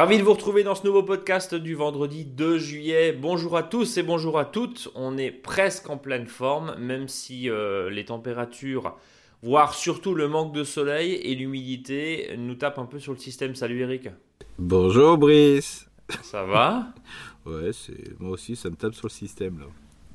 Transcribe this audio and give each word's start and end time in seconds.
Ravi 0.00 0.16
de 0.16 0.22
vous 0.22 0.32
retrouver 0.32 0.62
dans 0.62 0.74
ce 0.74 0.86
nouveau 0.86 1.02
podcast 1.02 1.54
du 1.54 1.74
vendredi 1.74 2.24
2 2.24 2.58
juillet. 2.58 3.12
Bonjour 3.12 3.56
à 3.56 3.62
tous 3.62 3.98
et 3.98 4.02
bonjour 4.02 4.38
à 4.38 4.46
toutes. 4.46 4.88
On 4.94 5.18
est 5.18 5.30
presque 5.30 5.90
en 5.90 5.98
pleine 5.98 6.26
forme, 6.26 6.74
même 6.78 7.06
si 7.06 7.50
euh, 7.50 7.90
les 7.90 8.06
températures, 8.06 8.96
voire 9.42 9.74
surtout 9.74 10.14
le 10.14 10.26
manque 10.26 10.54
de 10.54 10.64
soleil 10.64 11.12
et 11.12 11.34
l'humidité, 11.34 12.34
nous 12.38 12.54
tapent 12.54 12.78
un 12.78 12.86
peu 12.86 12.98
sur 12.98 13.12
le 13.12 13.18
système. 13.18 13.54
Salut 13.54 13.80
Eric. 13.80 14.08
Bonjour 14.58 15.18
Brice. 15.18 15.86
Ça 16.22 16.44
va? 16.44 16.94
Ouais, 17.50 17.72
c'est 17.72 18.20
moi 18.20 18.30
aussi, 18.30 18.56
ça 18.56 18.70
me 18.70 18.76
tape 18.76 18.94
sur 18.94 19.06
le 19.06 19.12
système 19.12 19.58
là. 19.58 19.66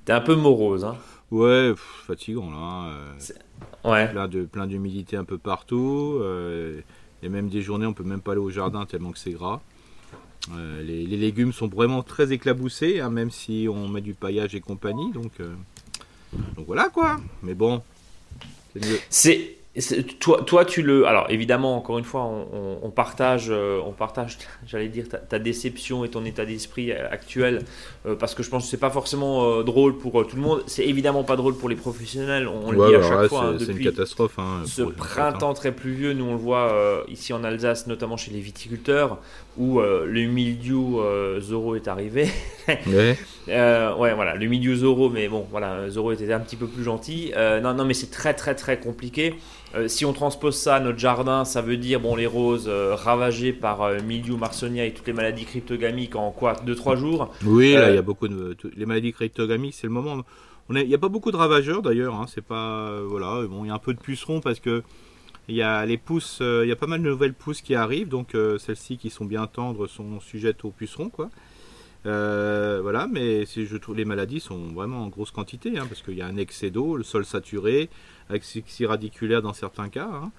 T'es 0.05 0.13
un 0.13 0.21
peu 0.21 0.35
morose, 0.35 0.85
hein 0.85 0.98
Ouais, 1.31 1.73
fatigant 1.75 2.49
là. 2.52 2.58
Hein, 2.58 2.88
euh, 2.89 3.91
ouais. 3.91 4.11
Plein 4.11 4.27
de 4.27 4.44
plein 4.44 4.67
d'humidité 4.67 5.17
un 5.17 5.23
peu 5.23 5.38
partout. 5.38 6.17
Euh, 6.21 6.81
il 7.21 7.25
y 7.25 7.27
a 7.27 7.31
même 7.31 7.49
des 7.49 7.61
journées, 7.61 7.85
on 7.85 7.94
peut 7.94 8.03
même 8.03 8.21
pas 8.21 8.34
aller 8.34 8.41
au 8.41 8.52
jardin 8.52 8.85
tellement 8.85 9.11
que 9.11 9.17
c'est 9.17 9.31
gras. 9.31 9.61
Euh, 10.53 10.84
les, 10.84 11.05
légumes 11.05 11.53
sont 11.53 11.67
vraiment 11.67 12.03
très 12.03 12.31
éclaboussés, 12.31 12.99
hein, 12.99 13.09
même 13.09 13.31
si 13.31 13.67
on 13.70 13.88
met 13.88 14.02
du 14.02 14.13
paillage 14.13 14.53
et 14.53 14.61
compagnie. 14.61 15.11
Donc, 15.11 15.31
euh, 15.39 15.53
donc 16.55 16.67
voilà 16.67 16.89
quoi. 16.89 17.17
Mais 17.41 17.55
bon, 17.55 17.81
c'est 19.09 19.58
toi, 20.20 20.41
toi, 20.45 20.63
tu 20.63 20.81
le. 20.81 21.05
Alors, 21.05 21.25
évidemment, 21.29 21.75
encore 21.75 21.97
une 21.97 22.05
fois, 22.05 22.23
on, 22.23 22.89
partage, 22.91 23.52
on 23.52 23.91
partage, 23.91 24.38
euh, 24.38 24.47
j'allais 24.67 24.88
dire, 24.88 25.05
ta, 25.09 25.39
déception 25.39 26.05
et 26.05 26.09
ton 26.09 26.23
état 26.23 26.45
d'esprit 26.45 26.91
actuel, 26.93 27.63
euh, 28.05 28.16
parce 28.16 28.35
que 28.35 28.43
je 28.43 28.49
pense 28.49 28.63
que 28.63 28.69
c'est 28.69 28.77
pas 28.77 28.89
forcément 28.89 29.43
euh, 29.43 29.63
drôle 29.63 29.97
pour 29.97 30.25
tout 30.25 30.38
le 30.38 30.41
monde. 30.41 30.63
C'est 30.67 30.85
évidemment 30.85 31.23
pas 31.23 31.35
drôle 31.35 31.58
pour 31.58 31.67
les 31.67 31.75
professionnels. 31.75 32.47
On, 32.47 32.72
le 32.72 32.88
dit 32.88 32.95
à 32.95 33.02
chaque 33.02 33.27
fois. 33.27 33.47
Hein, 33.47 33.58
c'est 33.59 33.72
une 33.72 33.83
catastrophe. 33.83 34.39
Hein, 34.39 34.63
ce 34.66 34.83
printemps 34.83 35.53
très 35.53 35.73
pluvieux, 35.73 36.13
nous 36.13 36.25
on 36.25 36.33
le 36.33 36.39
voit 36.39 37.03
ici 37.09 37.33
en 37.33 37.44
Alsace, 37.44 37.88
notamment 37.88 38.17
chez 38.17 38.31
les 38.31 38.39
viticulteurs, 38.39 39.19
où 39.58 39.80
le 39.80 40.28
milieu 40.28 41.39
Zoro 41.39 41.75
est 41.75 41.88
arrivé. 41.88 42.28
ouais. 42.67 43.17
ouais, 43.48 44.14
voilà, 44.14 44.36
le 44.36 44.47
milieu 44.47 44.75
Zoro, 44.75 45.09
mais 45.09 45.28
bon, 45.28 45.45
voilà, 45.50 45.89
Zoro 45.89 46.12
était 46.12 46.31
un 46.34 46.39
petit 46.39 46.56
peu 46.56 46.67
plus 46.67 46.84
gentil. 46.84 47.31
non, 47.36 47.73
non, 47.73 47.86
mais 47.86 47.94
c'est 47.94 48.12
très, 48.12 48.34
très, 48.34 48.56
très 48.56 48.80
compliqué. 48.80 49.36
Euh, 49.75 49.88
si 49.89 50.06
on 50.06 50.14
transpose 50.14 50.56
ça 50.56 50.75
à 50.75 50.80
notre 50.80 51.00
jardin, 51.00 51.44
ça 51.44 51.62
veut 51.62 51.75
dire 51.75 52.00
bon 52.00 52.16
les 52.16 52.28
roses 52.28 52.67
euh, 52.67 52.95
ravagées 52.95 53.52
par 53.52 53.81
euh, 53.81 53.97
mildiou, 54.02 54.38
marsonia 54.38 54.86
et 54.86 54.94
toutes 54.94 55.08
les 55.08 55.14
maladies 55.14 55.44
cryptogamiques 55.44 56.16
en 56.16 56.31
quoi 56.31 56.53
2-3 56.66 56.95
jours 56.97 57.31
Oui, 57.45 57.73
là 57.73 57.90
il 57.90 57.95
y 57.95 57.97
a 57.97 58.02
beaucoup 58.02 58.28
de 58.28 58.56
les 58.75 58.86
maladies 58.86 59.12
cryptogamiques, 59.12 59.73
c'est 59.73 59.88
le 59.88 59.94
moment. 59.94 60.22
Il 60.69 60.88
n'y 60.88 60.95
a 60.95 60.97
pas 60.97 61.09
beaucoup 61.09 61.31
de 61.31 61.38
ravageurs 61.38 61.81
d'ailleurs. 61.81 62.16
Hein, 62.16 62.25
c'est 62.34 62.44
pas 62.44 63.02
voilà. 63.06 63.45
Bon, 63.47 63.66
il 63.66 63.67
y 63.67 63.72
a 63.72 63.73
un 63.73 63.80
peu 63.80 63.94
de 63.94 64.00
pucerons 64.00 64.40
parce 64.40 64.59
que 64.59 64.81
il 65.47 65.55
y 65.55 65.61
a 65.61 65.85
les 65.85 65.97
pousses, 65.97 66.39
il 66.41 66.67
y 66.67 66.71
a 66.71 66.75
pas 66.75 66.88
mal 66.88 67.01
de 67.01 67.09
nouvelles 67.09 67.33
pousses 67.33 67.61
qui 67.61 67.75
arrivent. 67.75 68.09
Donc 68.09 68.35
celles-ci 68.59 68.97
qui 68.97 69.09
sont 69.09 69.25
bien 69.25 69.47
tendres 69.47 69.88
sont 69.88 70.19
sujettes 70.19 70.65
aux 70.65 70.71
pucerons 70.71 71.09
quoi. 71.09 71.29
voilà, 72.03 73.07
mais 73.11 73.45
je 73.45 73.77
trouve 73.77 73.95
les 73.95 74.05
maladies 74.05 74.39
sont 74.39 74.67
vraiment 74.73 75.03
en 75.03 75.07
grosse 75.07 75.31
quantité, 75.31 75.77
hein, 75.77 75.85
parce 75.88 76.01
qu'il 76.01 76.16
y 76.16 76.21
a 76.21 76.27
un 76.27 76.38
excès 76.38 76.71
d'eau, 76.71 76.97
le 76.97 77.03
sol 77.03 77.25
saturé, 77.25 77.89
asphyxie 78.29 78.85
radiculaire 78.85 79.41
dans 79.41 79.53
certains 79.53 79.89
cas. 79.89 80.09
Hein. 80.11 80.31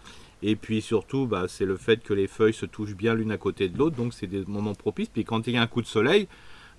Et 0.43 0.57
puis 0.57 0.83
surtout, 0.83 1.27
bah, 1.27 1.47
c'est 1.49 1.65
le 1.65 1.77
fait 1.77 2.03
que 2.03 2.13
les 2.13 2.27
feuilles 2.27 2.53
se 2.53 2.67
touchent 2.67 2.95
bien 2.95 3.15
l'une 3.15 3.33
à 3.33 3.39
côté 3.39 3.69
de 3.69 3.79
l'autre, 3.79 3.97
donc 3.97 4.13
c'est 4.13 4.27
des 4.27 4.45
moments 4.47 4.75
propices. 4.75 5.09
Puis 5.09 5.25
quand 5.25 5.47
il 5.47 5.55
y 5.55 5.57
a 5.57 5.63
un 5.63 5.67
coup 5.67 5.83
de 5.83 5.87
soleil, 5.87 6.29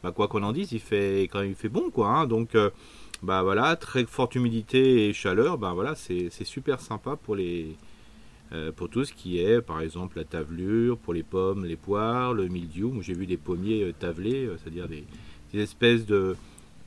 bah, 0.04 0.12
quoi 0.12 0.28
qu'on 0.28 0.44
en 0.44 0.52
dise, 0.52 0.72
il 0.74 0.80
fait 0.80 1.24
quand 1.24 1.40
même 1.40 1.50
il 1.50 1.56
fait 1.56 1.70
bon, 1.70 1.90
quoi. 1.90 2.10
Hein. 2.10 2.28
Donc 2.28 2.56
euh, 2.56 2.70
bah 3.24 3.42
voilà, 3.42 3.76
très 3.76 4.06
forte 4.06 4.36
humidité 4.36 5.10
et 5.10 5.14
chaleur, 5.14 5.58
bah 5.58 5.74
voilà, 5.74 5.96
c'est 5.96 6.30
super 6.44 6.80
sympa 6.80 7.16
pour 7.16 7.36
les 7.36 7.66
euh, 7.72 7.74
pour 8.76 8.90
tout 8.90 9.04
ce 9.04 9.14
qui 9.14 9.40
est, 9.40 9.62
par 9.62 9.82
exemple, 9.82 10.18
la 10.18 10.24
tavelure, 10.24 10.98
pour 10.98 11.14
les 11.14 11.24
pommes, 11.24 11.66
les 11.66 11.76
poires, 11.76 12.34
le 12.34 12.48
mildiou. 12.48 13.02
J'ai 13.02 13.14
vu 13.14 13.26
des 13.26 13.38
pommiers 13.38 13.84
euh, 13.84 13.94
tavelés, 13.94 14.50
c'est-à-dire 14.62 14.88
des, 14.88 15.06
espèces 15.54 16.06
de, 16.06 16.36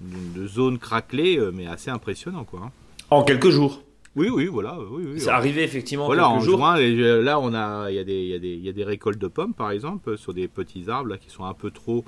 de, 0.01 0.47
zones 0.47 0.79
craquelées, 0.79 1.41
mais 1.53 1.67
assez 1.67 1.91
impressionnant, 1.91 2.45
quoi. 2.45 2.61
Hein. 2.65 2.71
En 3.11 3.25
quelques 3.25 3.51
jours. 3.51 3.83
Oui, 4.17 4.29
oui, 4.29 4.47
voilà. 4.47 4.77
Oui, 4.91 5.05
oui, 5.13 5.21
c'est 5.21 5.31
arrivé 5.31 5.63
effectivement 5.63 6.07
voilà, 6.07 6.25
quelques 6.25 6.35
en 6.35 6.41
jours. 6.41 6.59
Juin, 6.59 6.79
euh, 6.79 7.23
là, 7.23 7.39
on 7.39 7.55
a, 7.55 7.91
il 7.91 7.97
y, 7.97 7.99
a 7.99 8.05
des, 8.05 8.39
y 8.39 8.71
y 8.71 8.83
a 8.83 8.87
récoltes 8.87 9.19
de 9.21 9.29
pommes, 9.29 9.55
par 9.55 9.71
exemple, 9.71 10.19
sur 10.19 10.35
des 10.35 10.49
petits 10.49 10.91
arbres 10.91 11.11
là, 11.11 11.19
qui 11.19 11.31
sont 11.31 11.45
un 11.45 11.55
peu 11.55 11.71
trop. 11.71 12.05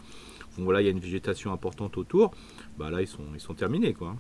Bon, 0.57 0.65
voilà, 0.65 0.81
il 0.81 0.85
y 0.85 0.89
a 0.89 0.91
une 0.91 0.99
végétation 0.99 1.53
importante 1.53 1.97
autour. 1.97 2.33
Bah 2.77 2.91
là, 2.91 3.03
ils 3.03 3.07
sont, 3.07 3.23
ils 3.35 3.41
sont 3.41 3.55
terminés, 3.55 3.93
quoi. 3.93 4.17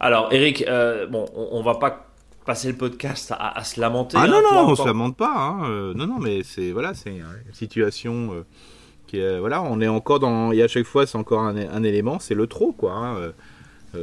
Alors, 0.00 0.32
Eric, 0.32 0.64
euh, 0.66 1.06
bon, 1.06 1.26
on, 1.36 1.50
on, 1.52 1.62
va 1.62 1.76
pas 1.76 2.11
passer 2.44 2.68
le 2.68 2.76
podcast 2.76 3.32
à, 3.38 3.62
se 3.64 3.80
lamenter. 3.80 4.16
Ah 4.20 4.26
non, 4.26 4.38
hein, 4.38 4.42
non, 4.52 4.68
on 4.68 4.76
se 4.76 4.84
lamente 4.86 5.16
pas. 5.16 5.34
Hein. 5.34 5.64
Euh, 5.70 5.94
non, 5.94 6.06
non, 6.06 6.18
mais 6.18 6.42
c'est 6.42 6.72
voilà, 6.72 6.94
c'est 6.94 7.10
une 7.10 7.24
situation 7.52 8.44
qui 9.06 9.18
est, 9.18 9.38
voilà, 9.38 9.62
on 9.62 9.80
est 9.80 9.88
encore 9.88 10.20
dans. 10.20 10.52
Et 10.52 10.62
à 10.62 10.68
chaque 10.68 10.86
fois, 10.86 11.06
c'est 11.06 11.18
encore 11.18 11.40
un, 11.40 11.56
un 11.56 11.82
élément, 11.82 12.18
c'est 12.18 12.34
le 12.34 12.46
trop, 12.46 12.72
quoi. 12.72 12.92
Hein. 12.92 13.16
Euh, 13.16 13.32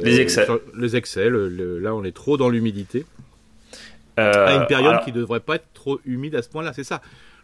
les 0.02 0.20
excès. 0.20 0.46
les 0.76 0.96
excès, 0.96 1.28
là 1.30 1.94
on 1.94 2.04
est 2.04 2.14
trop 2.14 2.36
dans 2.36 2.48
l'humidité. 2.48 3.06
Euh, 4.18 4.46
à 4.46 4.54
une 4.54 4.66
période 4.66 5.02
qui 5.04 5.12
ne 5.12 5.16
devrait 5.16 5.40
pas 5.40 5.56
être 5.56 5.72
trop 5.72 6.00
humide 6.04 6.34
à 6.34 6.42
ce 6.42 6.48
point-là, 6.48 6.72
c'est 6.72 6.84
ça. 6.84 7.00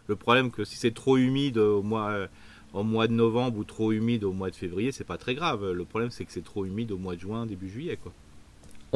Le 0.09 0.17
problème 0.17 0.51
que 0.51 0.65
si 0.65 0.77
c'est 0.77 0.95
trop 0.95 1.17
humide 1.17 1.59
au 1.59 1.83
mois, 1.83 2.29
au 2.73 2.85
mois 2.85 3.09
de 3.09 3.12
novembre 3.12 3.59
ou 3.59 3.65
trop 3.65 3.93
humide 3.93 4.25
au 4.25 4.33
mois 4.33 4.51
de 4.51 4.55
février, 4.55 4.93
c'est 4.93 5.05
pas 5.05 5.17
très 5.17 5.35
grave. 5.35 5.73
Le 5.73 5.85
problème 5.85 6.11
c'est 6.11 6.25
que 6.25 6.33
c'est 6.33 6.45
trop 6.45 6.65
humide 6.65 6.93
au 6.93 6.99
mois 6.99 7.17
de 7.17 7.21
juin, 7.21 7.47
début 7.47 7.69
juillet. 7.69 7.99
Quoi. 8.01 8.12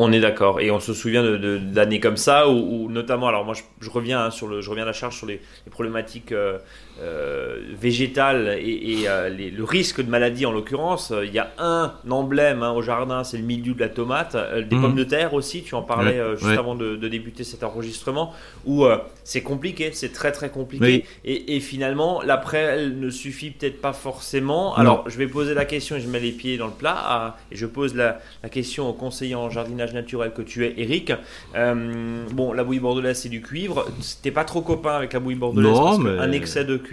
On 0.02 0.12
est 0.12 0.20
d'accord. 0.20 0.60
Et 0.60 0.70
on 0.70 0.80
se 0.80 0.94
souvient 0.94 1.22
d'années 1.22 1.98
de, 1.98 2.02
comme 2.02 2.16
ça, 2.16 2.48
où, 2.48 2.90
notamment, 2.90 3.28
alors 3.28 3.44
moi 3.44 3.54
je, 3.80 3.90
reviens 3.90 4.24
hein, 4.24 4.30
sur 4.30 4.48
le, 4.48 4.62
je 4.62 4.70
reviens 4.70 4.84
à 4.84 4.86
la 4.86 4.94
charge 4.94 5.18
sur 5.18 5.26
les, 5.26 5.42
problématiques 5.70 6.32
euh, 6.32 6.58
euh, 7.00 7.60
végétales 7.78 8.58
et, 8.60 9.04
euh, 9.06 9.28
le 9.30 9.64
risque 9.64 10.02
de 10.02 10.10
maladie 10.10 10.46
en 10.46 10.52
l'occurrence. 10.52 11.12
Il 11.24 11.32
y 11.32 11.38
a 11.38 11.50
un 11.58 11.92
emblème 12.08 12.62
hein, 12.62 12.72
au 12.72 12.82
jardin, 12.82 13.24
c'est 13.24 13.38
le 13.38 13.44
milieu 13.44 13.74
de 13.74 13.80
la 13.80 13.88
tomate, 13.88 14.36
des 14.68 14.76
mhm. 14.76 14.82
pommes 14.82 14.94
de 14.94 15.04
terre 15.04 15.34
aussi. 15.34 15.62
Tu 15.62 15.74
en 15.74 15.82
parlais 15.82 16.20
juste 16.36 16.58
avant 16.58 16.74
de, 16.74 16.96
débuter 17.10 17.42
cet 17.42 17.64
enregistrement, 17.64 18.32
où 18.66 18.84
c'est 19.24 19.42
compliqué, 19.42 19.90
c'est 19.92 20.12
très 20.12 20.32
très 20.32 20.50
compliqué. 20.50 21.04
Et, 21.24 21.60
finalement, 21.60 22.22
l'après 22.22 22.88
ne 22.88 23.10
suffit 23.10 23.50
peut-être 23.50 23.80
pas 23.80 23.92
forcément. 23.92 24.74
Alors 24.76 25.08
je 25.08 25.16
vais 25.18 25.26
poser 25.26 25.54
la 25.54 25.64
question 25.64 25.96
et 25.96 26.00
je 26.00 26.08
mets 26.08 26.20
les 26.20 26.32
pieds 26.32 26.56
dans 26.56 26.66
le 26.66 26.72
plat 26.72 27.36
et 27.50 27.56
je 27.56 27.66
pose 27.66 27.94
la, 27.94 28.20
la 28.42 28.48
question 28.48 28.88
au 28.88 28.92
conseiller 28.92 29.34
en 29.34 29.50
jardinage 29.50 29.94
naturel 29.94 30.32
que 30.32 30.42
tu 30.42 30.64
es, 30.64 30.74
Eric. 30.76 31.12
Euh, 31.54 32.24
bon, 32.32 32.52
la 32.52 32.64
bouillie 32.64 32.80
bordelaise, 32.80 33.20
c'est 33.20 33.28
du 33.28 33.42
cuivre. 33.42 33.86
T'es 34.22 34.30
pas 34.30 34.44
trop 34.44 34.60
copain 34.60 34.94
avec 34.94 35.12
la 35.12 35.20
bouillie 35.20 35.38
bordelaise 35.38 35.72
parce 35.72 35.98
qu'un 35.98 36.32
excès 36.32 36.64
de 36.64 36.76
cuivre 36.76 36.89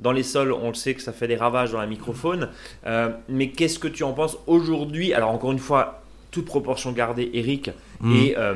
dans 0.00 0.12
les 0.12 0.22
sols, 0.22 0.52
on 0.52 0.68
le 0.68 0.74
sait 0.74 0.94
que 0.94 1.02
ça 1.02 1.12
fait 1.12 1.28
des 1.28 1.36
ravages 1.36 1.72
dans 1.72 1.80
la 1.80 1.86
microfaune. 1.86 2.48
Euh, 2.86 3.10
mais 3.28 3.50
qu'est-ce 3.50 3.78
que 3.78 3.88
tu 3.88 4.04
en 4.04 4.12
penses 4.12 4.38
aujourd'hui? 4.46 5.12
Alors, 5.14 5.30
encore 5.30 5.52
une 5.52 5.58
fois, 5.58 6.02
toute 6.30 6.44
proportion 6.44 6.92
gardée, 6.92 7.30
Eric, 7.34 7.70
hmm. 8.00 8.14
et 8.14 8.34
euh, 8.36 8.54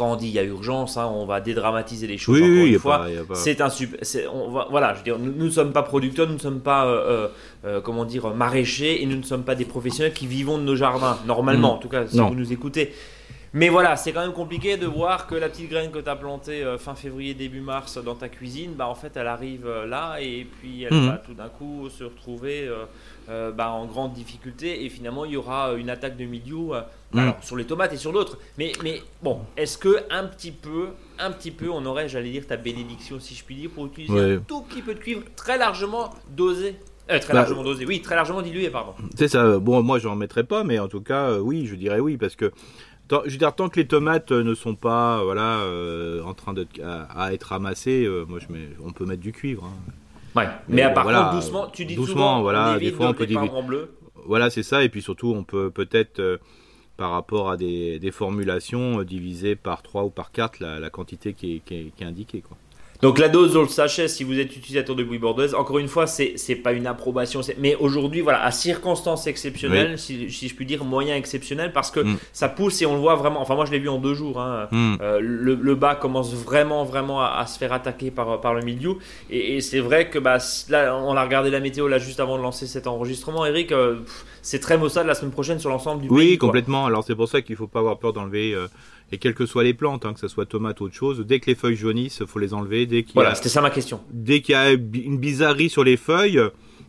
quand 0.00 0.12
on 0.12 0.16
dit 0.16 0.28
il 0.28 0.32
y 0.32 0.38
a 0.38 0.44
urgence, 0.44 0.96
hein, 0.96 1.10
on 1.12 1.26
va 1.26 1.42
dédramatiser 1.42 2.06
les 2.06 2.16
choses. 2.16 2.40
encore 2.40 2.48
une 2.48 2.78
fois, 2.78 3.06
c'est 3.34 3.60
un 3.60 3.68
super. 3.68 4.00
On 4.32 4.50
va, 4.50 4.66
voilà, 4.70 4.94
je 4.94 4.98
veux 4.98 5.04
dire, 5.04 5.18
nous 5.18 5.44
ne 5.44 5.50
sommes 5.50 5.72
pas 5.72 5.82
producteurs, 5.82 6.26
nous 6.26 6.34
ne 6.34 6.38
sommes 6.38 6.60
pas, 6.60 6.86
euh, 6.86 7.28
euh, 7.66 7.80
comment 7.82 8.06
dire, 8.06 8.34
maraîchers, 8.34 9.02
et 9.02 9.06
nous 9.06 9.18
ne 9.18 9.22
sommes 9.22 9.42
pas 9.42 9.54
des 9.54 9.66
professionnels 9.66 10.14
qui 10.14 10.26
vivons 10.26 10.56
de 10.56 10.62
nos 10.62 10.74
jardins 10.74 11.18
normalement. 11.26 11.72
Mm. 11.72 11.76
En 11.76 11.78
tout 11.78 11.88
cas, 11.90 12.06
si 12.06 12.18
vous 12.18 12.34
nous 12.34 12.52
écoutez. 12.52 12.94
Mais 13.52 13.68
voilà, 13.68 13.96
c'est 13.96 14.12
quand 14.12 14.20
même 14.20 14.32
compliqué 14.32 14.76
de 14.76 14.86
voir 14.86 15.26
que 15.26 15.34
la 15.34 15.48
petite 15.48 15.70
graine 15.70 15.90
que 15.90 15.98
tu 15.98 16.08
as 16.08 16.14
plantée 16.14 16.62
euh, 16.62 16.78
fin 16.78 16.94
février, 16.94 17.34
début 17.34 17.60
mars 17.60 17.98
dans 17.98 18.14
ta 18.14 18.28
cuisine, 18.28 18.74
bah, 18.74 18.86
en 18.86 18.94
fait, 18.94 19.16
elle 19.16 19.26
arrive 19.26 19.68
là 19.86 20.18
et 20.20 20.46
puis 20.60 20.84
elle 20.84 20.94
mm. 20.94 21.06
va 21.08 21.16
tout 21.18 21.34
d'un 21.34 21.48
coup 21.48 21.88
se 21.88 22.04
retrouver 22.04 22.70
euh, 23.30 23.52
bah, 23.52 23.70
en 23.70 23.86
grande 23.86 24.12
difficulté 24.12 24.84
et 24.84 24.88
finalement 24.88 25.24
il 25.24 25.32
y 25.32 25.36
aura 25.36 25.74
une 25.74 25.88
attaque 25.88 26.16
de 26.16 26.24
milieu 26.24 26.72
euh, 26.72 26.80
mm. 27.12 27.34
sur 27.42 27.56
les 27.56 27.64
tomates 27.64 27.92
et 27.92 27.96
sur 27.96 28.12
d'autres. 28.12 28.38
Mais, 28.58 28.72
mais 28.82 29.02
bon, 29.22 29.40
est-ce 29.56 29.78
que 29.78 29.98
un 30.10 30.24
petit 30.24 30.50
peu, 30.50 30.88
un 31.16 31.30
petit 31.30 31.52
peu, 31.52 31.70
on 31.70 31.84
aurait, 31.86 32.08
j'allais 32.08 32.30
dire, 32.30 32.44
ta 32.46 32.56
bénédiction 32.56 33.20
si 33.20 33.36
je 33.36 33.44
puis 33.44 33.54
dire, 33.54 33.70
pour 33.70 33.86
utiliser 33.86 34.18
un 34.18 34.38
tout 34.38 34.62
petit 34.62 34.82
peu 34.82 34.94
de 34.94 34.98
cuivre 34.98 35.22
très 35.36 35.58
largement 35.58 36.10
dosé 36.30 36.74
euh, 37.08 37.18
très 37.18 37.32
bah, 37.32 37.40
largement 37.40 37.62
dosé, 37.62 37.84
oui, 37.86 38.02
très 38.02 38.14
largement 38.14 38.40
dilué, 38.40 38.70
pardon. 38.70 38.94
C'est 39.16 39.26
ça. 39.26 39.58
Bon, 39.58 39.82
moi, 39.82 39.98
j'en 39.98 40.14
mettrais 40.14 40.44
pas, 40.44 40.62
mais 40.62 40.78
en 40.78 40.86
tout 40.86 41.00
cas, 41.00 41.38
oui, 41.38 41.66
je 41.66 41.74
dirais 41.74 41.98
oui, 41.98 42.16
parce 42.16 42.36
que 42.36 42.52
tant, 43.10 43.22
je 43.26 43.30
veux 43.32 43.36
dire, 43.36 43.54
tant 43.54 43.68
que 43.68 43.78
les 43.78 43.86
tomates 43.86 44.32
ne 44.32 44.54
sont 44.54 44.74
pas, 44.74 45.22
voilà, 45.22 45.66
en 46.24 46.32
train 46.34 46.54
de 46.54 46.66
à, 46.82 47.32
être 47.34 47.44
ramassées, 47.44 48.08
moi, 48.28 48.38
je 48.38 48.52
mets, 48.52 48.68
on 48.84 48.92
peut 48.92 49.04
mettre 49.04 49.22
du 49.22 49.32
cuivre. 49.32 49.64
Hein. 49.64 49.92
Ouais. 50.36 50.48
Mais, 50.68 50.82
à 50.82 50.90
part 50.90 51.04
contre, 51.04 51.34
doucement, 51.34 51.68
tu 51.68 51.84
dis 51.84 51.94
doucement, 51.94 52.14
souvent, 52.14 52.42
voilà, 52.42 52.78
des 52.78 52.92
fois 52.92 53.08
on 53.08 53.14
peut 53.14 53.26
dire 53.26 53.42
bleu. 53.62 53.90
Voilà, 54.26 54.50
c'est 54.50 54.62
ça. 54.62 54.84
Et 54.84 54.88
puis 54.88 55.02
surtout, 55.02 55.32
on 55.36 55.44
peut 55.44 55.70
peut-être, 55.70 56.20
euh, 56.20 56.38
par 56.96 57.10
rapport 57.10 57.50
à 57.50 57.56
des, 57.56 57.98
des 57.98 58.10
formulations, 58.10 59.00
euh, 59.00 59.04
diviser 59.04 59.56
par 59.56 59.82
3 59.82 60.04
ou 60.04 60.10
par 60.10 60.30
4 60.30 60.60
la, 60.60 60.78
la 60.78 60.90
quantité 60.90 61.32
qui 61.32 61.56
est, 61.56 61.60
qui, 61.60 61.74
est, 61.74 61.92
qui 61.96 62.04
est, 62.04 62.06
indiquée. 62.06 62.42
Quoi. 62.42 62.56
Donc 63.02 63.18
la 63.18 63.28
dose 63.28 63.54
dans 63.54 63.62
le 63.62 63.68
sachet, 63.68 64.08
si 64.08 64.24
vous 64.24 64.38
êtes 64.38 64.54
utilisateur 64.54 64.94
de 64.94 65.02
bouillie 65.02 65.18
bordelaise, 65.18 65.54
encore 65.54 65.78
une 65.78 65.88
fois, 65.88 66.06
c'est 66.06 66.34
c'est 66.36 66.54
pas 66.54 66.72
une 66.72 66.86
approbation, 66.86 67.40
mais 67.58 67.74
aujourd'hui, 67.76 68.20
voilà, 68.20 68.44
à 68.44 68.50
circonstances 68.50 69.26
exceptionnelles, 69.26 69.98
si, 69.98 70.30
si, 70.30 70.48
je 70.48 70.54
puis 70.54 70.66
dire, 70.66 70.84
moyen 70.84 71.16
exceptionnel, 71.16 71.72
parce 71.72 71.90
que 71.90 72.00
mm. 72.00 72.18
ça 72.32 72.48
pousse 72.48 72.82
et 72.82 72.86
on 72.86 72.94
le 72.94 73.00
voit 73.00 73.14
vraiment. 73.14 73.40
Enfin, 73.40 73.54
moi, 73.54 73.64
je 73.64 73.70
l'ai 73.70 73.78
vu 73.78 73.88
en 73.88 73.98
deux 73.98 74.14
jours. 74.14 74.40
Hein, 74.40 74.68
mm. 74.70 74.96
euh, 75.00 75.20
le, 75.20 75.54
le, 75.54 75.74
bas 75.74 75.94
commence 75.94 76.34
vraiment, 76.34 76.84
vraiment 76.84 77.22
à, 77.22 77.46
se 77.46 77.58
faire 77.58 77.72
attaquer 77.72 78.10
par 78.10 78.40
par 78.40 78.54
le 78.54 78.62
milieu, 78.62 78.96
et, 79.30 79.60
c'est 79.60 79.80
vrai 79.80 80.10
que 80.10 80.18
bah 80.18 80.38
là, 80.68 80.96
on 80.96 81.16
a 81.16 81.22
regardé 81.22 81.50
la 81.50 81.60
météo 81.60 81.88
là 81.88 81.98
juste 81.98 82.20
avant 82.20 82.36
de 82.36 82.42
lancer 82.42 82.66
cet 82.66 82.86
enregistrement, 82.86 83.46
Eric. 83.46 83.72
Euh, 83.72 83.96
c'est 84.42 84.60
très 84.60 84.78
maussade 84.78 85.06
la 85.06 85.14
semaine 85.14 85.32
prochaine 85.32 85.58
sur 85.58 85.70
l'ensemble 85.70 86.02
du 86.02 86.08
pays. 86.08 86.16
Oui, 86.16 86.38
complètement. 86.38 86.86
Alors 86.86 87.04
c'est 87.04 87.14
pour 87.14 87.28
ça 87.28 87.42
qu'il 87.42 87.56
faut 87.56 87.66
pas 87.66 87.80
avoir 87.80 87.98
peur 87.98 88.12
d'enlever. 88.12 88.54
Euh, 88.54 88.68
et 89.12 89.18
quelles 89.18 89.34
que 89.34 89.46
soient 89.46 89.64
les 89.64 89.74
plantes, 89.74 90.06
hein, 90.06 90.14
que 90.14 90.20
ce 90.20 90.28
soit 90.28 90.46
tomate 90.46 90.80
ou 90.80 90.84
autre 90.84 90.94
chose, 90.94 91.24
dès 91.26 91.40
que 91.40 91.46
les 91.46 91.54
feuilles 91.54 91.76
jaunissent, 91.76 92.24
faut 92.24 92.38
les 92.38 92.54
enlever. 92.54 92.86
Dès 92.86 93.02
qu'il 93.02 93.14
voilà, 93.14 93.34
c'était 93.34 93.48
ça 93.48 93.60
ma 93.60 93.70
question. 93.70 94.00
Dès 94.10 94.40
qu'il 94.40 94.52
y 94.52 94.56
a 94.56 94.70
une 94.70 95.18
bizarrerie 95.18 95.70
sur 95.70 95.82
les 95.82 95.96
feuilles, 95.96 96.40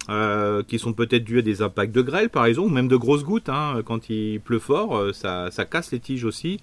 euh, 0.10 0.64
qui 0.64 0.80
sont 0.80 0.94
peut-être 0.94 1.24
dues 1.24 1.40
à 1.40 1.42
des 1.44 1.62
impacts 1.62 1.94
de 1.94 2.02
grêle, 2.02 2.30
par 2.30 2.48
exemple, 2.48 2.70
ou 2.70 2.74
même 2.74 2.88
de 2.88 2.96
grosses 2.96 3.24
gouttes, 3.24 3.50
hein, 3.50 3.82
quand 3.86 4.10
il 4.10 4.42
pleut 4.42 4.58
fort, 4.58 4.98
euh, 4.98 5.14
ça, 5.14 5.52
ça 5.52 5.64
casse 5.64 5.92
les 5.92 6.00
tiges 6.00 6.26
aussi. 6.26 6.60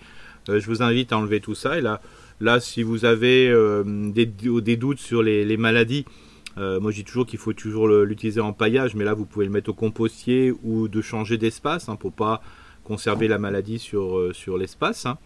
Euh, 0.49 0.59
je 0.59 0.67
vous 0.67 0.83
invite 0.83 1.13
à 1.13 1.19
enlever 1.19 1.39
tout 1.41 1.55
ça. 1.55 1.79
Et 1.79 1.81
là, 1.81 2.01
là 2.41 2.59
si 2.59 2.83
vous 2.83 3.05
avez 3.05 3.53
des, 3.85 4.27
des, 4.27 4.77
doutes 4.77 4.99
sur 4.99 5.23
les, 5.23 5.45
les 5.45 5.57
maladies, 5.57 6.05
moi, 6.57 6.91
je 6.91 6.97
dis 6.97 7.05
toujours 7.05 7.27
qu'il 7.27 7.39
faut 7.39 7.53
toujours 7.53 7.87
l'utiliser 7.87 8.41
en 8.41 8.53
paillage, 8.53 8.97
mais 8.97 9.05
là, 9.05 9.15
vous 9.15 9.25
pouvez 9.25 9.45
le 9.45 9.53
mettre 9.53 9.71
au 9.71 9.75
compostier 9.75 10.53
ou 10.65 10.89
de 10.89 11.01
changer 11.01 11.39
d'espace 11.39 11.89
hein, 11.89 11.95
pour 11.95 12.13
pas 12.13 12.43
conserver 12.83 13.29
la 13.29 13.39
maladie 13.39 13.79
sur, 13.79 14.35
sur 14.35 14.59
l'espace. 14.59 15.07
Hein. 15.07 15.19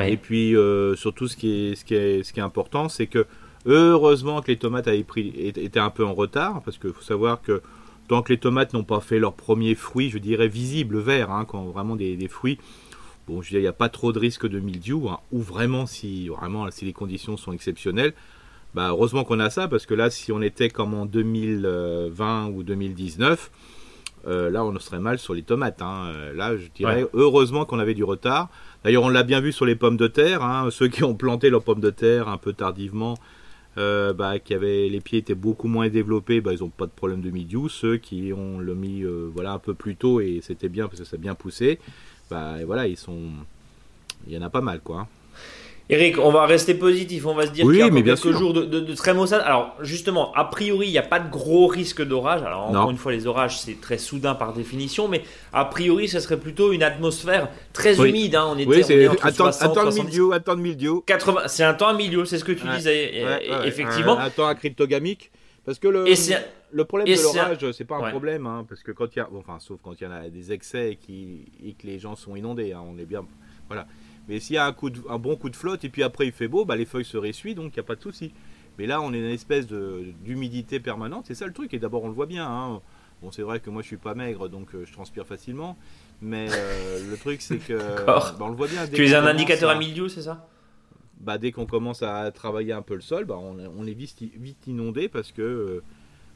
Et 0.00 0.16
puis 0.16 0.56
euh, 0.56 0.96
surtout 0.96 1.28
ce 1.28 1.36
qui 1.36 1.70
est, 1.70 1.74
ce 1.74 1.84
qui 1.84 1.94
est, 1.94 2.22
ce 2.22 2.32
qui 2.32 2.40
est 2.40 2.42
important, 2.42 2.88
c'est 2.88 3.06
que 3.06 3.26
heureusement 3.66 4.40
que 4.40 4.48
les 4.48 4.56
tomates 4.56 4.88
avaient 4.88 5.04
pris, 5.04 5.32
étaient 5.36 5.80
un 5.80 5.90
peu 5.90 6.04
en 6.04 6.14
retard, 6.14 6.62
parce 6.62 6.78
qu'il 6.78 6.92
faut 6.92 7.02
savoir 7.02 7.42
que 7.42 7.62
tant 8.08 8.22
que 8.22 8.32
les 8.32 8.38
tomates 8.38 8.72
n'ont 8.72 8.84
pas 8.84 9.00
fait 9.00 9.18
leurs 9.18 9.34
premiers 9.34 9.74
fruits, 9.74 10.10
je 10.10 10.18
dirais 10.18 10.48
visibles, 10.48 10.98
verts, 10.98 11.30
hein, 11.30 11.44
quand 11.46 11.64
vraiment 11.66 11.94
des, 11.94 12.16
des 12.16 12.28
fruits, 12.28 12.58
bon, 13.28 13.42
je 13.42 13.54
il 13.54 13.60
n'y 13.60 13.66
a 13.66 13.72
pas 13.72 13.88
trop 13.88 14.12
de 14.12 14.18
risque 14.18 14.48
de 14.48 14.58
mildiou, 14.58 15.08
hein, 15.08 15.20
ou 15.30 15.40
vraiment 15.40 15.86
si, 15.86 16.28
vraiment 16.28 16.70
si 16.70 16.84
les 16.84 16.92
conditions 16.92 17.36
sont 17.36 17.52
exceptionnelles, 17.52 18.14
bah, 18.74 18.88
heureusement 18.88 19.24
qu'on 19.24 19.40
a 19.40 19.50
ça, 19.50 19.68
parce 19.68 19.84
que 19.84 19.94
là, 19.94 20.10
si 20.10 20.32
on 20.32 20.40
était 20.40 20.70
comme 20.70 20.94
en 20.94 21.04
2020 21.04 22.48
ou 22.48 22.62
2019, 22.62 23.50
euh, 24.26 24.50
là, 24.50 24.64
on 24.64 24.78
serait 24.78 25.00
mal 25.00 25.18
sur 25.18 25.34
les 25.34 25.42
tomates. 25.42 25.82
Hein. 25.82 26.12
Euh, 26.14 26.32
là, 26.32 26.56
je 26.56 26.68
dirais 26.68 27.06
heureusement 27.12 27.64
qu'on 27.64 27.78
avait 27.78 27.94
du 27.94 28.04
retard. 28.04 28.48
D'ailleurs, 28.84 29.04
on 29.04 29.08
l'a 29.08 29.22
bien 29.22 29.40
vu 29.40 29.52
sur 29.52 29.64
les 29.64 29.76
pommes 29.76 29.96
de 29.96 30.08
terre. 30.08 30.42
Hein. 30.42 30.68
Ceux 30.70 30.88
qui 30.88 31.04
ont 31.04 31.14
planté 31.14 31.50
leurs 31.50 31.62
pommes 31.62 31.80
de 31.80 31.90
terre 31.90 32.28
un 32.28 32.36
peu 32.36 32.52
tardivement, 32.52 33.16
euh, 33.78 34.12
bah, 34.12 34.38
qui 34.38 34.54
avaient 34.54 34.88
les 34.88 35.00
pieds 35.00 35.20
étaient 35.20 35.34
beaucoup 35.34 35.68
moins 35.68 35.88
développés, 35.88 36.40
bah, 36.40 36.52
ils 36.52 36.60
n'ont 36.60 36.68
pas 36.68 36.86
de 36.86 36.90
problème 36.90 37.20
de 37.20 37.30
milieu. 37.30 37.68
Ceux 37.68 37.96
qui 37.96 38.32
ont 38.32 38.58
le 38.58 38.74
mis 38.74 39.02
euh, 39.02 39.30
voilà 39.32 39.52
un 39.52 39.58
peu 39.58 39.74
plus 39.74 39.96
tôt 39.96 40.20
et 40.20 40.40
c'était 40.42 40.68
bien 40.68 40.88
parce 40.88 41.00
que 41.00 41.06
ça 41.06 41.16
a 41.16 41.18
bien 41.18 41.34
poussé, 41.34 41.78
bah 42.28 42.56
voilà 42.66 42.86
ils 42.86 42.96
sont, 42.96 43.30
il 44.26 44.32
y 44.32 44.38
en 44.38 44.42
a 44.42 44.50
pas 44.50 44.60
mal 44.60 44.80
quoi. 44.80 45.08
Eric, 45.90 46.18
on 46.18 46.30
va 46.30 46.46
rester 46.46 46.74
positif, 46.74 47.26
on 47.26 47.34
va 47.34 47.46
se 47.46 47.52
dire 47.52 47.66
qu'il 47.66 47.76
y 47.76 47.82
a 47.82 47.90
quelques 47.90 48.30
jours 48.32 48.52
de, 48.52 48.94
très 48.94 49.14
maussade. 49.14 49.42
Alors 49.44 49.76
justement, 49.80 50.32
a 50.34 50.44
priori, 50.44 50.86
il 50.86 50.92
n'y 50.92 50.98
a 50.98 51.02
pas 51.02 51.20
de 51.20 51.30
gros 51.30 51.66
risque 51.66 52.02
d'orage. 52.02 52.42
Alors 52.42 52.68
encore 52.68 52.90
une 52.90 52.96
fois, 52.96 53.12
les 53.12 53.26
orages, 53.26 53.60
c'est 53.60 53.80
très 53.80 53.98
soudain 53.98 54.34
par 54.34 54.52
définition, 54.52 55.08
mais 55.08 55.22
a 55.52 55.64
priori, 55.64 56.08
ce 56.08 56.20
serait 56.20 56.38
plutôt 56.38 56.72
une 56.72 56.82
atmosphère 56.82 57.48
très 57.72 58.00
humide. 58.00 58.36
Hein. 58.36 58.46
On 58.48 58.58
était, 58.58 58.68
oui, 58.68 58.84
c'est 58.84 59.06
un, 59.06 59.32
temps, 59.32 59.90
milieu, 59.90 60.32
un 60.32 60.40
temps 60.40 60.56
milieu. 60.56 61.00
80, 61.04 61.42
c'est 61.46 61.64
un 61.64 61.74
temps 61.74 61.88
à 61.88 61.94
milieu, 61.94 62.24
c'est 62.24 62.38
ce 62.38 62.44
que 62.44 62.52
tu 62.52 62.66
disais. 62.68 63.24
effectivement. 63.64 64.18
Un, 64.18 64.30
temps 64.30 64.46
à 64.46 64.54
cryptogamique. 64.54 65.30
Parce 65.64 65.78
que 65.78 65.86
le, 65.86 66.04
le 66.72 66.84
problème 66.84 67.06
de 67.06 67.22
l'orage, 67.22 67.72
c'est 67.72 67.84
pas 67.84 67.96
un 67.96 68.10
problème, 68.10 68.46
hein, 68.46 68.64
parce 68.68 68.82
que 68.82 68.90
quand 68.90 69.14
il 69.14 69.18
y 69.18 69.22
a, 69.22 69.28
enfin, 69.36 69.58
sauf 69.60 69.78
quand 69.82 70.00
il 70.00 70.04
y 70.04 70.06
en 70.06 70.10
a 70.10 70.28
des 70.28 70.52
excès 70.52 70.92
et, 70.92 70.96
qui, 70.96 71.44
et 71.64 71.74
que 71.74 71.86
les 71.86 71.98
gens 71.98 72.16
sont 72.16 72.34
inondés, 72.34 72.72
hein, 72.72 72.82
on 72.84 72.98
est 72.98 73.04
bien, 73.04 73.24
voilà. 73.68 73.86
Mais 74.28 74.40
s'il 74.40 74.54
y 74.54 74.58
a 74.58 74.66
un, 74.66 74.72
coup 74.72 74.90
un 75.08 75.18
bon 75.18 75.36
coup 75.36 75.50
de 75.50 75.56
flotte 75.56 75.84
et 75.84 75.88
puis 75.88 76.02
après 76.02 76.26
il 76.26 76.32
fait 76.32 76.48
beau, 76.48 76.64
bah, 76.64 76.76
les 76.76 76.84
feuilles 76.84 77.04
se 77.04 77.16
ressuient, 77.16 77.54
donc 77.54 77.72
il 77.74 77.78
n'y 77.78 77.80
a 77.80 77.86
pas 77.86 77.96
de 77.96 78.02
souci. 78.02 78.32
Mais 78.78 78.86
là, 78.86 79.00
on 79.00 79.12
est 79.12 79.20
dans 79.20 79.26
une 79.26 79.34
espèce 79.34 79.66
d'humidité 79.66 80.80
permanente, 80.80 81.26
c'est 81.26 81.34
ça 81.34 81.46
le 81.46 81.52
truc. 81.52 81.74
Et 81.74 81.78
d'abord, 81.78 82.04
on 82.04 82.08
le 82.08 82.14
voit 82.14 82.26
bien. 82.26 82.46
Hein. 82.46 82.80
Bon, 83.20 83.30
c'est 83.30 83.42
vrai 83.42 83.60
que 83.60 83.70
moi, 83.70 83.82
je 83.82 83.86
suis 83.86 83.96
pas 83.96 84.14
maigre, 84.14 84.48
donc 84.48 84.74
euh, 84.74 84.84
je 84.86 84.92
transpire 84.92 85.26
facilement. 85.26 85.76
Mais 86.20 86.48
euh, 86.50 86.98
le 87.10 87.16
truc, 87.16 87.42
c'est 87.42 87.58
que 87.58 88.04
bah, 88.06 88.34
on 88.40 88.48
le 88.48 88.56
voit 88.56 88.68
bien. 88.68 88.86
Tu 88.86 89.06
es 89.06 89.14
un 89.14 89.26
indicateur 89.26 89.70
à, 89.70 89.74
milieu, 89.74 90.08
c'est 90.08 90.22
ça? 90.22 90.48
Bah, 91.20 91.38
Dès 91.38 91.52
qu'on 91.52 91.66
commence 91.66 92.02
à 92.02 92.30
travailler 92.32 92.72
un 92.72 92.82
peu 92.82 92.94
le 92.94 93.00
sol, 93.00 93.24
bah, 93.24 93.36
on, 93.38 93.56
on 93.76 93.86
est 93.86 93.92
vite, 93.92 94.16
vite 94.20 94.66
inondé 94.66 95.08
parce 95.08 95.32
que 95.32 95.42
euh, 95.42 95.82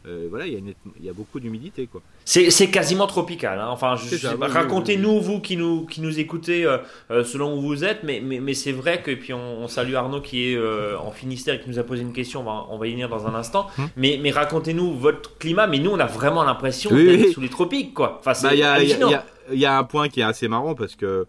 euh, 0.07 0.29
voilà, 0.31 0.47
il 0.47 0.75
y, 1.01 1.09
a 1.09 1.13
beaucoup 1.13 1.41
d'humidité. 1.41 1.89
quoi. 1.89 2.01
C'est 2.25 2.71
quasiment 2.71 3.09
tropical. 3.09 3.59
Hein. 3.59 3.69
Enfin, 3.71 3.97
racontez-nous, 4.41 5.21
vous 5.21 5.41
qui 5.41 5.57
nous, 5.57 5.85
qui 5.85 6.01
nous 6.01 6.21
écoutez, 6.21 6.65
euh, 6.65 6.79
euh, 7.11 7.25
selon 7.25 7.59
où 7.59 7.63
vous 7.63 7.85
êtes, 7.85 8.05
mais, 8.05 8.21
mais, 8.23 8.39
mais 8.39 8.55
c'est 8.55 8.71
vrai 8.71 9.03
que, 9.03 9.11
et 9.11 9.17
puis 9.17 9.33
on, 9.33 9.67
salue 9.67 9.95
Arnaud 9.95 10.21
qui 10.21 10.53
est 10.53 10.59
en 10.97 11.11
Finistère 11.11 11.57
et 11.57 11.61
qui 11.61 11.69
nous 11.69 11.81
a 11.81 11.83
posé 11.83 12.03
une 12.03 12.13
question, 12.13 12.43
on 12.43 12.45
va, 12.45 12.67
on 12.71 12.79
va 12.79 12.87
y 12.87 12.93
venir 12.93 13.09
dans 13.09 13.27
un 13.27 13.35
instant, 13.35 13.67
hum. 13.79 13.89
mais, 13.97 14.19
mais 14.23 14.31
racontez-nous 14.31 14.95
votre 14.95 15.39
climat, 15.39 15.67
mais 15.67 15.81
nous 15.81 15.91
on 15.91 15.99
a 15.99 16.07
vraiment 16.07 16.45
l'impression 16.45 16.95
d'être 16.95 17.33
sous 17.33 17.41
les 17.41 17.49
tropiques. 17.49 17.93
quoi. 17.93 18.21
Enfin, 18.25 18.33
bah, 18.43 18.55
il 18.55 18.59
y, 18.59 19.59
y, 19.59 19.67
a 19.67 19.79
un 19.79 19.85
point 19.85 20.09
qui 20.09 20.21
est 20.21 20.25
assez 20.25 20.47
marrant 20.47 20.77
parce 20.77 20.95
que 20.95 21.27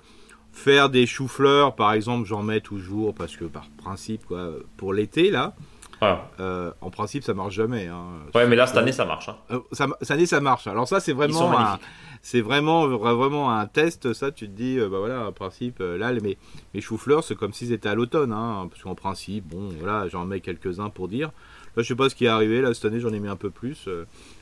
faire 0.51 0.89
des 0.89 1.07
choux-fleurs, 1.07 1.75
par 1.75 1.93
exemple, 1.93 2.27
j'en 2.27 2.43
mets 2.43 2.61
toujours 2.61 3.15
parce 3.15 3.35
que 3.35 3.45
par 3.45 3.67
principe, 3.77 4.25
quoi, 4.25 4.51
pour 4.75 4.93
l'été, 4.93 5.31
là, 5.31 5.55
euh, 6.01 6.71
en 6.81 6.89
principe, 6.89 7.23
ça 7.23 7.33
marche 7.33 7.53
jamais. 7.55 7.87
Hein. 7.87 8.03
Ouais, 8.35 8.47
mais 8.47 8.55
là 8.55 8.67
cette 8.67 8.77
année, 8.77 8.91
ça 8.91 9.05
marche. 9.05 9.29
Hein. 9.29 9.37
Euh, 9.51 9.59
cette 9.71 10.11
année, 10.11 10.25
ça 10.25 10.39
marche. 10.39 10.67
Alors 10.67 10.87
ça, 10.87 10.99
c'est 10.99 11.13
vraiment, 11.13 11.57
un, 11.57 11.79
c'est 12.21 12.41
vraiment, 12.41 12.87
vraiment 12.87 13.51
un 13.51 13.65
test. 13.65 14.13
Ça, 14.13 14.31
tu 14.31 14.47
te 14.47 14.53
dis, 14.53 14.79
euh, 14.79 14.89
bah 14.89 14.99
voilà, 14.99 15.27
en 15.27 15.31
principe, 15.31 15.79
là, 15.79 16.11
mes, 16.13 16.37
mes 16.73 16.81
choux-fleurs, 16.81 17.23
c'est 17.23 17.35
comme 17.35 17.53
s'ils 17.53 17.71
étaient 17.71 17.89
à 17.89 17.95
l'automne, 17.95 18.31
hein, 18.31 18.67
parce 18.69 18.83
qu'en 18.83 18.95
principe, 18.95 19.47
bon, 19.47 19.69
voilà, 19.79 20.07
j'en 20.07 20.25
mets 20.25 20.39
quelques-uns 20.41 20.89
pour 20.89 21.07
dire. 21.07 21.31
Là, 21.75 21.83
je 21.83 21.87
sais 21.87 21.95
pas 21.95 22.09
ce 22.09 22.15
qui 22.15 22.25
est 22.25 22.29
arrivé. 22.29 22.61
Là, 22.61 22.73
cette 22.73 22.85
année, 22.85 22.99
j'en 22.99 23.13
ai 23.13 23.19
mis 23.19 23.27
un 23.27 23.35
peu 23.35 23.49
plus. 23.49 23.87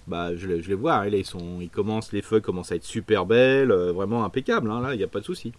bah, 0.08 0.36
je, 0.36 0.62
je 0.62 0.70
les 0.70 0.76
vois. 0.76 1.06
Là, 1.08 1.18
ils 1.18 1.26
sont, 1.26 1.60
ils 1.62 1.70
commencent, 1.70 2.12
les 2.12 2.22
feuilles 2.22 2.42
commencent 2.42 2.72
à 2.72 2.76
être 2.76 2.86
super 2.86 3.26
belles, 3.26 3.72
vraiment 3.72 4.24
impeccables. 4.24 4.68
là, 4.68 4.94
il 4.94 4.98
n'y 4.98 5.04
a 5.04 5.08
pas 5.08 5.20
de 5.20 5.26
souci. 5.26 5.54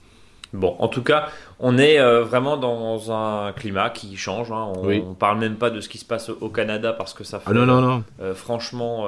Bon, 0.56 0.74
en 0.78 0.88
tout 0.88 1.02
cas, 1.02 1.28
on 1.60 1.78
est 1.78 2.00
euh, 2.00 2.22
vraiment 2.22 2.56
dans 2.56 3.12
un 3.12 3.52
climat 3.52 3.90
qui 3.90 4.16
change. 4.16 4.50
Hein. 4.50 4.72
On, 4.76 4.86
ne 4.86 5.14
parle 5.14 5.38
même 5.38 5.56
pas 5.56 5.70
de 5.70 5.80
ce 5.80 5.88
qui 5.88 5.98
se 5.98 6.04
passe 6.04 6.30
au 6.30 6.48
Canada 6.48 6.92
parce 6.92 7.14
que 7.14 7.24
ça 7.24 7.40
ah 7.44 7.48
fait 7.48 7.54
non, 7.54 8.02
euh, 8.20 8.34
franchement 8.34 9.06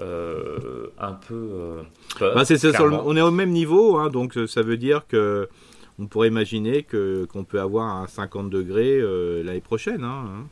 euh, 0.00 0.86
un 0.98 1.12
peu 1.12 1.84
peur. 2.18 2.34
Bah, 2.34 3.00
on 3.04 3.16
est 3.16 3.20
au 3.20 3.30
même 3.30 3.50
niveau, 3.50 3.98
hein, 3.98 4.08
donc 4.10 4.38
ça 4.46 4.62
veut 4.62 4.76
dire 4.76 5.06
que 5.06 5.48
on 6.00 6.06
pourrait 6.06 6.28
imaginer 6.28 6.84
que 6.84 7.26
qu'on 7.26 7.44
peut 7.44 7.60
avoir 7.60 7.86
un 7.96 8.06
50 8.06 8.50
degrés 8.50 9.00
l'année 9.42 9.60
prochaine. 9.60 10.04
Hein, 10.04 10.46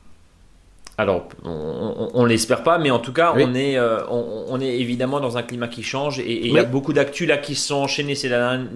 alors, 0.98 1.28
on, 1.44 2.22
ne 2.22 2.26
l'espère 2.26 2.62
pas, 2.62 2.78
mais 2.78 2.90
en 2.90 2.98
tout 2.98 3.12
cas, 3.12 3.34
on, 3.36 3.54
est, 3.54 3.76
euh, 3.76 4.00
on, 4.08 4.58
est 4.62 4.78
évidemment 4.78 5.20
dans 5.20 5.36
un 5.36 5.42
climat 5.42 5.68
qui 5.68 5.82
change 5.82 6.20
et 6.20 6.46
il 6.46 6.52
y 6.52 6.58
a 6.58 6.64
beaucoup 6.64 6.94
d'actu 6.94 7.26
là 7.26 7.36
qui 7.36 7.54
se 7.54 7.68
sont 7.68 7.74
enchaînés 7.74 8.14
ces, 8.14 8.30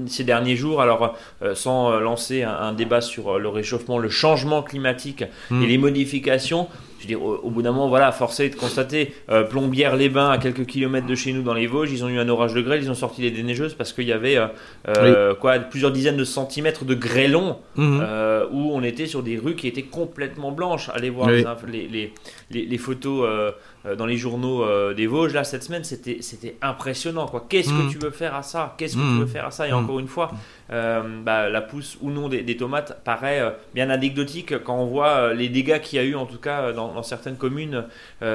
ces 0.07 0.25
derniers 0.25 0.55
jours. 0.55 0.83
Alors, 0.83 1.17
euh, 1.43 1.55
sans 1.55 1.91
euh, 1.91 2.01
lancer 2.01 2.43
un, 2.43 2.75
débat 2.75 3.01
sur 3.01 3.39
le 3.39 3.49
réchauffement, 3.49 3.97
le 3.97 4.11
changement 4.11 4.63
climatique 4.63 5.23
et 5.23 5.55
hmm. 5.55 5.65
les 5.65 5.79
modifications, 5.79 6.69
je 7.01 7.05
veux 7.05 7.09
dire, 7.09 7.23
au, 7.23 7.49
bout 7.51 7.63
d'un 7.63 7.73
moment, 7.73 7.89
voilà, 7.89 8.13
forcé 8.13 8.51
de 8.51 8.55
constater, 8.55 9.15
euh, 9.31 9.43
Plombières-les-Bains, 9.43 10.31
à 10.31 10.37
quelques 10.37 10.67
kilomètres 10.67 11.07
de 11.07 11.15
chez 11.15 11.33
nous 11.33 11.43
dans 11.43 11.55
les 11.55 11.67
Vosges, 11.67 11.91
ils 11.91 12.05
ont 12.05 12.11
eu 12.11 12.19
un 12.19 12.29
orage 12.29 12.53
de 12.53 12.61
grêle, 12.61 12.83
ils 12.83 12.91
ont 12.91 12.95
sorti 12.95 13.23
les 13.23 13.31
déneigeuses 13.31 13.73
parce 13.73 13.95
qu'il 13.95 14.07
y 14.07 14.13
avait 14.13 14.37
euh, 14.37 14.49
euh, 14.89 15.35
quoi, 15.35 15.59
plusieurs 15.59 15.93
dizaines 15.93 16.19
de 16.19 16.25
centimètres 16.25 16.85
de 16.85 16.95
grêlon 16.95 17.57
mhm. 17.77 18.05
où 18.53 18.71
on 18.75 18.83
était 18.83 19.07
sur 19.07 19.23
des 19.23 19.39
rues 19.39 19.55
qui 19.55 19.67
étaient 19.67 19.83
complètement 19.83 20.53
blanches. 20.53 20.91
Allez 20.93 21.09
voir 21.09 21.31
les, 21.31 21.43
les, 21.89 22.13
les, 22.51 22.67
les, 22.67 22.79
photos 22.79 23.27
euh, 23.27 23.53
dans 23.97 24.07
les 24.07 24.17
journaux 24.17 24.63
euh, 24.63 24.93
des 24.93 25.07
Vosges 25.07 25.33
là 25.33 25.43
cette 25.43 25.63
semaine 25.63 25.85
c'était 25.85 26.57
impressionnant 26.61 27.27
qu'est-ce 27.49 27.71
que 27.71 27.87
mm. 27.87 27.91
tu 27.91 27.99
veux 27.99 28.11
faire 28.11 28.35
à 28.35 28.43
ça? 28.43 28.75
Qu'est-ce 28.77 28.95
que 28.95 29.01
tu 29.01 29.19
veux 29.19 29.25
mm. 29.25 29.29
faire 29.29 29.47
à 29.47 29.51
ça? 29.51 29.67
Et 29.67 29.73
mm. 29.73 29.77
encore 29.77 29.99
une 29.99 30.09
fois 30.09 30.33
euh, 30.71 31.03
bah, 31.25 31.49
la 31.49 31.63
pousse 31.63 31.97
ou 32.03 32.11
non 32.11 32.29
des, 32.29 32.57
tomates 32.57 33.03
paraît 33.05 33.57
bien 33.75 33.89
anecdotique 33.89 34.63
quand 34.65 34.77
on 34.77 34.87
voit 34.87 35.33
les 35.33 35.49
dégâts 35.49 35.81
qu'il 35.81 35.97
y 35.97 36.03
a 36.03 36.05
eu 36.05 36.15
en 36.15 36.27
tout 36.27 36.39
cas 36.39 36.73
dans, 36.73 37.03
certaines 37.03 37.37
communes 37.37 37.85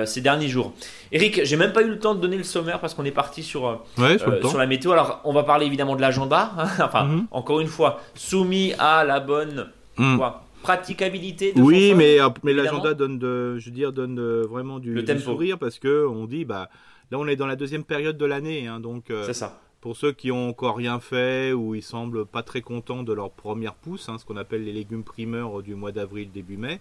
ces 0.05 0.21
derniers 0.21 0.47
jours 0.47 0.73
Eric 1.11 1.41
j'ai 1.43 1.57
même 1.57 1.73
pas 1.73 1.83
eu 1.83 1.89
le 1.89 1.99
temps 1.99 2.15
de 2.15 2.21
donner 2.21 2.37
le 2.37 2.43
sommaire 2.43 2.79
parce 2.79 2.93
qu'on 2.93 3.05
est 3.05 3.11
parti 3.11 3.43
sur 3.43 3.83
sur, 4.17 4.57
la 4.57 4.65
météo 4.65 4.91
alors 4.91 5.21
on 5.25 5.33
va 5.33 5.43
parler 5.43 5.65
évidemment 5.65 5.95
de 5.95 6.01
l'agenda 6.01 6.51
hein. 6.57 6.67
enfin 6.83 7.05
mm-hmm. 7.05 7.25
encore 7.31 7.59
une 7.59 7.67
fois 7.67 8.01
soumis 8.15 8.73
à 8.79 9.03
la 9.03 9.19
bonne 9.19 9.67
quoi, 9.95 10.45
praticabilité. 10.61 11.53
De 11.53 11.61
oui, 11.61 11.93
mais, 11.95 12.19
euh, 12.19 12.29
mais 12.43 12.53
l'agenda 12.53 12.93
donne, 12.93 13.19
de, 13.19 13.57
je 13.57 13.65
veux 13.65 13.75
dire, 13.75 13.93
donne 13.93 14.19
vraiment 14.43 14.79
du, 14.79 15.05
sourire 15.19 15.57
parce 15.57 15.79
que 15.79 16.05
on 16.07 16.25
dit, 16.25 16.45
bah, 16.45 16.69
là, 17.11 17.19
on 17.19 17.27
est 17.27 17.35
dans 17.35 17.47
la 17.47 17.55
deuxième 17.55 17.83
période 17.83 18.17
de 18.17 18.25
l'année, 18.25 18.67
hein, 18.67 18.79
donc. 18.79 19.09
Euh, 19.09 19.23
c'est 19.25 19.33
ça. 19.33 19.59
Pour 19.81 19.95
ceux 19.95 20.13
qui 20.13 20.31
ont 20.31 20.49
encore 20.49 20.77
rien 20.77 20.99
fait 20.99 21.53
ou 21.53 21.75
ils 21.75 21.83
semblent 21.83 22.25
pas 22.25 22.41
très 22.41 22.61
contents 22.61 23.03
de 23.03 23.13
leur 23.13 23.29
première 23.29 23.75
pousse, 23.75 24.09
hein, 24.09 24.17
ce 24.17 24.25
qu'on 24.25 24.35
appelle 24.35 24.63
les 24.63 24.73
légumes 24.73 25.03
primeurs 25.03 25.61
du 25.61 25.75
mois 25.75 25.91
d'avril 25.91 26.31
début 26.31 26.57
mai, 26.57 26.79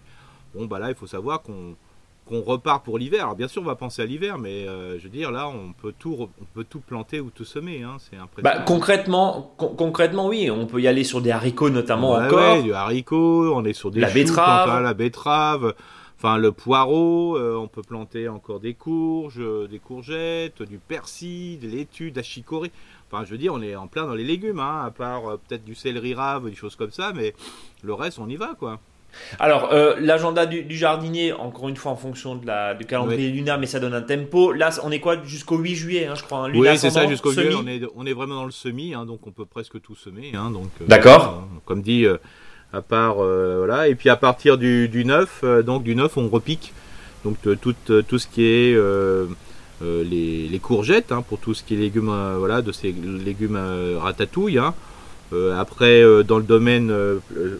bon 0.55 0.65
bah 0.65 0.79
là 0.79 0.89
il 0.89 0.95
faut 0.95 1.05
savoir 1.05 1.43
qu'on 1.43 1.75
qu'on 2.27 2.41
repart 2.41 2.83
pour 2.83 2.97
l'hiver. 2.97 3.23
Alors 3.23 3.35
bien 3.35 3.47
sûr, 3.47 3.61
on 3.61 3.65
va 3.65 3.75
penser 3.75 4.01
à 4.01 4.05
l'hiver, 4.05 4.37
mais 4.37 4.65
je 4.65 5.03
veux 5.03 5.09
dire, 5.09 5.31
là, 5.31 5.47
on 5.47 5.73
peut 5.73 5.93
tout, 5.97 6.15
on 6.19 6.45
peut 6.53 6.63
tout 6.63 6.79
planter 6.79 7.19
ou 7.19 7.29
tout 7.29 7.45
semer. 7.45 7.83
Hein, 7.83 7.97
c'est 7.99 8.17
bah, 8.41 8.59
concrètement, 8.65 9.53
concrètement, 9.57 10.27
oui, 10.27 10.49
on 10.49 10.65
peut 10.65 10.81
y 10.81 10.87
aller 10.87 11.03
sur 11.03 11.21
des 11.21 11.31
haricots 11.31 11.69
notamment 11.69 12.13
encore. 12.13 12.57
Oui, 12.57 12.63
du 12.63 12.73
haricot, 12.73 13.53
on 13.53 13.63
est 13.65 13.73
sur 13.73 13.91
des 13.91 13.99
la 13.99 14.09
betterave, 14.09 14.83
la 14.83 14.93
betterave. 14.93 15.75
Enfin, 16.17 16.37
le 16.37 16.51
poireau, 16.51 17.37
on 17.37 17.67
peut 17.67 17.83
planter 17.83 18.27
encore 18.27 18.59
des 18.59 18.73
courges, 18.73 19.41
des 19.69 19.79
courgettes, 19.79 20.63
du 20.63 20.79
persil, 20.79 21.59
des 21.59 21.67
laitues, 21.67 22.11
de 22.11 22.21
Enfin, 23.11 23.23
je 23.23 23.31
veux 23.31 23.37
dire, 23.37 23.53
on 23.53 23.61
est 23.61 23.75
en 23.75 23.87
plein 23.87 24.05
dans 24.05 24.15
les 24.15 24.23
légumes, 24.23 24.59
hein, 24.59 24.83
à 24.85 24.91
part 24.91 25.27
euh, 25.27 25.37
peut-être 25.37 25.63
du 25.63 25.75
céleri 25.75 26.13
rave, 26.13 26.49
des 26.49 26.55
choses 26.55 26.75
comme 26.75 26.91
ça, 26.91 27.13
mais 27.13 27.33
le 27.83 27.93
reste, 27.93 28.19
on 28.19 28.27
y 28.27 28.35
va, 28.35 28.55
quoi. 28.57 28.79
Alors, 29.39 29.71
euh, 29.73 29.95
l'agenda 29.99 30.45
du, 30.45 30.65
jardinier, 30.75 31.33
encore 31.33 31.69
une 31.69 31.75
fois 31.75 31.91
en 31.91 31.95
fonction 31.95 32.35
de 32.35 32.45
la, 32.45 32.73
du 32.73 32.85
calendrier 32.85 33.29
lunaire, 33.29 33.59
mais 33.59 33.65
ça 33.65 33.79
donne 33.79 33.93
un 33.93 34.01
tempo. 34.01 34.51
Là, 34.51 34.69
on 34.83 34.91
est 34.91 34.99
quoi 34.99 35.23
Jusqu'au 35.23 35.57
8 35.57 35.75
juillet, 35.75 36.07
hein, 36.07 36.15
je 36.15 36.23
crois. 36.23 36.45
Hein, 36.45 36.51
oui, 36.53 36.67
c'est 36.77 36.89
ça, 36.89 37.07
jusqu'au 37.07 37.31
8 37.31 37.41
juillet. 37.41 37.57
On 37.61 37.67
est, 37.67 37.81
on 37.95 38.05
est 38.05 38.13
vraiment 38.13 38.35
dans 38.35 38.45
le 38.45 38.51
semi, 38.51 38.93
hein, 38.93 39.05
donc 39.05 39.25
on 39.27 39.31
peut 39.31 39.45
presque 39.45 39.81
tout 39.81 39.95
semer. 39.95 40.31
donc, 40.31 40.69
euh, 40.81 40.85
D'accord. 40.87 41.47
comme 41.65 41.81
dit, 41.81 42.05
à 42.73 42.81
part. 42.81 43.15
voilà. 43.15 43.87
Et 43.87 43.95
puis 43.95 44.09
à 44.09 44.15
partir 44.15 44.57
du, 44.57 44.89
du 44.89 45.05
9, 45.05 45.63
donc 45.65 45.83
du 45.83 45.95
9, 45.95 46.17
on 46.17 46.29
repique. 46.29 46.73
Donc 47.23 47.37
tout, 47.59 47.75
tout 48.07 48.19
ce 48.19 48.27
qui 48.27 48.45
est 48.45 48.75
euh, 49.81 50.03
les, 50.03 50.59
courgettes 50.59 51.13
pour 51.27 51.37
tout 51.37 51.53
ce 51.53 51.61
qui 51.61 51.73
est 51.73 51.77
légumes, 51.77 52.09
euh, 52.09 52.35
voilà, 52.39 52.61
de 52.61 52.71
ces 52.71 52.93
légumes 52.93 53.57
euh, 53.57 53.97
ratatouille. 53.99 54.59
Hein. 55.31 55.57
après, 55.57 56.03
dans 56.23 56.37
le 56.37 56.43
domaine 56.43 56.93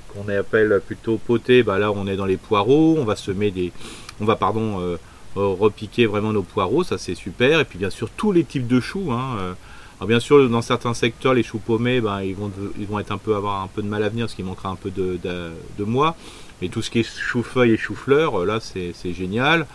qu'on 0.10 0.30
appelle 0.30 0.82
plutôt 0.86 1.18
poté, 1.18 1.64
bah 1.64 1.80
là 1.80 1.92
on 1.92 2.08
est 2.08 2.16
dans 2.16 2.26
les 2.26 2.38
poireaux, 2.38 2.96
on 2.98 3.06
va 3.06 3.16
semer 3.16 3.52
des, 3.52 3.72
on 4.20 4.26
va 4.26 4.36
pardon 4.36 4.98
repiquer 5.36 6.06
vraiment 6.06 6.32
nos 6.32 6.44
poireaux, 6.44 6.84
ça 6.84 6.98
c'est 6.98 7.16
super. 7.16 7.60
Et 7.60 7.66
puis 7.66 7.78
bien 7.78 7.90
sûr 7.90 8.10
tous 8.10 8.32
les 8.32 8.44
types 8.44 8.68
de 8.68 8.80
choux. 8.80 9.12
Hein, 9.12 9.56
alors 9.98 10.10
bien 10.10 10.20
sûr, 10.20 10.50
dans 10.50 10.62
certains 10.62 10.94
secteurs, 10.94 11.34
les 11.34 11.44
choux 11.44 11.60
paumés, 11.60 12.02
ben, 12.02 12.22
ils, 12.22 12.36
vont, 12.36 12.52
ils 12.78 12.86
vont 12.86 13.00
être 13.00 13.12
un 13.12 13.18
peu, 13.18 13.36
avoir 13.36 13.64
un 13.64 13.68
peu 13.68 13.82
de 13.82 13.88
mal 13.88 14.04
à 14.04 14.10
venir 14.10 14.26
parce 14.26 14.36
qu'il 14.36 14.44
manquera 14.44 14.70
un 14.70 14.76
peu 14.76 14.92
de, 14.92 15.18
de, 15.24 15.52
de 15.78 15.84
mois. 15.86 16.18
Mais 16.62 16.68
tout 16.68 16.82
ce 16.82 16.90
qui 16.90 17.00
est 17.00 17.04
chou-feuille 17.04 17.72
et 17.72 17.78
chou-fleur, 17.78 18.46
là, 18.46 18.60
c'est 18.60 19.14
génial. 19.14 19.66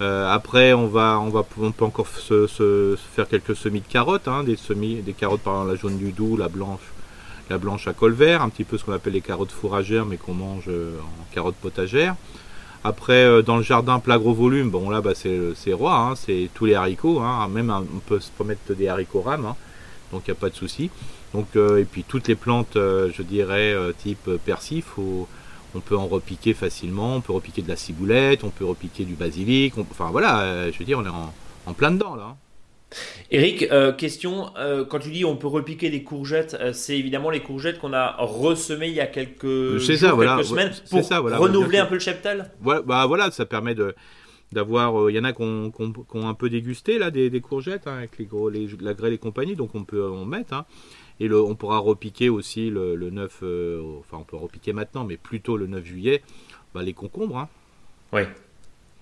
Euh, 0.00 0.28
après, 0.30 0.72
on 0.72 0.88
va, 0.88 1.18
on 1.18 1.30
va, 1.30 1.44
on 1.58 1.72
peut 1.72 1.84
encore 1.84 2.06
se, 2.08 2.96
faire 3.14 3.28
quelques 3.28 3.56
semis 3.56 3.80
de 3.80 3.86
carottes, 3.88 4.28
hein, 4.28 4.44
des 4.44 4.56
semis, 4.56 4.96
des 4.96 5.14
carottes 5.14 5.40
par 5.40 5.54
exemple 5.54 5.70
la 5.72 5.76
jaune 5.76 5.98
du 5.98 6.12
doux, 6.12 6.36
la 6.36 6.48
blanche, 6.48 6.80
la 7.50 7.58
blanche 7.58 7.86
à 7.88 7.92
col 7.92 8.12
vert, 8.12 8.42
un 8.42 8.48
petit 8.48 8.64
peu 8.64 8.78
ce 8.78 8.84
qu'on 8.84 8.92
appelle 8.92 9.12
les 9.12 9.20
carottes 9.20 9.52
fourragères, 9.52 10.06
mais 10.06 10.16
qu'on 10.16 10.34
mange 10.34 10.64
euh, 10.68 10.98
en 11.00 11.34
carottes 11.34 11.56
potagères. 11.56 12.16
Après, 12.84 13.24
euh, 13.24 13.42
dans 13.42 13.56
le 13.56 13.62
jardin 13.62 13.98
plat 13.98 14.18
gros 14.18 14.34
volume, 14.34 14.70
bon 14.70 14.90
là, 14.90 15.00
bah, 15.00 15.12
c'est 15.14 15.72
roi, 15.72 15.96
hein, 15.96 16.14
c'est 16.16 16.50
tous 16.54 16.66
les 16.66 16.74
haricots, 16.74 17.20
hein, 17.20 17.48
même 17.48 17.70
on 17.70 17.98
peut 17.98 18.20
se 18.20 18.30
permettre 18.30 18.74
des 18.74 18.88
haricots 18.88 19.22
rames, 19.22 19.54
donc 20.12 20.22
il 20.26 20.30
n'y 20.30 20.36
a 20.36 20.40
pas 20.40 20.50
de 20.50 20.56
souci. 20.56 20.90
Donc, 21.34 21.56
et 21.56 21.84
puis 21.84 22.04
toutes 22.04 22.28
les 22.28 22.36
plantes, 22.36 22.74
je 22.76 23.22
dirais, 23.22 23.74
type 23.98 24.30
persil, 24.44 24.80
faut 24.80 25.28
on 25.76 25.80
peut 25.80 25.96
en 25.96 26.06
repiquer 26.06 26.54
facilement, 26.54 27.16
on 27.16 27.20
peut 27.20 27.32
repiquer 27.32 27.62
de 27.62 27.68
la 27.68 27.76
ciboulette, 27.76 28.44
on 28.44 28.50
peut 28.50 28.64
repiquer 28.64 29.04
du 29.04 29.14
basilic, 29.14 29.74
enfin 29.78 30.08
voilà, 30.10 30.40
euh, 30.40 30.72
je 30.72 30.78
veux 30.78 30.84
dire, 30.84 30.98
on 30.98 31.04
est 31.04 31.08
en, 31.68 31.72
plein 31.74 31.90
dedans 31.90 32.14
là. 32.14 32.36
Eric, 33.30 33.64
euh, 33.72 33.92
question, 33.92 34.56
euh, 34.56 34.84
quand 34.84 35.00
tu 35.00 35.10
dis 35.10 35.24
on 35.24 35.36
peut 35.36 35.48
repiquer 35.48 35.90
des 35.90 36.02
courgettes, 36.04 36.56
c'est 36.72 36.96
évidemment 36.96 37.30
les 37.30 37.40
courgettes 37.40 37.78
qu'on 37.78 37.92
a 37.92 38.16
ressemées 38.18 38.88
il 38.88 38.94
y 38.94 39.00
a 39.00 39.06
quelques, 39.06 39.80
semaines 39.80 40.72
pour 40.90 41.02
ça, 41.02 41.18
renouveler 41.18 41.78
un 41.78 41.86
peu 41.86 41.94
le 41.94 42.00
cheptel 42.00 42.50
voilà, 42.60 42.82
bah 42.82 43.06
voilà, 43.06 43.30
ça 43.30 43.44
permet 43.44 43.74
de 43.74 43.94
d'avoir, 44.52 45.10
il 45.10 45.16
y 45.16 45.18
en 45.18 45.24
a 45.24 45.32
qui 45.32 45.42
ont, 45.42 45.72
un 46.14 46.34
peu 46.34 46.48
dégusté 46.48 46.98
là 46.98 47.10
des, 47.10 47.40
courgettes 47.40 47.86
hein, 47.86 47.98
avec 47.98 48.16
les 48.18 48.26
gros, 48.26 48.48
la 48.48 48.94
grêle 48.94 49.12
et 49.12 49.18
compagnie, 49.18 49.56
donc 49.56 49.74
on 49.74 49.84
peut 49.84 50.08
en 50.08 50.24
mettre. 50.24 50.54
Hein. 50.54 50.66
Et 51.18 51.30
on 51.30 51.54
pourra 51.54 51.78
repiquer 51.78 52.28
aussi 52.28 52.68
le, 52.68 52.94
9, 52.96 53.38
euh, 53.42 53.98
enfin 54.00 54.18
on 54.18 54.24
peut 54.24 54.36
repiquer 54.36 54.72
maintenant, 54.72 55.04
mais 55.04 55.16
plutôt 55.16 55.56
le 55.56 55.66
9 55.66 55.84
juillet, 55.84 56.22
bah, 56.74 56.82
les 56.82 56.92
concombres. 56.92 57.38
Hein. 57.38 57.48
Oui. 58.12 58.22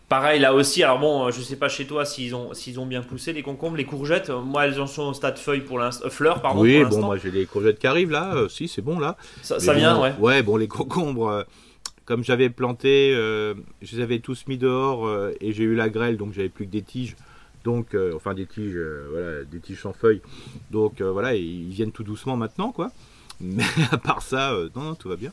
Pareil 0.09 0.41
là 0.41 0.55
aussi, 0.55 0.83
alors 0.83 0.99
bon, 0.99 1.31
je 1.31 1.41
sais 1.41 1.57
pas 1.57 1.69
chez 1.69 1.87
toi 1.87 2.05
s'ils 2.05 2.35
ont, 2.35 2.53
s'ils 2.53 2.79
ont 2.79 2.87
bien 2.87 3.03
poussé 3.03 3.33
les 3.33 3.43
concombres, 3.43 3.77
les 3.77 3.87
courgettes, 3.87 4.31
moi 4.31 4.67
elles 4.67 4.81
en 4.81 4.87
sont 4.87 5.05
au 5.05 5.15
stade 5.15 5.39
feuille 5.39 5.63
pour 5.63 5.79
l'instant, 5.79 6.07
euh, 6.07 6.11
fleurs 6.11 6.43
pardon. 6.43 6.61
Oui, 6.61 6.85
bon, 6.85 7.01
moi 7.01 7.17
j'ai 7.17 7.31
les 7.31 7.47
courgettes 7.47 7.79
qui 7.79 7.87
arrivent 7.87 8.11
là, 8.11 8.35
euh, 8.35 8.49
si 8.49 8.69
c'est 8.69 8.83
bon 8.83 8.99
là. 8.99 9.17
Ça, 9.43 9.59
vient, 9.73 10.01
ouais. 10.01 10.13
Ouais, 10.19 10.43
bon, 10.43 10.57
les 10.57 10.69
concombres, 10.69 11.45
comme 12.05 12.23
j'avais 12.23 12.51
planté, 12.51 13.13
je 13.15 13.97
les 13.97 14.03
avais 14.03 14.19
tous 14.19 14.47
mis 14.47 14.59
dehors 14.59 15.11
et 15.41 15.53
j'ai 15.53 15.65
eu 15.65 15.75
la 15.75 15.89
grêle 15.89 16.17
donc 16.17 16.33
j'avais 16.35 16.51
plus 16.51 16.67
que 16.67 16.71
des 16.71 16.83
tiges 16.83 17.17
donc 17.65 17.95
euh, 17.95 18.13
enfin 18.15 18.35
des 18.35 18.47
tiges, 18.47 18.77
euh, 18.77 19.09
voilà, 19.11 19.45
des 19.45 19.59
tiges 19.59 19.81
sans 19.81 19.93
feuilles. 19.93 20.21
Donc 20.71 21.01
euh, 21.01 21.11
voilà, 21.11 21.35
ils 21.35 21.71
viennent 21.71 21.93
tout 21.93 22.05
doucement 22.05 22.37
maintenant, 22.37 22.71
quoi. 22.71 22.93
Mais 23.41 23.65
à 23.91 23.97
part 23.99 24.23
ça, 24.23 24.57
non, 24.77 24.95
tout 24.95 25.09
va 25.09 25.17
bien. 25.17 25.33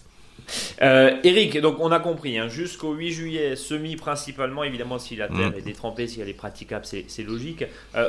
Eric, 0.82 1.60
donc 1.60 1.78
on 1.80 1.92
a 1.92 2.00
compris, 2.00 2.38
hein, 2.38 2.48
jusqu'au 2.48 2.94
8 2.94 3.12
juillet, 3.12 3.56
semi 3.56 3.96
principalement, 3.96 4.64
évidemment 4.64 5.00
si 5.00 5.16
la 5.16 5.28
terre 5.28 5.52
mm. 5.52 5.58
est 5.58 5.62
détrempée, 5.62 6.08
si 6.08 6.22
elle 6.22 6.30
est 6.30 6.34
praticable, 6.34 6.86
c'est 6.86 7.24
logique. 7.24 7.66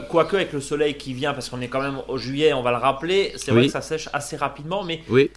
quoique 0.09 0.37
avec 0.37 0.53
le 0.53 0.61
soleil 0.61 0.95
qui 0.95 1.12
vient, 1.12 1.35
parce 1.35 1.49
qu'on 1.49 1.61
est 1.61 1.69
quand 1.69 1.83
même 1.83 1.99
au 2.09 2.19
juillet, 2.19 2.53
on 2.53 2.62
va 2.62 2.71
le 2.71 2.79
rappeler, 2.79 3.33
c'est 3.37 3.51
vrai 3.51 3.67
que 3.67 3.73
ça 3.73 3.83
sèche 3.83 4.09
assez 4.12 4.37
rapidement, 4.37 4.85
mais 4.85 5.01
oui. 5.09 5.31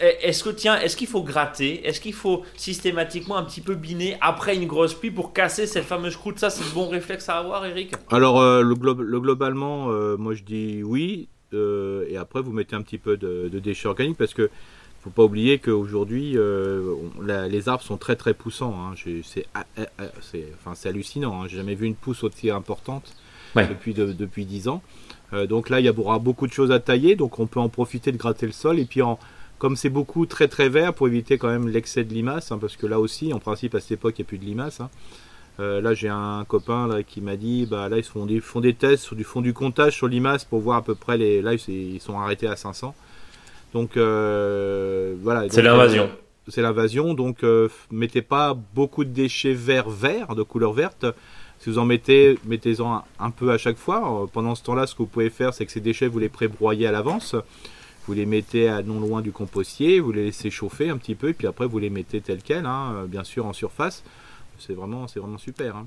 Est-ce 0.00 0.42
que 0.42 0.50
tiens, 0.50 0.80
est-ce 0.80 0.96
qu'il 0.96 1.06
faut 1.06 1.22
gratter? 1.22 1.86
Est-ce 1.86 2.00
qu'il 2.00 2.12
faut 2.12 2.42
systématiquement 2.56 3.36
un 3.36 3.44
petit 3.44 3.60
peu 3.60 3.74
biner 3.74 4.16
après 4.20 4.56
une 4.56 4.66
grosse 4.66 4.94
pluie 4.94 5.10
pour 5.10 5.32
casser 5.32 5.66
cette 5.66 5.84
fameuse 5.84 6.16
croûte? 6.16 6.38
Ça, 6.38 6.50
c'est 6.50 6.64
le 6.64 6.74
bon 6.74 6.88
réflexe 6.88 7.28
à 7.28 7.38
avoir, 7.38 7.64
Eric? 7.64 7.92
Alors, 8.10 8.40
euh, 8.40 8.62
le, 8.62 8.74
globalement, 8.74 9.90
euh, 9.90 10.16
moi 10.16 10.34
je 10.34 10.42
dis 10.42 10.82
oui. 10.82 11.28
Euh, 11.54 12.06
et 12.08 12.16
après, 12.16 12.40
vous 12.40 12.52
mettez 12.52 12.74
un 12.74 12.82
petit 12.82 12.98
peu 12.98 13.16
de, 13.16 13.48
déchets 13.58 13.88
organiques 13.88 14.16
parce 14.16 14.34
que 14.34 14.50
faut 15.02 15.10
pas 15.10 15.24
oublier 15.24 15.58
qu'aujourd'hui, 15.58 16.36
les 17.20 17.68
arbres 17.68 17.82
sont 17.82 17.96
très 17.96 18.16
très 18.16 18.34
poussants. 18.34 18.74
Hein. 18.78 18.94
C'est 19.22 19.46
enfin, 20.64 20.88
hallucinant. 20.88 21.42
Hein. 21.42 21.46
J'ai 21.48 21.56
jamais 21.56 21.74
vu 21.74 21.86
une 21.86 21.96
pousse 21.96 22.22
aussi 22.24 22.50
importante 22.50 23.14
depuis, 23.56 23.94
depuis 23.94 24.44
10 24.44 24.68
ans. 24.68 24.82
donc 25.48 25.70
là, 25.70 25.80
il 25.80 25.86
y 25.86 25.90
aura 25.90 26.18
beaucoup 26.18 26.46
de 26.46 26.52
choses 26.52 26.70
à 26.70 26.78
tailler. 26.78 27.16
Donc 27.16 27.38
on 27.38 27.46
peut 27.46 27.60
en 27.60 27.68
profiter 27.68 28.12
de 28.12 28.16
gratter 28.16 28.46
le 28.46 28.52
sol. 28.52 28.78
Et 28.78 28.84
puis 28.84 29.02
en 29.02 29.18
comme 29.62 29.76
c'est 29.76 29.90
beaucoup 29.90 30.26
très 30.26 30.48
très 30.48 30.68
vert 30.68 30.92
pour 30.92 31.06
éviter 31.06 31.38
quand 31.38 31.46
même 31.46 31.68
l'excès 31.68 32.02
de 32.02 32.12
limaces, 32.12 32.50
hein, 32.50 32.58
parce 32.58 32.76
que 32.76 32.84
là 32.84 32.98
aussi, 32.98 33.32
en 33.32 33.38
principe, 33.38 33.76
à 33.76 33.80
cette 33.80 33.92
époque, 33.92 34.18
il 34.18 34.22
n'y 34.22 34.26
a 34.26 34.28
plus 34.28 34.38
de 34.38 34.44
limaces. 34.44 34.80
Hein. 34.80 34.90
Euh, 35.60 35.80
là, 35.80 35.94
j'ai 35.94 36.08
un 36.08 36.44
copain 36.48 36.88
là, 36.88 37.04
qui 37.04 37.20
m'a 37.20 37.36
dit, 37.36 37.64
bah 37.66 37.88
là, 37.88 37.98
ils 37.98 38.02
font 38.02 38.26
des, 38.26 38.40
font 38.40 38.60
des 38.60 38.74
tests 38.74 39.04
sur 39.04 39.14
du 39.14 39.22
fond 39.22 39.40
du 39.40 39.54
comptage 39.54 39.94
sur 39.94 40.08
limaces 40.08 40.44
pour 40.44 40.58
voir 40.58 40.78
à 40.78 40.82
peu 40.82 40.96
près 40.96 41.16
les. 41.16 41.42
Là, 41.42 41.54
ils 41.54 42.00
sont 42.00 42.18
arrêtés 42.18 42.48
à 42.48 42.56
500. 42.56 42.92
Donc 43.72 43.96
euh, 43.96 45.14
voilà. 45.22 45.48
C'est 45.50 45.62
l'invasion. 45.62 46.04
Euh, 46.04 46.48
c'est 46.48 46.62
l'invasion, 46.62 47.14
donc 47.14 47.44
mettez 47.92 48.20
pas 48.20 48.58
beaucoup 48.74 49.04
de 49.04 49.10
déchets 49.10 49.54
verts 49.54 49.88
verts, 49.88 50.34
de 50.34 50.42
couleur 50.42 50.72
verte. 50.72 51.06
Si 51.60 51.70
vous 51.70 51.78
en 51.78 51.84
mettez, 51.84 52.36
mettez-en 52.44 53.04
un, 53.20 53.30
peu 53.30 53.52
à 53.52 53.58
chaque 53.58 53.76
fois. 53.76 54.28
Pendant 54.32 54.56
ce 54.56 54.64
temps-là, 54.64 54.88
ce 54.88 54.94
que 54.94 54.98
vous 54.98 55.06
pouvez 55.06 55.30
faire, 55.30 55.54
c'est 55.54 55.64
que 55.64 55.70
ces 55.70 55.80
déchets, 55.80 56.08
vous 56.08 56.18
les 56.18 56.28
prébroyez 56.28 56.88
à 56.88 56.90
l'avance 56.90 57.36
vous 58.06 58.14
les 58.14 58.26
mettez 58.26 58.68
à 58.68 58.82
non 58.82 59.00
loin 59.00 59.20
du 59.20 59.32
compostier, 59.32 60.00
vous 60.00 60.12
les 60.12 60.24
laissez 60.24 60.50
chauffer 60.50 60.90
un 60.90 60.96
petit 60.96 61.14
peu, 61.14 61.28
et 61.28 61.34
puis 61.34 61.46
après 61.46 61.66
vous 61.66 61.78
les 61.78 61.90
mettez 61.90 62.20
tel 62.20 62.40
quel, 62.42 62.66
hein, 62.66 62.94
euh, 62.96 63.06
bien 63.06 63.24
sûr 63.24 63.46
en 63.46 63.52
surface. 63.52 64.02
C'est 64.58 64.74
vraiment, 64.74 65.08
c'est 65.08 65.20
vraiment 65.20 65.38
super. 65.38 65.76
Hein. 65.76 65.86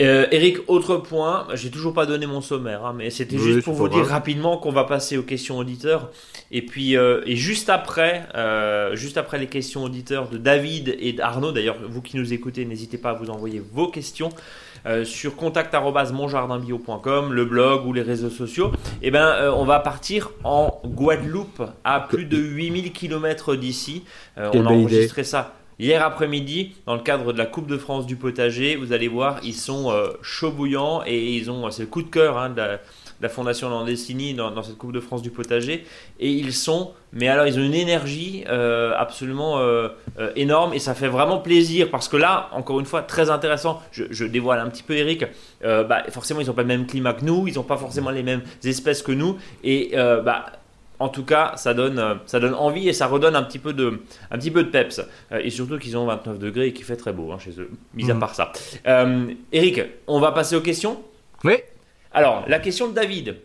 Euh, 0.00 0.26
Eric, 0.30 0.58
autre 0.68 0.96
point, 0.96 1.48
j'ai 1.54 1.70
toujours 1.70 1.92
pas 1.92 2.06
donné 2.06 2.26
mon 2.26 2.40
sommaire, 2.40 2.86
hein, 2.86 2.94
mais 2.96 3.10
c'était 3.10 3.38
juste 3.38 3.64
pour 3.64 3.74
vous 3.74 3.88
dire 3.88 4.06
rapidement 4.06 4.56
qu'on 4.56 4.70
va 4.70 4.84
passer 4.84 5.18
aux 5.18 5.22
questions 5.22 5.58
auditeurs. 5.58 6.10
Et 6.50 6.62
puis, 6.62 6.96
euh, 6.96 7.22
et 7.26 7.36
juste 7.36 7.68
après, 7.68 8.28
juste 8.94 9.18
après 9.18 9.38
les 9.38 9.48
questions 9.48 9.84
auditeurs 9.84 10.28
de 10.28 10.38
David 10.38 10.96
et 11.00 11.12
d'Arnaud, 11.12 11.52
d'ailleurs, 11.52 11.76
vous 11.88 12.02
qui 12.02 12.16
nous 12.16 12.32
écoutez, 12.32 12.64
n'hésitez 12.64 12.98
pas 12.98 13.10
à 13.10 13.14
vous 13.14 13.30
envoyer 13.30 13.62
vos 13.72 13.88
questions. 13.88 14.30
Euh, 14.86 15.04
sur 15.04 15.34
contact@monjardinbio.com, 15.36 17.32
le 17.32 17.44
blog 17.44 17.84
ou 17.86 17.92
les 17.92 18.02
réseaux 18.02 18.30
sociaux, 18.30 18.70
et 19.02 19.08
eh 19.08 19.10
ben, 19.10 19.26
euh, 19.26 19.50
on 19.52 19.64
va 19.64 19.80
partir 19.80 20.30
en 20.44 20.80
Guadeloupe 20.84 21.62
à 21.84 22.00
plus 22.00 22.26
de 22.26 22.38
8000 22.38 22.92
km 22.92 23.56
d'ici. 23.56 24.04
Euh, 24.38 24.50
on 24.54 24.66
a 24.66 24.70
enregistré 24.70 25.24
ça 25.24 25.54
hier 25.78 26.04
après-midi 26.04 26.74
dans 26.86 26.94
le 26.94 27.02
cadre 27.02 27.32
de 27.32 27.38
la 27.38 27.46
Coupe 27.46 27.66
de 27.66 27.78
France 27.78 28.06
du 28.06 28.16
potager. 28.16 28.76
Vous 28.76 28.92
allez 28.92 29.08
voir, 29.08 29.40
ils 29.42 29.54
sont 29.54 29.92
chauds 30.22 30.50
bouillants 30.50 31.02
et 31.06 31.34
ils 31.34 31.50
ont, 31.50 31.70
c'est 31.70 31.82
le 31.82 31.88
coup 31.88 32.02
de 32.02 32.08
cœur 32.08 32.38
hein, 32.38 32.50
de 32.50 32.56
la, 32.56 32.78
la 33.20 33.28
Fondation 33.28 33.68
Landestini 33.68 34.34
dans, 34.34 34.62
cette 34.62 34.78
Coupe 34.78 34.92
de 34.92 35.00
France 35.00 35.22
du 35.22 35.30
potager. 35.30 35.84
Et 36.20 36.30
ils 36.30 36.52
sont, 36.52 36.92
mais 37.12 37.28
alors 37.28 37.46
ils 37.46 37.58
ont 37.58 37.62
une 37.62 37.74
énergie 37.74 38.44
euh, 38.48 38.92
absolument 38.96 39.58
euh, 39.58 39.88
euh, 40.18 40.30
énorme 40.36 40.72
et 40.74 40.78
ça 40.78 40.94
fait 40.94 41.08
vraiment 41.08 41.38
plaisir 41.38 41.90
parce 41.90 42.08
que 42.08 42.16
là, 42.16 42.48
encore 42.52 42.78
une 42.78 42.86
fois, 42.86 43.02
très 43.02 43.30
intéressant, 43.30 43.82
je, 43.90 44.24
dévoile 44.24 44.60
un 44.60 44.68
petit 44.68 44.82
peu 44.82 44.94
Eric, 44.94 45.24
bah, 45.62 46.04
forcément 46.10 46.40
ils 46.40 46.46
n'ont 46.46 46.52
pas 46.52 46.62
le 46.62 46.68
même 46.68 46.86
climat 46.86 47.14
que 47.14 47.24
nous, 47.24 47.48
ils 47.48 47.54
n'ont 47.54 47.62
pas 47.62 47.76
forcément 47.76 48.10
les 48.10 48.22
mêmes 48.22 48.42
espèces 48.62 49.02
que 49.02 49.12
nous 49.12 49.36
et 49.64 49.92
bah, 49.94 50.46
en 51.00 51.08
tout 51.08 51.24
cas, 51.24 51.52
ça 51.56 51.74
donne, 51.74 51.98
euh, 51.98 52.14
ça 52.26 52.40
donne 52.40 52.54
envie 52.54 52.88
et 52.88 52.92
ça 52.92 53.06
redonne 53.06 53.36
un 53.36 53.42
petit 53.42 53.58
peu 53.58 53.72
de, 53.72 54.00
un 54.30 54.38
petit 54.38 54.50
peu 54.50 54.62
de 54.64 54.68
peps. 54.70 55.00
Euh, 55.32 55.40
et 55.42 55.50
surtout 55.50 55.78
qu'ils 55.78 55.96
ont 55.96 56.06
29 56.06 56.38
degrés 56.38 56.66
et 56.68 56.72
qu'il 56.72 56.84
fait 56.84 56.96
très 56.96 57.12
beau 57.12 57.30
hein, 57.32 57.38
chez 57.38 57.52
eux, 57.58 57.70
mis 57.94 58.10
à 58.10 58.14
Mhm. 58.14 58.20
part 58.20 58.34
ça. 58.34 58.52
Euh, 58.86 59.26
Eric, 59.52 59.80
on 60.06 60.18
va 60.20 60.32
passer 60.32 60.56
aux 60.56 60.60
questions? 60.60 60.98
Oui. 61.44 61.54
Alors, 62.12 62.44
la 62.48 62.58
question 62.58 62.88
de 62.88 62.94
David, 62.94 63.36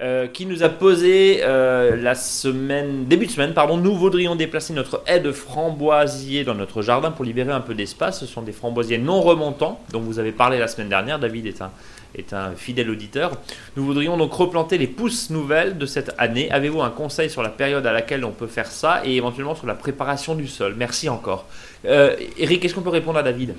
euh, 0.00 0.26
qui 0.26 0.46
nous 0.46 0.62
a 0.62 0.68
posé 0.68 1.40
euh, 1.42 1.96
la 1.96 2.14
semaine, 2.14 3.04
début 3.06 3.26
de 3.26 3.30
semaine, 3.30 3.52
pardon, 3.54 3.76
nous 3.76 3.94
voudrions 3.94 4.34
déplacer 4.36 4.72
notre 4.72 5.02
haie 5.06 5.20
de 5.20 5.32
framboisier 5.32 6.44
dans 6.44 6.54
notre 6.54 6.82
jardin 6.82 7.10
pour 7.10 7.24
libérer 7.24 7.52
un 7.52 7.60
peu 7.60 7.74
d'espace. 7.74 8.20
Ce 8.20 8.26
sont 8.26 8.42
des 8.42 8.52
framboisiers 8.52 8.98
non 8.98 9.20
remontants, 9.20 9.80
dont 9.92 10.00
vous 10.00 10.18
avez 10.18 10.32
parlé 10.32 10.58
la 10.58 10.68
semaine 10.68 10.88
dernière. 10.88 11.18
David 11.18 11.46
est 11.46 11.62
un, 11.62 11.70
est 12.14 12.32
un 12.32 12.52
fidèle 12.52 12.90
auditeur. 12.90 13.32
Nous 13.76 13.84
voudrions 13.84 14.16
donc 14.16 14.32
replanter 14.32 14.78
les 14.78 14.86
pousses 14.86 15.30
nouvelles 15.30 15.78
de 15.78 15.86
cette 15.86 16.12
année. 16.18 16.50
Avez-vous 16.50 16.82
un 16.82 16.90
conseil 16.90 17.30
sur 17.30 17.42
la 17.42 17.48
période 17.48 17.86
à 17.86 17.92
laquelle 17.92 18.24
on 18.24 18.32
peut 18.32 18.46
faire 18.46 18.70
ça 18.70 19.02
et 19.04 19.16
éventuellement 19.16 19.54
sur 19.54 19.66
la 19.66 19.74
préparation 19.74 20.34
du 20.34 20.46
sol? 20.46 20.74
Merci 20.76 21.08
encore. 21.08 21.46
Euh, 21.84 22.14
Eric, 22.38 22.64
est-ce 22.64 22.74
qu'on 22.74 22.82
peut 22.82 22.90
répondre 22.90 23.18
à 23.18 23.22
David? 23.22 23.54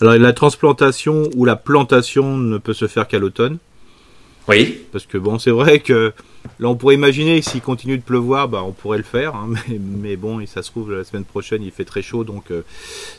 Alors 0.00 0.14
la 0.14 0.32
transplantation 0.32 1.28
ou 1.36 1.44
la 1.44 1.56
plantation 1.56 2.36
ne 2.36 2.58
peut 2.58 2.74
se 2.74 2.86
faire 2.86 3.06
qu'à 3.06 3.18
l'automne. 3.18 3.58
Oui. 4.48 4.80
Parce 4.92 5.04
que 5.04 5.18
bon, 5.18 5.38
c'est 5.38 5.50
vrai 5.50 5.80
que 5.80 6.12
là, 6.58 6.68
on 6.68 6.74
pourrait 6.74 6.94
imaginer 6.94 7.42
s'il 7.42 7.60
continue 7.60 7.98
de 7.98 8.02
pleuvoir, 8.02 8.48
bah, 8.48 8.62
on 8.64 8.72
pourrait 8.72 8.96
le 8.96 9.04
faire. 9.04 9.34
hein, 9.34 9.50
mais, 9.68 9.78
mais 9.78 10.16
bon, 10.16 10.40
et 10.40 10.46
ça 10.46 10.62
se 10.62 10.70
trouve, 10.70 10.90
la 10.90 11.04
semaine 11.04 11.24
prochaine, 11.24 11.62
il 11.62 11.70
fait 11.70 11.84
très 11.84 12.02
chaud, 12.02 12.24
donc 12.24 12.50
euh, 12.50 12.62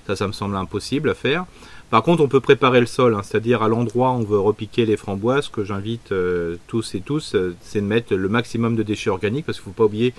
ça, 0.07 0.15
ça 0.15 0.27
me 0.27 0.33
semble 0.33 0.55
impossible 0.55 1.09
à 1.09 1.13
faire. 1.13 1.45
Par 1.89 2.03
contre, 2.03 2.21
on 2.21 2.27
peut 2.27 2.39
préparer 2.39 2.79
le 2.79 2.85
sol, 2.85 3.15
hein, 3.15 3.21
c'est-à-dire 3.23 3.63
à, 3.63 3.67
l'endroit 3.67 4.11
où 4.11 4.19
on 4.19 4.23
veut 4.23 4.39
repiquer 4.39 4.85
les 4.85 4.95
framboises. 4.95 5.49
Que 5.49 5.63
j'invite 5.63 6.11
euh, 6.11 6.57
tous 6.67 6.93
et 6.93 7.01
tous, 7.01 7.33
euh, 7.33 7.55
c'est 7.61 7.81
de 7.81 7.85
mettre 7.85 8.13
le 8.13 8.29
maximum 8.29 8.75
de 8.75 8.83
déchets 8.83 9.09
organiques, 9.09 9.45
parce 9.45 9.59
qu'il 9.59 9.69
ne 9.69 9.73
faut 9.73 9.77
pas 9.77 9.85
oublier 9.85 10.13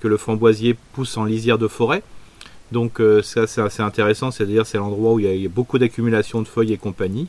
que 0.00 0.06
le 0.06 0.16
framboisier 0.16 0.76
pousse 0.92 1.16
en 1.16 1.24
lisière 1.24 1.58
de 1.58 1.66
forêt. 1.66 2.02
Donc 2.70 3.00
euh, 3.00 3.20
ça, 3.22 3.48
c'est 3.48 3.60
assez 3.60 3.82
intéressant, 3.82 4.30
c'est-à-dire 4.30 4.64
c'est 4.64 4.78
l'endroit 4.78 5.14
où 5.14 5.18
il 5.18 5.42
y 5.42 5.46
a- 5.46 5.48
beaucoup 5.48 5.78
d'accumulation 5.78 6.40
de 6.40 6.46
feuilles 6.46 6.72
et 6.72 6.76
compagnie. 6.76 7.26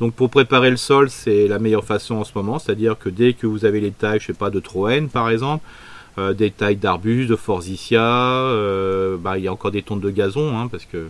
Donc 0.00 0.12
pour 0.12 0.28
préparer 0.28 0.70
le 0.70 0.76
sol, 0.76 1.08
c'est 1.08 1.48
la 1.48 1.58
meilleure 1.58 1.84
façon 1.84 2.16
en 2.16 2.24
ce 2.24 2.32
moment, 2.34 2.58
c'est-à-dire 2.58 2.98
que 2.98 3.08
dès 3.08 3.32
que 3.32 3.46
vous 3.46 3.64
avez 3.64 3.80
les 3.80 3.90
tailles, 3.92 4.20
je 4.20 4.26
sais 4.26 4.32
pas, 4.34 4.50
de 4.50 4.60
Troène 4.60 5.08
par 5.08 5.30
exemple, 5.30 5.64
euh, 6.18 6.34
des 6.34 6.50
tailles 6.50 6.76
d'arbustes, 6.76 7.30
de 7.30 7.36
forsythia, 7.36 8.02
bah, 9.18 9.38
il 9.38 9.44
y 9.44 9.48
a 9.48 9.52
encore 9.52 9.70
des 9.70 9.82
tontes 9.82 10.00
de 10.00 10.10
gazon, 10.10 10.58
hein, 10.58 10.68
parce 10.68 10.84
que 10.84 11.08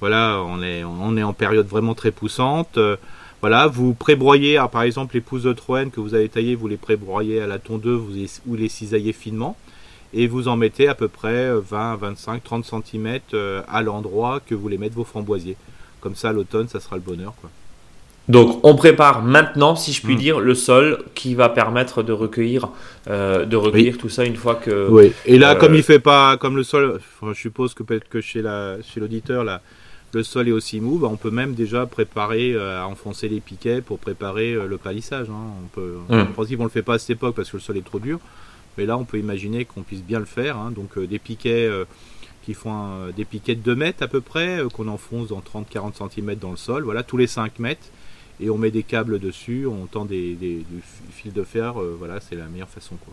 voilà, 0.00 0.42
on 0.46 0.62
est, 0.62 0.84
on 0.84 1.16
est 1.16 1.22
en 1.22 1.32
période 1.32 1.66
vraiment 1.66 1.94
très 1.94 2.10
poussante. 2.10 2.78
Euh, 2.78 2.96
voilà, 3.40 3.66
vous 3.66 3.94
prébroyez, 3.94 4.60
par 4.72 4.82
exemple 4.82 5.14
les 5.14 5.20
pousses 5.20 5.44
de 5.44 5.52
Troène 5.52 5.90
que 5.90 6.00
vous 6.00 6.14
avez 6.14 6.28
taillées, 6.28 6.56
vous 6.56 6.68
les 6.68 6.76
prébroyez 6.76 7.40
à 7.40 7.46
la 7.46 7.58
tondeuse 7.58 8.00
vous 8.00 8.12
les, 8.12 8.26
ou 8.46 8.56
les 8.56 8.68
cisaillez 8.68 9.12
finement 9.12 9.56
et 10.12 10.26
vous 10.26 10.48
en 10.48 10.56
mettez 10.56 10.88
à 10.88 10.94
peu 10.94 11.08
près 11.08 11.50
20, 11.52 11.96
25, 11.96 12.42
30 12.42 12.64
cm 12.64 13.20
à 13.68 13.82
l'endroit 13.82 14.40
que 14.44 14.54
vous 14.54 14.62
voulez 14.62 14.78
mettre 14.78 14.94
vos 14.94 15.04
framboisiers. 15.04 15.56
Comme 16.00 16.14
ça, 16.14 16.30
à 16.30 16.32
l'automne, 16.32 16.68
ça 16.68 16.80
sera 16.80 16.96
le 16.96 17.02
bonheur. 17.02 17.34
Quoi. 17.40 17.50
Donc, 18.28 18.60
on 18.62 18.74
prépare 18.74 19.22
maintenant, 19.22 19.74
si 19.74 19.92
je 19.92 20.02
puis 20.02 20.14
Mm. 20.14 20.18
dire, 20.18 20.40
le 20.40 20.54
sol 20.54 21.02
qui 21.14 21.34
va 21.34 21.48
permettre 21.48 22.02
de 22.02 22.12
recueillir, 22.12 22.68
euh, 23.08 23.46
de 23.46 23.56
recueillir 23.56 23.96
tout 23.96 24.10
ça 24.10 24.24
une 24.24 24.36
fois 24.36 24.54
que. 24.54 24.88
Oui. 24.90 25.12
Et 25.24 25.38
là, 25.38 25.52
euh, 25.52 25.54
comme 25.54 25.74
il 25.74 25.82
fait 25.82 25.98
pas, 25.98 26.36
comme 26.36 26.56
le 26.56 26.62
sol, 26.62 27.00
je 27.26 27.32
suppose 27.32 27.72
que 27.72 27.82
peut-être 27.82 28.08
que 28.08 28.20
chez 28.20 28.42
la, 28.42 28.76
chez 28.82 29.00
l'auditeur, 29.00 29.44
là, 29.44 29.62
le 30.12 30.22
sol 30.22 30.48
est 30.48 30.52
aussi 30.52 30.80
mou, 30.80 30.98
bah, 30.98 31.08
on 31.10 31.16
peut 31.16 31.30
même 31.30 31.54
déjà 31.54 31.84
préparer 31.86 32.52
euh, 32.54 32.82
à 32.82 32.86
enfoncer 32.86 33.28
les 33.28 33.40
piquets 33.40 33.80
pour 33.82 33.98
préparer 33.98 34.54
euh, 34.54 34.66
le 34.66 34.78
palissage. 34.78 35.28
hein. 35.30 35.46
On 35.64 35.68
peut, 35.68 35.96
Mm. 36.08 36.20
En 36.20 36.26
principe, 36.26 36.60
on 36.60 36.64
le 36.64 36.70
fait 36.70 36.82
pas 36.82 36.94
à 36.94 36.98
cette 36.98 37.10
époque 37.10 37.34
parce 37.36 37.50
que 37.50 37.56
le 37.58 37.62
sol 37.62 37.76
est 37.76 37.84
trop 37.84 37.98
dur. 37.98 38.18
Mais 38.78 38.86
là, 38.86 38.96
on 38.96 39.04
peut 39.04 39.18
imaginer 39.18 39.64
qu'on 39.64 39.82
puisse 39.82 40.02
bien 40.02 40.18
le 40.20 40.24
faire. 40.24 40.56
hein. 40.56 40.70
Donc, 40.70 40.96
euh, 40.98 41.06
des 41.06 41.18
piquets 41.18 41.66
euh, 41.66 41.84
qui 42.44 42.54
font 42.54 42.72
un- 42.72 43.10
des 43.10 43.24
piquets 43.26 43.54
de 43.54 43.60
2 43.60 43.74
mètres 43.74 44.02
à 44.02 44.08
peu 44.08 44.20
près, 44.20 44.60
euh, 44.60 44.68
qu'on 44.68 44.88
enfonce 44.88 45.28
dans 45.28 45.40
30-40 45.42 45.96
cm 46.10 46.34
dans 46.36 46.52
le 46.52 46.56
sol, 46.56 46.84
voilà, 46.84 47.02
tous 47.02 47.16
les 47.18 47.26
5 47.26 47.58
mètres. 47.58 47.86
Et 48.40 48.50
on 48.50 48.56
met 48.56 48.70
des 48.70 48.84
câbles 48.84 49.18
dessus, 49.18 49.66
on 49.66 49.86
tend 49.86 50.04
des, 50.04 50.34
des- 50.34 50.58
du 50.70 50.80
fil 51.10 51.32
de 51.32 51.42
fer, 51.42 51.80
euh, 51.82 51.94
voilà, 51.98 52.20
c'est 52.20 52.36
la 52.36 52.46
meilleure 52.46 52.68
façon. 52.68 52.94
Quoi. 53.04 53.12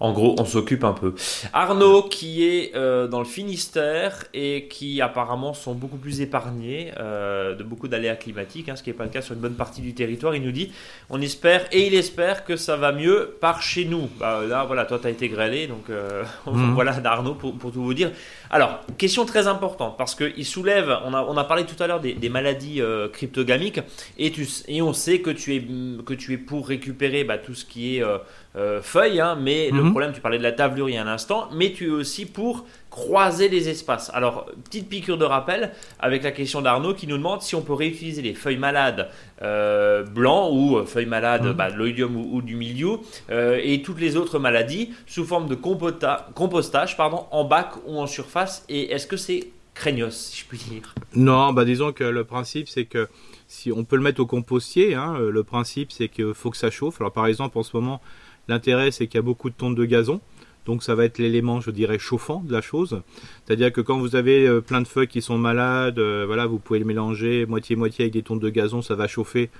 En 0.00 0.12
gros, 0.12 0.34
on 0.38 0.44
s'occupe 0.46 0.82
un 0.84 0.92
peu. 0.92 1.14
Arnaud, 1.52 2.02
qui 2.04 2.44
est 2.44 2.74
euh, 2.74 3.06
dans 3.06 3.18
le 3.18 3.26
Finistère 3.26 4.24
et 4.32 4.66
qui 4.68 5.00
apparemment 5.02 5.52
sont 5.52 5.74
beaucoup 5.74 5.98
plus 5.98 6.22
épargnés 6.22 6.92
euh, 6.98 7.54
de 7.54 7.62
beaucoup 7.62 7.86
d'aléas 7.86 8.16
climatiques, 8.16 8.68
hein, 8.70 8.76
ce 8.76 8.82
qui 8.82 8.90
n'est 8.90 8.96
pas 8.96 9.04
le 9.04 9.10
cas 9.10 9.20
sur 9.20 9.34
une 9.34 9.40
bonne 9.40 9.54
partie 9.54 9.82
du 9.82 9.92
territoire, 9.94 10.34
il 10.34 10.42
nous 10.42 10.52
dit 10.52 10.72
on 11.10 11.20
espère 11.20 11.66
et 11.70 11.86
il 11.86 11.94
espère 11.94 12.44
que 12.44 12.56
ça 12.56 12.76
va 12.76 12.92
mieux 12.92 13.36
par 13.40 13.62
chez 13.62 13.84
nous. 13.84 14.08
Bah, 14.18 14.40
là, 14.48 14.64
voilà, 14.64 14.86
toi, 14.86 14.98
tu 14.98 15.06
as 15.06 15.10
été 15.10 15.28
grêlé, 15.28 15.66
donc 15.66 15.90
euh, 15.90 16.24
Mhm. 16.46 16.72
voilà 16.74 16.92
d'Arnaud 16.92 17.34
pour, 17.34 17.56
pour 17.56 17.70
tout 17.72 17.82
vous 17.82 17.94
dire. 17.94 18.10
Alors, 18.52 18.80
question 18.98 19.24
très 19.26 19.46
importante, 19.46 19.96
parce 19.96 20.16
qu'il 20.16 20.44
soulève, 20.44 20.98
on 21.04 21.14
a, 21.14 21.22
on 21.22 21.36
a 21.36 21.44
parlé 21.44 21.64
tout 21.64 21.80
à 21.80 21.86
l'heure 21.86 22.00
des, 22.00 22.14
des 22.14 22.28
maladies 22.28 22.80
euh, 22.82 23.08
cryptogamiques, 23.08 23.80
et, 24.18 24.32
tu, 24.32 24.44
et 24.66 24.82
on 24.82 24.92
sait 24.92 25.20
que 25.20 25.30
tu 25.30 25.54
es, 25.54 25.62
que 26.04 26.14
tu 26.14 26.32
es 26.32 26.36
pour 26.36 26.66
récupérer 26.66 27.22
bah, 27.22 27.38
tout 27.38 27.54
ce 27.54 27.64
qui 27.64 27.96
est 27.98 28.02
euh, 28.02 28.18
euh, 28.56 28.82
feuilles, 28.82 29.20
hein, 29.20 29.38
mais 29.40 29.70
le 29.70 29.82
Mhm. 29.84 29.90
problème, 29.90 30.12
tu 30.12 30.20
parlais 30.20 30.38
de 30.38 30.42
la 30.42 30.50
tavelure 30.50 30.88
il 30.88 30.96
y 30.96 30.98
a 30.98 31.02
un 31.02 31.06
instant, 31.06 31.48
mais 31.52 31.70
tu 31.72 31.86
es 31.86 31.90
aussi 31.90 32.26
pour 32.26 32.64
croiser 32.90 33.48
les 33.48 33.68
espaces. 33.68 34.10
Alors, 34.12 34.46
petite 34.64 34.88
piqûre 34.88 35.16
de 35.16 35.24
rappel 35.24 35.70
avec 36.00 36.24
la 36.24 36.32
question 36.32 36.60
d'Arnaud 36.60 36.94
qui 36.94 37.06
nous 37.06 37.16
demande 37.16 37.40
si 37.40 37.54
on 37.54 37.62
peut 37.62 37.72
réutiliser 37.72 38.20
les 38.20 38.34
feuilles 38.34 38.58
malades 38.58 39.08
euh, 39.42 40.02
blancs 40.02 40.50
ou 40.52 40.76
euh, 40.76 40.84
feuilles 40.84 41.06
malades 41.06 41.54
bah, 41.56 41.70
de 41.70 41.76
l'oïdium 41.76 42.16
ou, 42.16 42.36
ou 42.36 42.42
du 42.42 42.56
milieu 42.56 42.98
euh, 43.30 43.60
et 43.62 43.80
toutes 43.82 44.00
les 44.00 44.16
autres 44.16 44.38
maladies 44.38 44.90
sous 45.06 45.24
forme 45.24 45.48
de 45.48 45.54
compostage 45.54 46.96
pardon, 46.96 47.26
en 47.30 47.44
bac 47.44 47.70
ou 47.86 47.96
en 47.96 48.06
surface. 48.06 48.64
Et 48.68 48.90
est-ce 48.92 49.06
que 49.06 49.16
c'est 49.16 49.48
craignos, 49.74 50.10
si 50.10 50.40
je 50.40 50.46
puis 50.46 50.58
dire? 50.58 50.94
Non, 51.14 51.52
bah 51.52 51.64
disons 51.64 51.92
que 51.92 52.04
le 52.04 52.24
principe 52.24 52.68
c'est 52.68 52.86
que 52.86 53.08
si 53.46 53.70
on 53.70 53.84
peut 53.84 53.96
le 53.96 54.02
mettre 54.02 54.20
au 54.20 54.26
compostier, 54.26 54.94
hein, 54.94 55.16
le 55.18 55.44
principe 55.44 55.92
c'est 55.92 56.08
qu'il 56.08 56.34
faut 56.34 56.50
que 56.50 56.56
ça 56.56 56.70
chauffe. 56.70 57.00
Alors 57.00 57.12
par 57.12 57.26
exemple 57.26 57.56
en 57.56 57.62
ce 57.62 57.76
moment, 57.76 58.00
l'intérêt 58.48 58.90
c'est 58.90 59.06
qu'il 59.06 59.16
y 59.16 59.18
a 59.18 59.22
beaucoup 59.22 59.48
de 59.48 59.54
tonnes 59.54 59.76
de 59.76 59.84
gazon, 59.84 60.20
donc 60.66 60.82
ça 60.82 60.94
va 60.94 61.04
être 61.04 61.18
l'élément, 61.18 61.60
je 61.60 61.70
dirais, 61.70 61.98
chauffant 61.98 62.42
de 62.46 62.52
la 62.52 62.60
chose. 62.60 63.02
C'est-à-dire 63.44 63.72
que 63.72 63.80
quand 63.80 63.98
vous 63.98 64.14
avez 64.14 64.46
euh, 64.46 64.60
plein 64.60 64.80
de 64.82 64.86
feuilles 64.86 65.08
qui 65.08 65.22
sont 65.22 65.38
malades, 65.38 65.98
euh, 65.98 66.24
voilà, 66.26 66.46
vous 66.46 66.58
pouvez 66.58 66.78
le 66.78 66.84
mélanger 66.84 67.46
moitié 67.46 67.76
moitié 67.76 68.04
avec 68.04 68.12
des 68.12 68.22
tonnes 68.22 68.38
de 68.38 68.50
gazon, 68.50 68.82
ça 68.82 68.94
va 68.94 69.06
chauffer. 69.08 69.50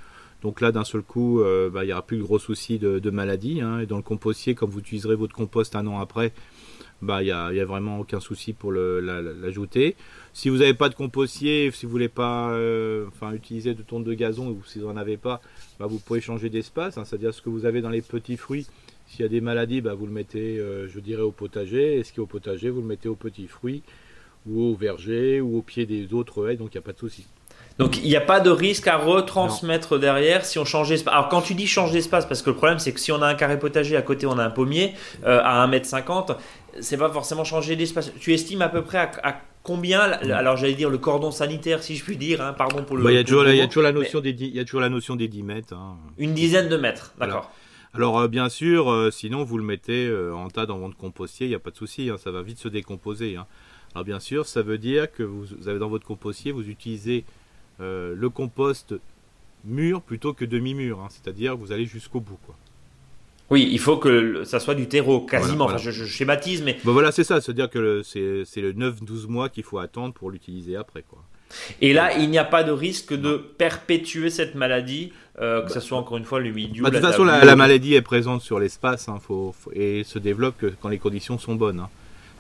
Donc 0.43 0.61
là, 0.61 0.73
d'un 0.73 0.85
seul 0.85 1.03
coup, 1.03 1.41
euh, 1.41 1.69
bah, 1.71 1.85
il 1.85 1.89
n'y 1.89 1.93
aura 1.93 2.03
plus 2.03 2.17
de 2.17 2.23
gros 2.23 2.39
soucis 2.39 2.79
de, 2.79 3.11
maladie. 3.11 3.61
hein. 3.61 3.81
Et 3.81 3.87
dans 3.87 3.97
le 3.97 4.03
compostier, 4.03 4.55
quand 4.55 4.67
vous 4.67 4.79
utiliserez 4.81 5.15
votre 5.15 5.35
compost 5.35 5.75
un 5.77 5.87
an 5.87 6.01
après, 6.01 6.33
bah, 7.03 7.23
il 7.23 7.27
n'y 7.27 7.31
a, 7.31 7.45
a 7.47 7.65
vraiment 7.65 7.99
aucun 8.01 8.21
souci 8.21 8.53
pour 8.53 8.73
l'ajouter. 8.73 9.97
Si 10.33 10.49
vous 10.49 10.59
n'avez 10.59 10.75
pas 10.75 10.89
de 10.89 10.95
compostier, 10.95 11.71
si 11.73 11.85
vous 11.87 11.93
voulez 11.93 12.09
pas 12.09 12.55
enfin, 13.09 13.33
utiliser 13.33 13.75
de 13.75 13.83
tonnes 13.83 14.05
de 14.05 14.15
gazon 14.15 14.49
ou 14.49 14.63
si 14.65 14.79
vous 14.79 14.87
n'en 14.87 14.97
avez 14.97 15.17
pas, 15.17 15.41
bah, 15.79 15.87
vous 15.87 15.99
pouvez 15.99 16.21
changer 16.21 16.49
d'espace. 16.51 16.97
hein. 16.99 17.05
C'est-à-dire 17.05 17.35
ce 17.35 17.43
que 17.43 17.51
vous 17.51 17.67
avez 17.67 17.81
dans 17.83 17.91
les 17.91 18.03
petits 18.03 18.37
fruits. 18.37 18.67
S'il 19.11 19.23
y 19.23 19.25
a 19.25 19.29
des 19.29 19.41
maladies, 19.41 19.81
bah, 19.81 19.95
vous 19.95 20.07
le 20.07 20.13
mettez, 20.13 20.59
euh, 20.59 20.89
je 20.89 21.01
dirais, 21.01 21.23
au 21.23 21.33
potager. 21.33 21.99
Et 21.99 22.05
ce 22.05 22.13
qui 22.13 22.21
est 22.21 22.23
au 22.23 22.27
potager, 22.27 22.71
vous 22.71 22.81
le 22.81 22.87
mettez 22.87 23.09
aux 23.09 23.17
petits 23.17 23.49
fruits 23.49 23.83
ou 24.47 24.63
au 24.71 24.75
verger 24.75 25.41
ou 25.41 25.59
au 25.59 25.63
pied 25.63 25.85
des 25.85 26.15
autres 26.15 26.49
haies. 26.49 26.57
Donc 26.57 26.69
il 26.73 26.77
n'y 26.79 26.83
a 26.83 26.85
pas 26.85 26.93
de 26.93 26.99
souci. 26.99 27.27
Donc 27.79 27.97
il 27.99 28.05
n'y 28.09 28.17
a 28.17 28.21
pas 28.21 28.41
de 28.41 28.51
risque 28.51 28.87
à 28.89 28.97
retransmettre 28.97 29.99
derrière 29.99 30.45
si 30.45 30.59
on 30.59 30.65
change 30.65 30.89
d'espace. 30.91 31.13
Alors 31.13 31.29
quand 31.29 31.43
tu 31.43 31.55
dis 31.55 31.67
change 31.67 31.93
d'espace, 31.93 32.25
parce 32.27 32.41
que 32.43 32.51
le 32.51 32.57
problème 32.57 32.79
c'est 32.79 32.93
que 32.93 33.01
si 33.01 33.11
on 33.11 33.21
a 33.23 33.27
un 33.27 33.35
carré 33.35 33.59
potager 33.59 33.97
à 33.97 34.03
côté, 34.03 34.27
on 34.27 34.39
a 34.39 34.45
un 34.45 34.51
pommier 34.51 34.93
euh, 35.25 35.41
à 35.43 35.67
1m50, 35.67 36.37
c'est 36.81 36.97
pas 36.99 37.11
forcément 37.11 37.45
changer 37.45 37.77
d'espace. 37.77 38.13
Tu 38.21 38.33
estimes 38.33 38.63
à 38.63 38.69
peu 38.69 38.83
près 38.83 38.99
à, 38.99 39.11
à 39.25 39.41
combien, 39.63 40.01
alors 40.01 40.57
j'allais 40.57 40.75
dire 40.75 40.89
le 40.91 40.99
cordon 40.99 41.31
sanitaire 41.31 41.83
si 41.83 41.97
je 41.97 42.05
puis 42.05 42.17
dire, 42.17 42.41
hein, 42.43 42.55
pardon 42.57 42.83
pour 42.85 42.97
le... 42.97 43.05
Bah, 43.05 43.11
Il 43.13 43.17
y, 43.17 43.19
a 43.19 43.23
pour 43.23 43.29
toujours 43.29 43.43
le 43.43 43.49
la- 43.49 43.55
il 43.55 43.59
y 43.59 43.61
y 43.61 43.65
a 43.65 43.69
toujours 44.65 44.81
la 44.81 44.89
notion 44.89 45.17
des 45.17 45.29
10 45.29 45.43
mètres. 45.43 45.75
hein. 45.75 45.97
Une 46.19 46.33
dizaine 46.35 46.69
de 46.69 46.77
mètres, 46.77 47.13
Voilà. 47.19 47.43
Alors 47.95 48.19
euh, 48.21 48.29
bien 48.29 48.49
sûr, 48.49 48.91
euh, 48.91 49.11
sinon 49.11 49.45
vous 49.45 49.59
le 49.59 49.65
mettez 49.65 50.07
euh, 50.07 50.33
en 50.35 50.49
tas 50.49 50.67
dans 50.67 50.79
votre 50.79 50.97
compostier, 50.97 51.47
il 51.47 51.51
n'y 51.51 51.57
a 51.57 51.59
pas 51.59 51.71
de 51.71 51.77
souci, 51.77 52.09
hein, 52.09 52.17
ça 52.19 52.31
va 52.31 52.43
vite 52.43 52.59
se 52.59 52.69
décomposer. 52.69 53.37
hein. 53.37 53.47
Alors 53.95 54.05
bien 54.05 54.21
sûr, 54.21 54.47
ça 54.47 54.63
veut 54.63 54.79
dire 54.79 55.11
que 55.11 55.25
vous, 55.25 55.47
avez 55.69 55.79
dans 55.79 55.89
votre 55.89 56.07
compostier, 56.07 56.53
vous 56.53 56.69
utilisez 56.69 57.25
euh, 57.81 58.15
le 58.17 58.31
compost 58.31 58.95
mûr 59.65 60.01
plutôt 60.03 60.33
que 60.33 60.45
demi-mûr, 60.45 61.01
hein, 61.01 61.09
c'est-à-dire 61.11 61.55
que 61.55 61.59
vous 61.59 61.73
allez 61.73 61.87
jusqu'au 61.87 62.21
bout. 62.21 62.39
Quoi. 62.47 62.55
Oui, 63.51 63.69
il 63.73 63.81
faut 63.81 63.97
que 63.97 64.45
ça 64.45 64.61
soit 64.61 64.77
du 64.77 64.87
terreau, 64.87 65.23
quasiment. 65.23 65.65
Voilà, 65.65 65.75
Enfin, 65.75 65.79
je, 65.79 65.91
je 65.91 66.05
schématise, 66.05 66.63
mais... 66.63 66.79
Bon, 66.85 66.93
voilà, 66.93 67.11
c'est 67.11 67.25
ça, 67.25 67.41
c'est-à-dire 67.41 67.69
que 67.69 68.03
c'est 68.05 68.21
le 68.61 68.73
9-12 68.73 69.27
mois 69.27 69.49
qu'il 69.49 69.65
faut 69.65 69.79
attendre 69.81 70.15
pour 70.15 70.31
l'utiliser 70.31 70.77
après. 70.77 71.03
Quoi. 71.03 71.19
Et 71.81 71.93
là, 71.93 72.17
il 72.17 72.31
n'y 72.31 72.39
a 72.39 72.45
pas 72.45 72.63
de 72.65 72.73
risque 72.73 73.13
de 73.15 73.37
perpétuer 73.37 74.31
cette 74.31 74.55
maladie, 74.55 75.13
euh, 75.41 75.63
que 75.63 75.73
ce 75.73 75.81
soit 75.81 75.99
encore 75.99 76.17
une 76.17 76.25
fois 76.25 76.41
le 76.41 76.51
milieu... 76.51 76.83
Bah, 76.83 76.91
de 76.91 76.97
toute 76.99 77.05
façon, 77.07 77.25
la, 77.25 77.45
la 77.45 77.57
maladie 77.57 77.95
est 77.95 78.03
présente 78.03 78.43
sur 78.43 78.59
l'espace 78.61 79.09
hein, 79.09 79.19
faut- 79.27 79.55
faut- 79.59 79.73
et 79.75 80.05
se 80.05 80.19
développe 80.19 80.57
que 80.59 80.67
quand 80.81 80.89
les 80.89 80.99
conditions 80.99 81.39
sont 81.39 81.55
bonnes. 81.55 81.81
hein. 81.81 81.89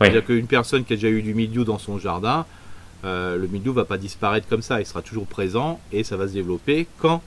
Oui. 0.01 0.07
C'est-à-dire 0.07 0.25
qu'une 0.27 0.47
personne 0.47 0.85
qui 0.85 0.93
a 0.93 0.97
déjà 0.97 1.09
eu 1.09 1.23
du 1.23 1.35
mildiou 1.35 1.65
dans 1.65 1.79
son 1.79 1.99
jardin, 1.99 2.47
euh, 3.05 3.37
le 3.37 3.47
mildiou 3.49 3.73
va 3.73 3.85
pas 3.85 3.99
disparaître 3.99 4.47
comme 4.49 4.63
ça, 4.63 4.81
il 4.81 4.87
sera 4.87 5.03
toujours 5.03 5.27
présent 5.27 5.81
et 5.93 6.05
ça 6.05 6.17
va 6.17 6.29
se 6.29 6.33
développer 6.33 6.87
quand, 6.99 7.23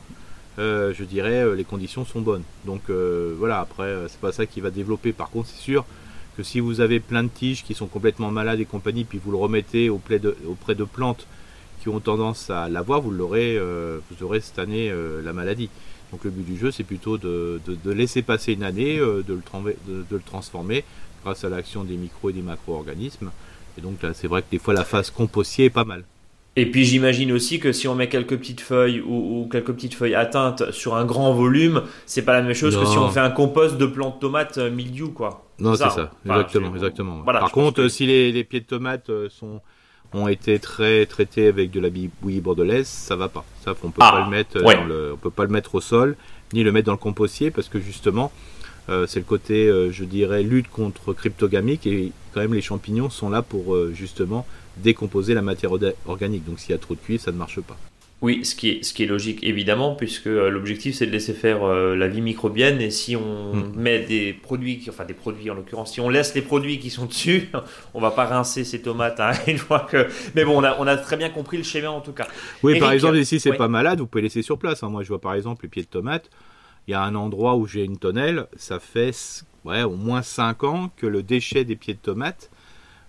euh, 0.60 0.93
je 0.98 1.04
dirais, 1.04 1.43
euh, 1.43 1.56
les 1.56 1.63
conditions 1.65 2.06
sont 2.06 2.22
bonnes. 2.22 2.43
Donc 2.65 2.82
voilà, 2.89 3.60
après, 3.60 3.93
c'est 4.08 4.19
pas 4.19 4.32
ça 4.32 4.46
qui 4.46 4.62
va 4.62 4.69
développer. 4.72 5.12
Par 5.12 5.30
contre, 5.30 5.50
c'est 5.50 5.62
sûr 5.62 5.86
que 6.38 6.43
si 6.43 6.60
vous 6.60 6.82
avez 6.82 7.00
plein 7.00 7.24
de 7.24 7.30
tiges 7.30 7.63
qui 7.63 7.74
sont 7.76 7.88
complètement 7.88 8.32
malades 8.32 8.60
et 8.60 8.65
compagnie, 8.65 9.04
puis 9.04 9.19
vous 9.24 9.32
le 9.32 9.38
remettez 9.38 9.89
auprès 9.89 10.17
de, 10.19 10.36
auprès 10.48 10.74
de 10.76 10.84
plantes 10.84 11.28
qui 11.84 11.89
ont 11.89 12.00
tendance 12.00 12.50
à 12.50 12.69
l'avoir, 12.69 13.02
vous 13.02 13.12
l'aurez, 13.12 13.58
euh, 13.58 14.00
vous 14.10 14.26
aurez 14.26 14.39
cette 14.39 14.58
année 14.58 14.89
euh, 14.89 15.22
la 15.22 15.34
maladie. 15.34 15.69
Donc 16.12 16.24
le 16.24 16.32
but 16.32 16.46
du 16.46 16.58
jeu, 16.58 16.72
c'est 16.72 16.86
plutôt 16.86 17.17
de, 17.17 17.60
laisser 17.86 18.22
passer 18.22 18.54
une 18.54 18.63
année, 18.63 18.98
de, 18.98 19.24
le 19.28 19.41
de, 19.88 20.06
le 20.10 20.22
transformer 20.26 20.86
grâce 21.24 21.43
à 21.43 21.50
l'action 21.50 21.84
des 21.84 21.98
micro 21.98 22.30
et 22.30 22.34
des 22.34 22.41
macro-organismes. 22.41 23.32
Et 23.78 23.82
donc 23.82 24.02
là, 24.02 24.13
c'est 24.13 24.28
vrai 24.28 24.43
que 24.43 24.48
des 24.50 24.60
fois, 24.60 24.74
la 24.74 24.86
phase 24.86 25.10
compostier 25.10 25.65
est 25.65 25.69
pas 25.69 25.84
mal. 25.84 26.06
Et 26.56 26.69
puis 26.69 26.86
j'imagine 26.86 27.32
aussi 27.32 27.60
que 27.60 27.72
si 27.72 27.88
on 27.88 27.96
met 27.96 28.08
quelques 28.08 28.38
petites 28.38 28.62
feuilles 28.62 29.02
ou, 29.02 29.50
quelques 29.52 29.74
petites 29.74 29.96
feuilles 29.96 30.13
atteintes 30.13 30.72
sur 30.72 30.96
un 30.96 31.04
grand 31.04 31.34
volume, 31.34 31.82
c'est 32.06 32.22
pas 32.22 32.34
la 32.34 32.43
même 32.43 32.54
chose 32.54 32.78
que 32.78 32.86
si 32.86 32.98
on 32.98 33.10
fait 33.10 33.19
un 33.19 33.32
compost 33.32 33.78
de 33.78 33.88
plantes 33.88 34.19
tomates 34.22 34.60
euh, 34.60 34.69
mildiou 34.69 35.10
quoi. 35.12 35.46
Non, 35.58 35.76
c'est 35.76 35.89
ça, 35.89 36.12
exactement, 36.26 36.76
exactement. 36.76 37.24
Par 37.24 37.52
contre, 37.52 37.88
si 37.88 38.06
les, 38.06 38.43
pieds 38.43 38.60
de 38.60 38.65
tomates 38.65 39.10
euh, 39.10 39.30
sont 39.30 39.62
ont 40.13 40.28
été 40.28 40.60
très 40.60 41.06
traités 41.06 41.47
avec 41.47 41.71
de 41.71 41.80
la 41.80 41.89
bouillie 42.21 42.41
bordelaise, 42.41 42.88
ça 42.88 43.15
va 43.15 43.30
pas. 43.30 43.45
Ça, 43.63 43.71
on 43.84 43.89
peut 43.89 43.99
pas 43.99 44.13
ah, 44.13 44.23
le 44.26 44.30
mettre, 44.30 44.58
euh, 44.58 45.13
on 45.13 45.17
peut 45.17 45.30
pas 45.30 45.43
le 45.43 45.49
mettre 45.49 45.76
au 45.76 45.82
sol, 45.82 46.15
ni 46.54 46.63
le 46.63 46.71
mettre 46.71 46.88
dans 46.88 46.93
le 46.93 46.97
compostier 46.97 47.52
parce 47.52 47.69
que 47.69 47.80
justement, 47.80 48.32
c'est 48.88 49.19
le 49.19 49.26
côté, 49.26 49.67
je 49.91 50.04
dirais, 50.04 50.43
lutte 50.43 50.69
contre 50.69 51.13
cryptogamique 51.13 51.88
et 51.88 52.12
quand 52.34 52.41
même 52.41 52.54
les 52.54 52.62
champignons 52.62 53.10
sont 53.10 53.30
là 53.30 53.41
pour 53.41 53.78
justement 53.93 54.45
décomposer 54.78 55.34
la 55.34 55.41
matière 55.41 55.71
organique. 56.06 56.43
Donc 56.45 56.60
s'il 56.60 56.71
y 56.71 56.73
a 56.73 56.78
trop 56.78 56.93
de 56.93 56.99
cuivre, 56.99 57.23
ça 57.23 57.32
ne 57.32 57.38
marche 57.38 57.62
pas. 57.62 57.78
Oui, 58.24 58.46
ce 58.46 58.56
qui 58.56 58.70
est, 58.70 58.84
ce 58.86 58.94
qui 58.94 59.04
est 59.04 59.06
logique 59.06 59.44
évidemment, 59.44 59.96
puisque 59.96 60.28
euh, 60.28 60.50
l'objectif 60.50 60.96
c'est 60.96 61.06
de 61.06 61.12
laisser 61.12 61.34
faire 61.34 61.66
euh, 61.66 61.94
la 61.94 62.08
vie 62.08 62.22
microbienne 62.22 62.80
et 62.80 62.90
si 62.90 63.18
on 63.18 63.54
hmm. 63.54 63.74
met 63.76 64.00
des 64.00 64.32
produits, 64.32 64.82
enfin 64.88 65.04
des 65.04 65.14
produits 65.14 65.52
en 65.52 65.56
l'occurrence, 65.56 65.92
si 65.92 66.00
on 66.00 66.08
laisse 66.08 66.34
les 66.34 66.42
produits 66.42 66.80
qui 66.80 66.90
sont 66.90 67.06
dessus, 67.06 67.50
on 67.94 68.00
va 68.00 68.12
pas 68.12 68.24
rincer 68.24 68.64
ces 68.64 68.82
tomates 68.82 69.20
hein, 69.20 69.34
une 69.48 69.58
fois 69.58 69.82
que. 69.82 70.08
Mais 70.36 70.46
bon, 70.46 70.58
on 70.58 70.64
a, 70.64 70.78
on 70.80 70.88
a 70.88 70.96
très 70.96 71.18
bien 71.18 71.30
compris 71.30 71.58
le 71.58 71.64
schéma 71.64 71.90
en 71.92 72.00
tout 72.00 72.14
cas. 72.14 72.30
Oui, 72.64 72.80
par 72.80 72.94
exemple, 72.94 73.18
ici 73.18 73.42
c'est 73.42 73.58
pas 73.58 73.68
malade, 73.68 74.00
vous 74.00 74.08
pouvez 74.08 74.22
laisser 74.22 74.42
sur 74.42 74.58
place. 74.58 74.84
Hein. 74.84 74.90
Moi 74.90 75.04
je 75.04 75.10
vois 75.10 75.20
par 75.20 75.34
exemple 75.34 75.66
les 75.66 75.70
pieds 75.70 75.84
de 75.84 75.90
tomates, 75.90 76.30
il 76.88 76.92
y 76.92 76.94
a 76.94 77.02
un 77.02 77.16
endroit 77.16 77.58
où 77.58 77.68
j'ai 77.68 77.84
une 77.84 77.98
tonnelle, 77.98 78.48
ça 78.56 78.80
fait 78.80 79.12
ouais, 79.66 79.84
au 79.84 79.98
moins 79.98 80.22
5 80.22 80.64
ans 80.64 80.92
que 80.96 81.08
le 81.08 81.24
déchet 81.24 81.66
des 81.66 81.76
pieds 81.76 81.94
de 81.94 82.00
tomates, 82.00 82.50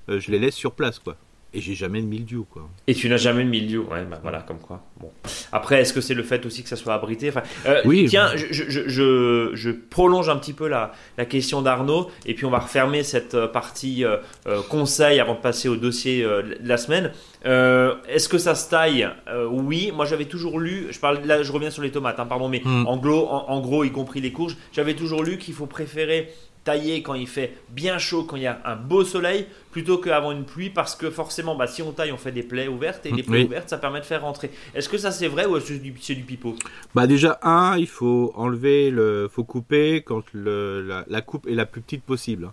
euh, 0.08 0.18
je 0.18 0.32
les 0.32 0.40
laisse 0.40 0.56
sur 0.56 0.72
place 0.72 0.98
quoi. 0.98 1.16
Et 1.56 1.60
j'ai 1.60 1.74
jamais 1.74 2.02
de 2.02 2.06
mildiou, 2.06 2.44
quoi. 2.50 2.68
Et 2.88 2.94
tu 2.94 3.08
n'as 3.08 3.16
jamais 3.16 3.44
de 3.44 3.48
mildiou, 3.48 3.86
ouais, 3.88 4.04
bah, 4.04 4.18
voilà, 4.20 4.40
comme 4.40 4.58
quoi. 4.58 4.82
Bon. 5.00 5.12
Après, 5.52 5.80
est-ce 5.80 5.92
que 5.92 6.00
c'est 6.00 6.14
le 6.14 6.24
fait 6.24 6.44
aussi 6.46 6.64
que 6.64 6.68
ça 6.68 6.74
soit 6.74 6.94
abrité? 6.94 7.28
Enfin, 7.28 7.44
euh, 7.66 7.80
Oui. 7.84 8.06
Tiens, 8.08 8.32
je, 8.34 8.46
je, 8.50 8.88
je, 8.88 9.50
je, 9.54 9.70
prolonge 9.70 10.28
un 10.28 10.36
petit 10.36 10.52
peu 10.52 10.66
la, 10.66 10.92
la 11.16 11.24
question 11.24 11.62
d'Arnaud, 11.62 12.10
et 12.26 12.34
puis 12.34 12.44
on 12.44 12.50
va 12.50 12.58
refermer 12.58 13.04
cette 13.04 13.34
euh, 13.34 13.46
partie 13.46 14.04
euh, 14.04 14.16
conseil 14.68 15.20
avant 15.20 15.34
de 15.34 15.40
passer 15.40 15.68
au 15.68 15.76
dossier 15.76 16.24
de 16.24 16.56
la 16.64 16.76
semaine. 16.76 17.12
est-ce 17.44 18.28
que 18.28 18.38
ça 18.38 18.56
se 18.56 18.68
taille? 18.68 19.08
Oui. 19.48 19.92
Moi, 19.94 20.06
j'avais 20.06 20.24
toujours 20.24 20.58
lu, 20.58 20.88
je, 20.90 20.98
parle, 20.98 21.20
là, 21.24 21.44
je 21.44 21.52
reviens 21.52 21.70
sur 21.70 21.82
les 21.82 21.92
tomates, 21.92 22.18
hein, 22.18 22.26
pardon, 22.26 22.48
mais 22.48 22.62
hmm. 22.64 22.86
en, 22.88 22.96
gros, 22.96 23.28
en, 23.28 23.60
gros, 23.60 23.84
y 23.84 23.92
compris 23.92 24.20
les 24.20 24.32
courges, 24.32 24.56
j'avais 24.72 24.94
toujours 24.94 25.22
lu 25.22 25.38
qu'il 25.38 25.54
faut 25.54 25.66
préférer 25.66 26.32
tailler 26.64 27.02
quand 27.02 27.14
il 27.14 27.28
fait 27.28 27.56
bien 27.68 27.98
chaud, 27.98 28.24
quand 28.24 28.36
il 28.36 28.42
y 28.42 28.46
a 28.46 28.60
un 28.64 28.76
beau 28.76 29.04
soleil, 29.04 29.46
plutôt 29.70 29.98
qu'avant 29.98 30.32
une 30.32 30.44
pluie, 30.44 30.70
parce 30.70 30.96
que 30.96 31.10
forcément, 31.10 31.54
bah, 31.54 31.66
si 31.66 31.82
on 31.82 31.92
taille, 31.92 32.12
on 32.12 32.16
fait 32.16 32.32
des 32.32 32.42
plaies 32.42 32.68
ouvertes, 32.68 33.06
et 33.06 33.12
les 33.12 33.22
plaies 33.22 33.44
ouvertes, 33.44 33.68
ça 33.68 33.78
permet 33.78 34.00
de 34.00 34.04
faire 34.04 34.22
rentrer. 34.22 34.50
Est-ce 34.74 34.88
que 34.88 34.98
ça 34.98 35.10
c'est 35.10 35.28
vrai 35.28 35.46
ou 35.46 35.56
est-ce 35.56 35.68
que 35.68 35.74
c'est 36.00 36.14
du, 36.14 36.22
pipeau? 36.22 36.56
Bah 36.94 37.06
déjà, 37.06 37.38
un, 37.42 37.76
il 37.76 37.86
faut 37.86 38.32
enlever, 38.34 38.90
le, 38.90 39.28
faut 39.30 39.44
couper 39.44 40.02
quand 40.02 40.24
le, 40.32 41.04
la, 41.06 41.20
coupe 41.20 41.46
est 41.46 41.54
la 41.54 41.66
plus 41.66 41.82
petite 41.82 42.02
possible. 42.02 42.50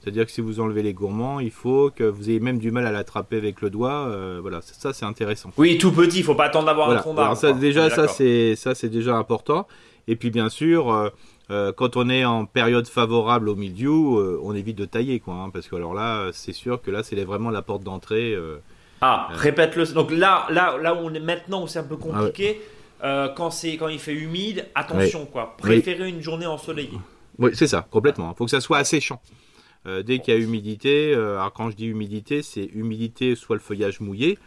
C'est-à-dire 0.00 0.26
que 0.26 0.32
si 0.32 0.42
vous 0.42 0.60
enlevez 0.60 0.82
les 0.82 0.92
gourmands, 0.92 1.40
il 1.40 1.50
faut 1.50 1.90
que 1.90 2.04
vous 2.04 2.28
ayez 2.28 2.40
même 2.40 2.58
du 2.58 2.70
mal 2.70 2.86
à 2.86 2.92
l'attraper 2.92 3.38
avec 3.38 3.62
le 3.62 3.70
doigt. 3.70 4.08
Euh, 4.08 4.38
voilà, 4.42 4.60
ça 4.60 4.92
c'est 4.92 5.06
intéressant. 5.06 5.50
Oui, 5.56 5.78
tout 5.78 5.92
petit, 5.92 6.18
il 6.18 6.24
faut 6.24 6.34
pas 6.34 6.44
attendre 6.44 6.66
d'avoir 6.66 6.90
un 6.90 6.96
tronc 6.96 7.14
d'arbre. 7.14 7.54
déjà, 7.54 7.88
ça 7.88 8.06
c'est 8.06 8.54
ça 8.54 8.74
c'est 8.74 8.90
déjà 8.90 9.16
important. 9.16 9.66
Et 10.06 10.16
puis 10.16 10.30
bien 10.30 10.50
sûr, 10.50 10.92
euh, 10.92 11.08
euh, 11.50 11.72
quand 11.72 11.96
on 11.96 12.08
est 12.08 12.24
en 12.24 12.46
période 12.46 12.86
favorable 12.88 13.48
au 13.48 13.54
milieu, 13.54 13.90
euh, 13.90 14.40
on 14.42 14.54
évite 14.54 14.78
de 14.78 14.86
tailler, 14.86 15.20
quoi, 15.20 15.34
hein, 15.34 15.50
parce 15.50 15.68
que 15.68 15.76
alors 15.76 15.92
là, 15.92 16.30
c'est 16.32 16.52
sûr 16.52 16.80
que 16.80 16.90
là, 16.90 17.02
c'est 17.02 17.22
vraiment 17.22 17.50
la 17.50 17.62
porte 17.62 17.82
d'entrée. 17.82 18.32
Euh, 18.32 18.58
ah, 19.02 19.28
répète-le. 19.30 19.86
Donc 19.92 20.10
là, 20.10 20.46
là, 20.50 20.78
là 20.78 20.94
où 20.94 20.98
on 20.98 21.12
est 21.12 21.20
maintenant, 21.20 21.64
où 21.64 21.66
c'est 21.66 21.80
un 21.80 21.84
peu 21.84 21.96
compliqué, 21.96 22.60
ah 23.02 23.34
quand 23.36 23.50
c'est 23.50 23.76
quand 23.76 23.88
il 23.88 23.98
fait 23.98 24.14
humide, 24.14 24.66
attention, 24.74 25.26
quoi. 25.26 25.56
Préférez 25.58 26.08
une 26.08 26.22
journée 26.22 26.46
ensoleillée. 26.46 26.98
Oui, 27.38 27.50
c'est 27.52 27.66
ça, 27.66 27.86
complètement. 27.90 28.32
Il 28.32 28.36
faut 28.36 28.46
que 28.46 28.50
ça 28.50 28.62
soit 28.62 28.78
asséchant. 28.78 29.20
dès 29.84 30.20
qu'il 30.20 30.32
y 30.32 30.36
a 30.36 30.40
humidité, 30.40 31.12
alors 31.12 31.52
quand 31.52 31.68
je 31.68 31.76
dis 31.76 31.86
humidité, 31.86 32.40
c'est 32.40 32.64
humidité 32.72 33.34
soit 33.34 33.56
le 33.56 33.60
feuillage 33.60 34.00
mouillé 34.00 34.38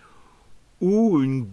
ou 0.82 1.22
une 1.22 1.48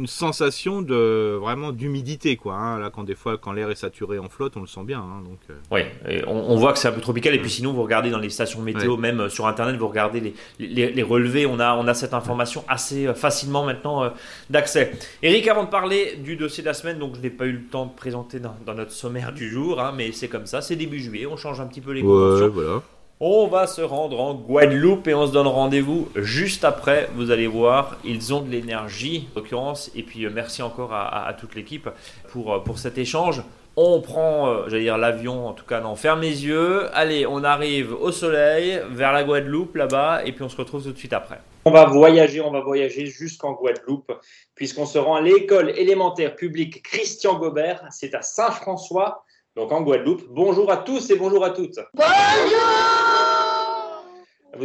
une 0.00 0.06
sensation 0.06 0.80
de 0.80 1.38
vraiment 1.40 1.72
d'humidité 1.72 2.36
quoi. 2.36 2.54
Hein. 2.54 2.78
Là, 2.78 2.90
quand 2.90 3.04
des 3.04 3.14
fois, 3.14 3.36
quand 3.36 3.52
l'air 3.52 3.70
est 3.70 3.74
saturé 3.74 4.18
en 4.18 4.28
flotte, 4.28 4.56
on 4.56 4.60
le 4.60 4.66
sent 4.66 4.84
bien. 4.84 5.00
Hein, 5.00 5.22
donc. 5.24 5.38
Euh. 5.50 5.54
Oui, 5.70 6.22
on, 6.26 6.56
voit 6.56 6.72
que 6.72 6.78
c'est 6.78 6.88
un 6.88 6.92
peu 6.92 7.00
tropical. 7.00 7.34
Et 7.34 7.38
puis 7.38 7.50
sinon, 7.50 7.72
vous 7.72 7.82
regardez 7.82 8.10
dans 8.10 8.18
les 8.18 8.30
stations 8.30 8.62
météo, 8.62 8.96
même 8.96 9.20
euh, 9.20 9.28
sur 9.28 9.46
internet, 9.46 9.76
vous 9.76 9.88
regardez 9.88 10.34
les, 10.58 10.90
les, 10.90 11.02
relevés. 11.02 11.44
On 11.46 11.60
a 11.60 11.74
on 11.76 11.86
a 11.86 11.94
cette 11.94 12.14
information 12.14 12.64
assez 12.66 13.06
euh, 13.06 13.14
facilement 13.14 13.64
maintenant 13.64 14.12
d'accès. 14.48 14.92
Eric, 15.22 15.46
avant 15.48 15.64
de 15.64 15.70
parler 15.70 16.16
du 16.16 16.36
dossier 16.36 16.62
de 16.62 16.68
la 16.68 16.74
semaine, 16.74 16.98
donc 16.98 17.16
je 17.16 17.20
n'ai 17.20 17.30
pas 17.30 17.44
eu 17.44 17.52
le 17.52 17.64
temps 17.64 17.86
de 17.86 17.94
présenter 17.94 18.40
dans, 18.40 18.74
notre 18.74 18.92
sommaire 18.92 19.32
du 19.32 19.50
jour, 19.50 19.80
hein, 19.80 19.92
mais 19.94 20.12
c'est 20.12 20.28
comme 20.28 20.46
ça, 20.46 20.62
c'est 20.62 20.76
début 20.76 21.00
juillet, 21.00 21.26
on 21.26 21.36
change 21.36 21.60
un 21.60 21.66
petit 21.66 21.80
peu 21.80 21.92
les 21.92 22.02
conventions. 22.02 22.48
voilà. 22.48 22.82
On 23.22 23.48
va 23.48 23.66
se 23.66 23.82
rendre 23.82 24.18
en 24.18 24.32
Guadeloupe 24.32 25.06
et 25.06 25.12
on 25.12 25.26
se 25.26 25.32
donne 25.32 25.46
rendez-vous 25.46 26.08
juste 26.14 26.64
après. 26.64 27.10
Vous 27.16 27.30
allez 27.30 27.46
voir, 27.46 27.98
ils 28.02 28.32
ont 28.32 28.40
de 28.40 28.48
l'énergie, 28.48 29.28
en 29.36 29.40
l'occurrence. 29.40 29.90
Et 29.94 30.02
puis, 30.02 30.24
euh, 30.24 30.30
merci 30.32 30.62
encore 30.62 30.94
à, 30.94 31.30
toute 31.38 31.54
l'équipe 31.54 31.90
pour, 32.30 32.54
euh, 32.54 32.60
pour 32.60 32.78
cet 32.78 32.96
échange. 32.96 33.42
On 33.76 34.00
prend, 34.00 34.48
euh, 34.48 34.68
j'allais 34.68 34.84
dire 34.84 34.96
l'avion, 34.96 35.48
en 35.48 35.52
tout 35.52 35.66
cas, 35.66 35.82
non, 35.82 35.96
ferme 35.96 36.22
les 36.22 36.46
yeux. 36.46 36.88
Allez, 36.94 37.26
on 37.26 37.44
arrive 37.44 37.92
au 37.92 38.10
soleil, 38.10 38.80
vers 38.88 39.12
la 39.12 39.22
Guadeloupe, 39.22 39.76
là-bas, 39.76 40.22
et 40.24 40.32
puis 40.32 40.42
on 40.42 40.48
se 40.48 40.56
retrouve 40.56 40.82
tout 40.82 40.92
de 40.92 40.98
suite 40.98 41.12
après. 41.12 41.40
On 41.66 41.72
va 41.72 41.84
voyager, 41.84 42.40
on 42.40 42.50
va 42.50 42.62
voyager 42.62 43.04
jusqu'en 43.04 43.52
Guadeloupe, 43.52 44.12
puisqu'on 44.54 44.86
se 44.86 44.96
rend 44.96 45.16
à 45.16 45.20
l'école 45.20 45.78
élémentaire 45.78 46.36
publique 46.36 46.82
Christian 46.82 47.38
Gobert. 47.38 47.84
C'est 47.90 48.14
à 48.14 48.22
Saint-François 48.22 49.26
donc 49.56 49.72
en 49.72 49.82
Guadeloupe. 49.82 50.22
Bonjour 50.30 50.70
à 50.70 50.78
tous 50.78 51.10
et 51.10 51.16
bonjour 51.16 51.44
à 51.44 51.50
toutes. 51.50 51.78
Bonjour 51.94 52.08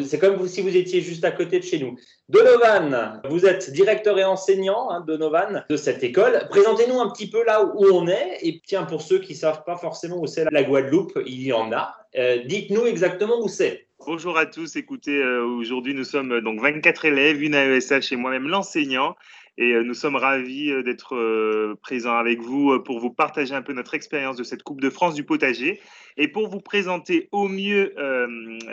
C'est 0.04 0.20
comme 0.20 0.48
si 0.48 0.62
vous 0.62 0.76
étiez 0.76 1.02
juste 1.02 1.26
à 1.26 1.32
côté 1.32 1.60
de 1.60 1.64
chez 1.64 1.80
nous. 1.80 1.96
Donovan, 2.30 3.22
vous 3.30 3.46
êtes 3.46 3.72
directeur 3.72 4.18
et 4.20 4.24
enseignant, 4.24 4.90
hein, 4.90 5.04
Donovan, 5.06 5.66
de 5.70 5.78
cette 5.78 6.04
école. 6.04 6.48
Présentez-nous 6.50 7.00
un 7.00 7.10
petit 7.10 7.30
peu 7.30 7.44
là 7.46 7.64
où 7.64 7.86
on 7.94 8.08
est. 8.08 8.40
Et 8.42 8.62
tiens, 8.66 8.84
pour 8.84 9.02
ceux 9.02 9.20
qui 9.20 9.34
ne 9.34 9.38
savent 9.38 9.64
pas 9.64 9.78
forcément 9.78 10.20
où 10.20 10.28
c'est 10.28 10.46
la 10.52 10.64
Guadeloupe, 10.64 11.20
il 11.26 11.42
y 11.42 11.54
en 11.54 11.72
a. 11.72 11.96
Euh, 12.18 12.44
dites-nous 12.46 12.86
exactement 12.86 13.40
où 13.42 13.48
c'est. 13.48 13.88
Bonjour 14.06 14.38
à 14.38 14.46
tous. 14.46 14.76
Écoutez, 14.76 15.18
euh, 15.18 15.44
aujourd'hui, 15.46 15.96
nous 15.96 16.04
sommes 16.04 16.42
donc 16.42 16.62
24 16.62 17.06
élèves, 17.06 17.42
une 17.42 17.56
AESH 17.56 18.12
et 18.12 18.16
moi-même 18.16 18.48
l'enseignant. 18.48 19.16
Et 19.58 19.72
euh, 19.72 19.84
nous 19.84 19.94
sommes 19.94 20.18
ravis 20.18 20.70
euh, 20.70 20.84
d'être 20.84 21.16
euh, 21.16 21.76
présents 21.82 22.18
avec 22.18 22.42
vous 22.42 22.78
pour 22.80 23.00
vous 23.00 23.10
partager 23.10 23.56
un 23.56 23.62
peu 23.62 23.74
notre 23.74 23.94
expérience 23.94 24.36
de 24.36 24.44
cette 24.44 24.64
Coupe 24.64 24.82
de 24.82 24.90
France 24.90 25.14
du 25.14 25.24
potager. 25.24 25.80
Et 26.18 26.28
pour 26.28 26.50
vous 26.50 26.60
présenter 26.60 27.30
au 27.32 27.50
mieux 27.50 27.94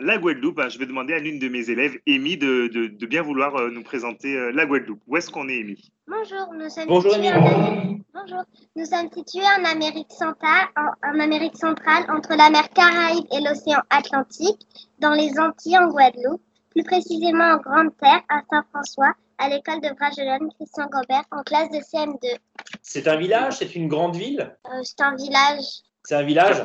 la 0.01 0.17
Guadeloupe, 0.17 0.57
ben, 0.57 0.69
je 0.69 0.79
vais 0.79 0.87
demander 0.87 1.13
à 1.13 1.19
l'une 1.19 1.41
de 1.41 1.49
mes 1.49 1.71
élèves, 1.71 1.99
Amy, 2.07 2.37
de, 2.37 2.69
de, 2.69 3.07
bien 3.07 3.23
vouloir 3.23 3.69
nous 3.69 3.83
présenter 3.83 4.53
la 4.53 4.65
Guadeloupe. 4.65 5.01
Où 5.09 5.17
est-ce 5.17 5.29
qu'on 5.29 5.49
est, 5.49 5.59
Amy 5.59 5.91
Bonjour, 6.07 6.55
nous 6.55 6.69
sommes 6.69 6.87
Bonjour, 6.87 7.13
situés 7.13 7.33
en... 7.33 7.99
Bonjour. 8.15 8.45
Nous 8.77 8.85
sommes 8.85 9.09
situés 9.13 9.47
en 9.59 9.65
Amérique 9.65 10.13
centrale, 10.13 10.69
en, 10.77 11.19
Amérique 11.19 11.57
centrale, 11.57 12.05
entre 12.11 12.37
la 12.37 12.51
mer 12.51 12.69
Caraïbe 12.71 13.25
et 13.33 13.41
l'océan 13.41 13.81
Atlantique, 13.91 14.61
dans 15.01 15.15
les 15.15 15.37
Antilles 15.41 15.79
en 15.79 15.89
Guadeloupe, 15.89 16.43
plus 16.71 16.85
précisément 16.85 17.55
en 17.55 17.57
Grande 17.57 17.97
Terre, 17.97 18.21
à 18.29 18.43
Saint-François, 18.49 19.15
à 19.39 19.49
l'école 19.49 19.81
de 19.81 19.95
Bragelonne, 19.95 20.51
Christian 20.55 20.87
Gobert, 20.87 21.25
en 21.31 21.43
classe 21.43 21.71
de 21.71 21.79
CM2. 21.79 22.37
C'est 22.81 23.09
un 23.09 23.17
village 23.17 23.59
C'est 23.59 23.75
une 23.75 23.89
grande 23.89 24.17
ville? 24.17 24.57
Euh, 24.67 24.81
C'est 24.83 25.01
un 25.01 25.15
village. 25.15 25.65
C'est 26.05 26.17
un 26.17 26.23
village? 26.23 26.63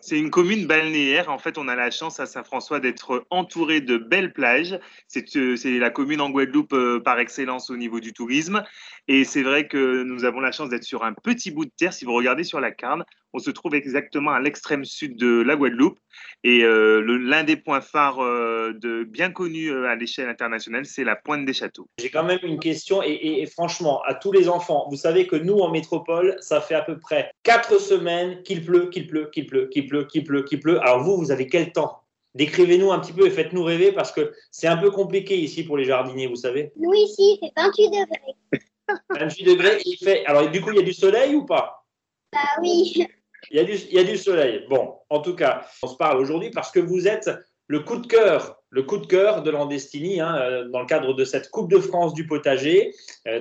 C'est 0.00 0.18
une 0.18 0.30
commune 0.30 0.66
balnéaire. 0.66 1.30
En 1.30 1.38
fait, 1.38 1.58
on 1.58 1.68
a 1.68 1.74
la 1.74 1.90
chance 1.90 2.20
à 2.20 2.26
Saint-François 2.26 2.80
d'être 2.80 3.26
entouré 3.30 3.80
de 3.80 3.96
belles 3.96 4.32
plages. 4.32 4.78
C'est 5.08 5.36
euh, 5.36 5.56
la 5.78 5.90
commune 5.90 6.20
en 6.20 6.30
Guadeloupe 6.30 6.72
euh, 6.72 7.00
par 7.00 7.18
excellence 7.18 7.70
au 7.70 7.76
niveau 7.76 8.00
du 8.00 8.12
tourisme. 8.12 8.64
Et 9.08 9.24
c'est 9.24 9.42
vrai 9.42 9.68
que 9.68 10.02
nous 10.02 10.24
avons 10.24 10.40
la 10.40 10.52
chance 10.52 10.70
d'être 10.70 10.84
sur 10.84 11.04
un 11.04 11.12
petit 11.12 11.50
bout 11.50 11.66
de 11.66 11.72
terre. 11.76 11.92
Si 11.92 12.04
vous 12.04 12.14
regardez 12.14 12.44
sur 12.44 12.60
la 12.60 12.70
carte, 12.70 13.02
on 13.32 13.38
se 13.38 13.50
trouve 13.50 13.74
exactement 13.74 14.30
à 14.30 14.40
l'extrême 14.40 14.84
sud 14.84 15.16
de 15.16 15.42
la 15.42 15.56
Guadeloupe. 15.56 15.98
Et 16.44 16.62
euh, 16.62 17.00
l'un 17.00 17.42
des 17.42 17.56
points 17.56 17.80
phares 17.80 18.18
de, 18.18 19.02
bien 19.04 19.30
connus 19.30 19.72
à 19.86 19.96
l'échelle 19.96 20.28
internationale, 20.28 20.86
c'est 20.86 21.02
la 21.02 21.16
Pointe 21.16 21.44
des 21.44 21.52
Châteaux. 21.52 21.88
J'ai 21.98 22.10
quand 22.10 22.22
même 22.22 22.38
une 22.44 22.60
question, 22.60 23.02
et, 23.02 23.44
franchement, 23.46 24.02
à 24.02 24.14
tous 24.14 24.30
les 24.30 24.48
enfants, 24.48 24.86
vous 24.88 24.96
savez 24.96 25.26
que 25.26 25.36
nous, 25.36 25.58
en 25.58 25.70
métropole, 25.70 26.36
ça 26.40 26.60
fait 26.60 26.76
à 26.76 26.82
peu 26.82 26.98
près 26.98 27.32
quatre 27.42 27.80
semaines 27.80 28.42
qu'il 28.42 28.64
pleut, 28.64 28.88
qu'il 28.88 29.08
pleut, 29.08 29.28
qu'il 29.32 29.46
pleut, 29.46 29.68
qu'il 29.74 29.88
pleut, 29.88 30.04
qu'il 30.04 30.24
pleut, 30.24 30.42
qu'il 30.42 30.60
pleut. 30.60 30.80
Alors 30.80 31.02
vous, 31.02 31.16
vous 31.16 31.30
avez 31.32 31.48
quel 31.48 31.72
temps? 31.72 31.98
Décrivez-nous 32.34 32.90
un 32.90 32.98
petit 32.98 33.12
peu 33.12 33.26
et 33.26 33.30
faites-nous 33.30 33.62
rêver 33.62 33.92
parce 33.92 34.10
que 34.10 34.32
c'est 34.50 34.66
un 34.66 34.76
peu 34.76 34.90
compliqué 34.90 35.36
ici 35.36 35.64
pour 35.64 35.76
les 35.76 35.84
jardiniers, 35.84 36.26
vous 36.26 36.36
savez. 36.36 36.72
Nous 36.76 36.92
ici, 36.94 37.38
il 37.42 37.46
fait 37.46 37.52
28 37.56 37.90
degrés. 37.90 38.62
28 39.20 39.44
degrés, 39.44 39.82
il 39.84 39.96
fait. 39.96 40.24
Alors, 40.26 40.50
du 40.50 40.60
coup, 40.60 40.70
il 40.70 40.76
y 40.76 40.80
a 40.80 40.84
du 40.84 40.92
soleil 40.92 41.34
ou 41.34 41.44
pas? 41.44 41.84
Bah 42.32 42.40
oui. 42.60 43.06
il 43.50 43.56
y, 43.56 43.60
a 43.60 43.64
du, 43.64 43.74
il 43.74 43.94
y 43.94 43.98
a 43.98 44.04
du 44.04 44.16
soleil. 44.16 44.64
Bon, 44.68 44.94
en 45.10 45.20
tout 45.20 45.36
cas, 45.36 45.64
on 45.82 45.86
se 45.86 45.96
parle 45.96 46.18
aujourd'hui 46.18 46.50
parce 46.50 46.72
que 46.72 46.80
vous 46.80 47.06
êtes 47.06 47.30
le 47.68 47.80
coup 47.80 47.96
de 47.96 48.06
cœur, 48.06 48.60
le 48.70 48.82
coup 48.82 48.98
de 48.98 49.06
cœur 49.06 49.42
de 49.42 49.50
Landestini 49.50 50.20
hein, 50.20 50.36
euh, 50.36 50.68
dans 50.68 50.80
le 50.80 50.86
cadre 50.86 51.14
de 51.14 51.24
cette 51.24 51.50
Coupe 51.50 51.70
de 51.70 51.78
France 51.78 52.14
du 52.14 52.26
potager. 52.26 52.92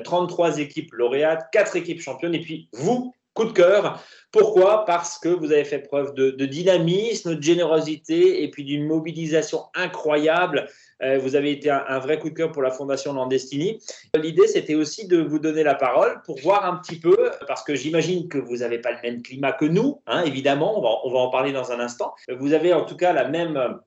33 0.04 0.60
équipes 0.60 0.94
lauréates, 0.94 1.48
4 1.52 1.76
équipes 1.78 2.00
championnes 2.00 2.36
et 2.36 2.42
puis 2.42 2.70
vous, 2.74 3.14
coup 3.34 3.46
de 3.46 3.52
cœur. 3.52 4.04
Pourquoi? 4.32 4.86
Parce 4.86 5.20
que 5.20 5.30
vous 5.30 5.52
avez 5.52 5.64
fait 5.64 5.80
preuve 5.80 6.16
de, 6.16 6.46
dynamisme, 6.46 7.36
de 7.36 7.44
générosité 7.44 8.44
et 8.44 8.50
puis 8.50 8.64
d'une 8.64 8.86
mobilisation 8.86 9.66
incroyable. 9.76 10.68
Euh, 11.04 11.20
vous 11.20 11.36
avez 11.36 11.52
été 11.52 11.70
un, 11.70 12.00
vrai 12.00 12.18
coup 12.18 12.30
de 12.30 12.34
cœur 12.34 12.52
pour 12.52 12.64
la 12.64 12.72
Fondation 12.72 13.14
Landestini. 13.14 13.80
L'idée, 14.16 14.48
c'était 14.48 14.76
aussi 14.76 15.08
de 15.08 15.22
vous 15.22 15.38
donner 15.38 15.64
la 15.64 15.76
parole 15.76 16.22
pour 16.26 16.40
voir 16.40 16.66
un 16.66 16.78
petit 16.78 17.00
peu, 17.00 17.16
parce 17.48 17.64
que 17.64 17.76
j'imagine 17.76 18.28
que 18.28 18.38
vous 18.38 18.58
n'avez 18.58 18.80
pas 18.80 18.92
le 18.92 18.98
même 19.04 19.22
climat 19.22 19.52
que 19.52 19.66
nous, 19.66 20.02
hein, 20.08 20.24
évidemment, 20.24 20.80
on 20.80 20.82
va, 20.82 20.90
on 21.04 21.12
va 21.12 21.20
en 21.20 21.30
parler 21.30 21.52
dans 21.52 21.72
un 21.72 21.80
instant. 21.80 22.14
Vous 22.40 22.54
avez 22.54 22.74
en 22.74 22.86
tout 22.86 22.96
cas 22.96 23.14
la 23.14 23.28
même, 23.28 23.80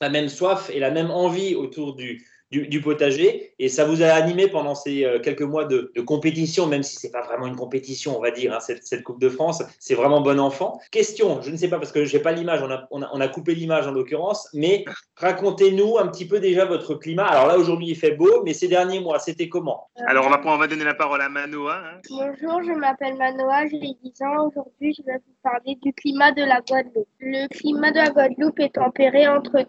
la 0.00 0.08
même 0.10 0.28
soif 0.28 0.70
et 0.70 0.80
la 0.80 0.90
même 0.90 1.10
envie 1.10 1.54
autour 1.54 1.94
du, 1.94 2.26
du, 2.50 2.66
du, 2.68 2.80
potager. 2.80 3.54
Et 3.58 3.68
ça 3.68 3.84
vous 3.84 4.02
a 4.02 4.06
animé 4.06 4.48
pendant 4.48 4.74
ces 4.74 5.04
euh, 5.04 5.18
quelques 5.18 5.42
mois 5.42 5.64
de, 5.64 5.92
de 5.94 6.00
compétition, 6.00 6.66
même 6.66 6.82
si 6.82 6.96
c'est 6.96 7.10
pas 7.10 7.22
vraiment 7.22 7.46
une 7.46 7.56
compétition, 7.56 8.16
on 8.16 8.22
va 8.22 8.30
dire, 8.30 8.54
hein, 8.54 8.60
cette, 8.60 8.86
cette, 8.86 9.02
Coupe 9.02 9.20
de 9.20 9.28
France. 9.28 9.62
C'est 9.78 9.94
vraiment 9.94 10.20
bon 10.20 10.38
enfant. 10.40 10.80
Question, 10.90 11.40
je 11.42 11.50
ne 11.50 11.56
sais 11.56 11.68
pas 11.68 11.78
parce 11.78 11.92
que 11.92 12.04
j'ai 12.04 12.18
pas 12.18 12.32
l'image, 12.32 12.62
on 12.62 12.70
a, 12.70 12.86
on, 12.90 13.02
a, 13.02 13.10
on 13.12 13.20
a, 13.20 13.28
coupé 13.28 13.54
l'image 13.54 13.86
en 13.86 13.92
l'occurrence, 13.92 14.48
mais 14.54 14.84
racontez-nous 15.16 15.98
un 15.98 16.08
petit 16.08 16.26
peu 16.26 16.40
déjà 16.40 16.64
votre 16.64 16.94
climat. 16.94 17.26
Alors 17.26 17.46
là, 17.46 17.58
aujourd'hui, 17.58 17.88
il 17.88 17.96
fait 17.96 18.12
beau, 18.12 18.42
mais 18.44 18.54
ces 18.54 18.68
derniers 18.68 19.00
mois, 19.00 19.18
c'était 19.18 19.48
comment? 19.48 19.88
Alors, 20.06 20.26
on 20.26 20.30
va, 20.30 20.40
on 20.44 20.58
va 20.58 20.66
donner 20.66 20.84
la 20.84 20.94
parole 20.94 21.20
à 21.20 21.28
Manoa. 21.28 21.76
Hein. 21.76 22.00
Bonjour, 22.10 22.62
je 22.62 22.72
m'appelle 22.72 23.16
Manoa, 23.16 23.66
j'ai 23.66 23.78
10 23.78 24.22
ans. 24.22 24.48
Aujourd'hui, 24.48 24.94
je 24.96 25.02
vais 25.04 25.18
vous 25.18 25.34
parler 25.42 25.78
du 25.82 25.92
climat 25.92 26.32
de 26.32 26.42
la 26.42 26.60
Guadeloupe. 26.60 27.08
Le 27.20 27.48
climat 27.48 27.90
de 27.90 27.96
la 27.96 28.10
Guadeloupe 28.10 28.60
est 28.60 28.74
tempéré 28.74 29.28
entre 29.28 29.64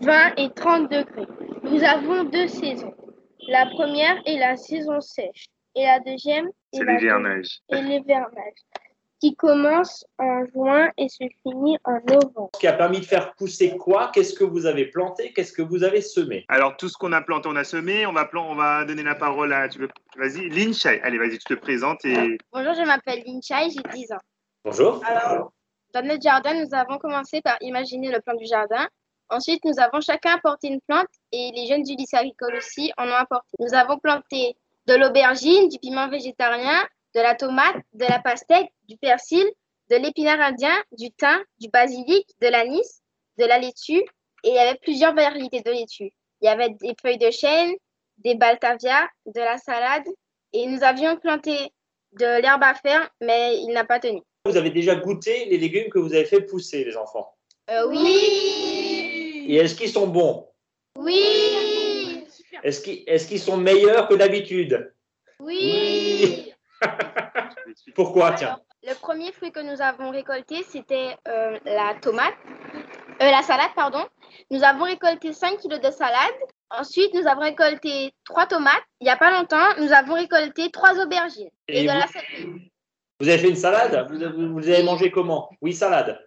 20 0.00 0.34
et 0.36 0.50
30 0.50 0.90
degrés. 0.90 1.26
Nous 1.62 1.82
avons 1.82 2.24
deux 2.24 2.48
saisons. 2.48 2.94
La 3.48 3.66
première 3.66 4.22
est 4.26 4.38
la 4.38 4.56
saison 4.56 5.00
sèche 5.00 5.46
et 5.74 5.84
la 5.84 6.00
deuxième 6.00 6.48
est 6.72 6.82
l'hivernage. 6.82 7.60
Et 7.70 7.82
l'hivernage 7.82 8.54
qui 9.20 9.34
commence 9.36 10.04
en 10.18 10.44
juin 10.52 10.90
et 10.98 11.08
se 11.08 11.24
finit 11.42 11.78
en 11.84 11.98
novembre. 12.06 12.50
Ce 12.54 12.60
qui 12.60 12.66
a 12.66 12.74
permis 12.74 13.00
de 13.00 13.06
faire 13.06 13.34
pousser 13.34 13.74
quoi? 13.76 14.10
Qu'est-ce 14.12 14.34
que 14.34 14.44
vous 14.44 14.66
avez 14.66 14.86
planté? 14.86 15.32
Qu'est-ce 15.32 15.52
que 15.52 15.62
vous 15.62 15.82
avez 15.82 16.02
semé? 16.02 16.44
Alors 16.48 16.76
tout 16.76 16.88
ce 16.88 16.98
qu'on 16.98 17.12
a 17.12 17.22
planté, 17.22 17.48
on 17.50 17.56
a 17.56 17.64
semé. 17.64 18.06
On 18.06 18.12
va, 18.12 18.26
plan... 18.26 18.50
on 18.50 18.54
va 18.54 18.84
donner 18.84 19.02
la 19.02 19.14
parole 19.14 19.52
à, 19.52 19.68
tu 19.68 19.78
veux... 19.78 19.88
vas-y, 20.16 20.50
Linchai. 20.50 21.00
Allez, 21.02 21.16
vas-y, 21.16 21.38
tu 21.38 21.44
te 21.44 21.54
présentes 21.54 22.04
et. 22.04 22.36
Bonjour, 22.52 22.74
je 22.74 22.82
m'appelle 22.82 23.22
Linchai, 23.26 23.70
j'ai 23.70 23.82
10 23.94 24.12
ans. 24.12 24.18
Bonjour. 24.64 25.02
Alors, 25.06 25.52
dans 25.94 26.06
notre 26.06 26.22
jardin, 26.22 26.52
nous 26.54 26.74
avons 26.74 26.98
commencé 26.98 27.40
par 27.40 27.56
imaginer 27.62 28.10
le 28.10 28.20
plan 28.20 28.34
du 28.34 28.44
jardin. 28.44 28.86
Ensuite, 29.30 29.64
nous 29.64 29.78
avons 29.78 30.00
chacun 30.00 30.34
apporté 30.34 30.68
une 30.68 30.80
plante 30.82 31.08
et 31.32 31.50
les 31.54 31.66
jeunes 31.66 31.82
du 31.82 31.94
lycée 31.94 32.16
agricole 32.16 32.56
aussi 32.56 32.92
en 32.98 33.08
ont 33.08 33.14
apporté. 33.14 33.48
Nous 33.58 33.74
avons 33.74 33.98
planté 33.98 34.56
de 34.86 34.94
l'aubergine, 34.94 35.68
du 35.68 35.78
piment 35.78 36.08
végétarien, 36.08 36.86
de 37.14 37.20
la 37.20 37.34
tomate, 37.34 37.76
de 37.94 38.04
la 38.04 38.18
pastèque, 38.18 38.70
du 38.88 38.96
persil, 38.96 39.44
de 39.90 39.96
l'épinard 39.96 40.40
indien, 40.40 40.74
du 40.92 41.10
thym, 41.10 41.42
du 41.60 41.68
basilic, 41.68 42.28
de 42.40 42.48
l'anis, 42.48 43.02
de 43.38 43.44
la 43.44 43.58
laitue 43.58 44.04
et 44.44 44.50
il 44.50 44.54
y 44.54 44.58
avait 44.58 44.78
plusieurs 44.78 45.14
variétés 45.14 45.62
de 45.62 45.70
laitue. 45.70 46.12
Il 46.40 46.46
y 46.46 46.48
avait 46.48 46.70
des 46.70 46.94
feuilles 47.00 47.18
de 47.18 47.30
chêne, 47.30 47.72
des 48.18 48.34
baltavia, 48.34 49.08
de 49.26 49.40
la 49.40 49.58
salade 49.58 50.06
et 50.52 50.66
nous 50.66 50.82
avions 50.82 51.16
planté 51.16 51.72
de 52.12 52.40
l'herbe 52.40 52.62
à 52.62 52.74
faire 52.74 53.08
mais 53.20 53.58
il 53.58 53.72
n'a 53.72 53.84
pas 53.84 54.00
tenu. 54.00 54.20
Vous 54.44 54.56
avez 54.56 54.70
déjà 54.70 54.94
goûté 54.94 55.46
les 55.46 55.56
légumes 55.56 55.88
que 55.88 55.98
vous 55.98 56.12
avez 56.12 56.26
fait 56.26 56.42
pousser, 56.42 56.84
les 56.84 56.96
enfants? 56.96 57.34
Euh, 57.70 57.88
Oui 57.88 58.93
et 59.46 59.56
est-ce 59.56 59.74
qu'ils 59.74 59.90
sont 59.90 60.06
bons? 60.06 60.48
Oui. 60.96 62.24
Est-ce 62.62 62.82
qu'ils 62.82 63.04
est 63.06 63.28
qu 63.28 63.38
sont 63.38 63.56
meilleurs 63.56 64.08
que 64.08 64.14
d'habitude? 64.14 64.92
Oui. 65.40 66.52
Pourquoi 67.94 68.28
Alors, 68.28 68.38
tiens 68.38 68.60
Le 68.82 68.94
premier 68.94 69.32
fruit 69.32 69.52
que 69.52 69.60
nous 69.60 69.80
avons 69.82 70.10
récolté, 70.10 70.62
c'était 70.68 71.16
euh, 71.28 71.58
la 71.64 71.94
tomate, 72.00 72.34
euh, 73.20 73.30
la 73.30 73.42
salade, 73.42 73.70
pardon. 73.74 74.04
Nous 74.50 74.62
avons 74.62 74.84
récolté 74.84 75.32
5 75.32 75.58
kilos 75.58 75.80
de 75.80 75.90
salade. 75.90 76.34
Ensuite, 76.70 77.12
nous 77.14 77.26
avons 77.26 77.42
récolté 77.42 78.12
3 78.24 78.46
tomates. 78.46 78.82
Il 79.00 79.04
n'y 79.04 79.10
a 79.10 79.16
pas 79.16 79.30
longtemps, 79.30 79.76
nous 79.78 79.92
avons 79.92 80.14
récolté 80.14 80.70
3 80.70 81.04
aubergines 81.04 81.50
et, 81.68 81.80
et 81.80 81.86
de 81.86 81.92
vous, 81.92 81.98
la 81.98 82.06
céleri. 82.06 82.72
Vous 83.20 83.28
avez 83.28 83.38
fait 83.38 83.48
une 83.50 83.56
salade? 83.56 84.06
Vous, 84.10 84.18
vous, 84.18 84.52
vous 84.54 84.68
avez 84.68 84.82
mangé 84.82 85.10
comment? 85.10 85.50
Oui, 85.60 85.72
salade. 85.72 86.18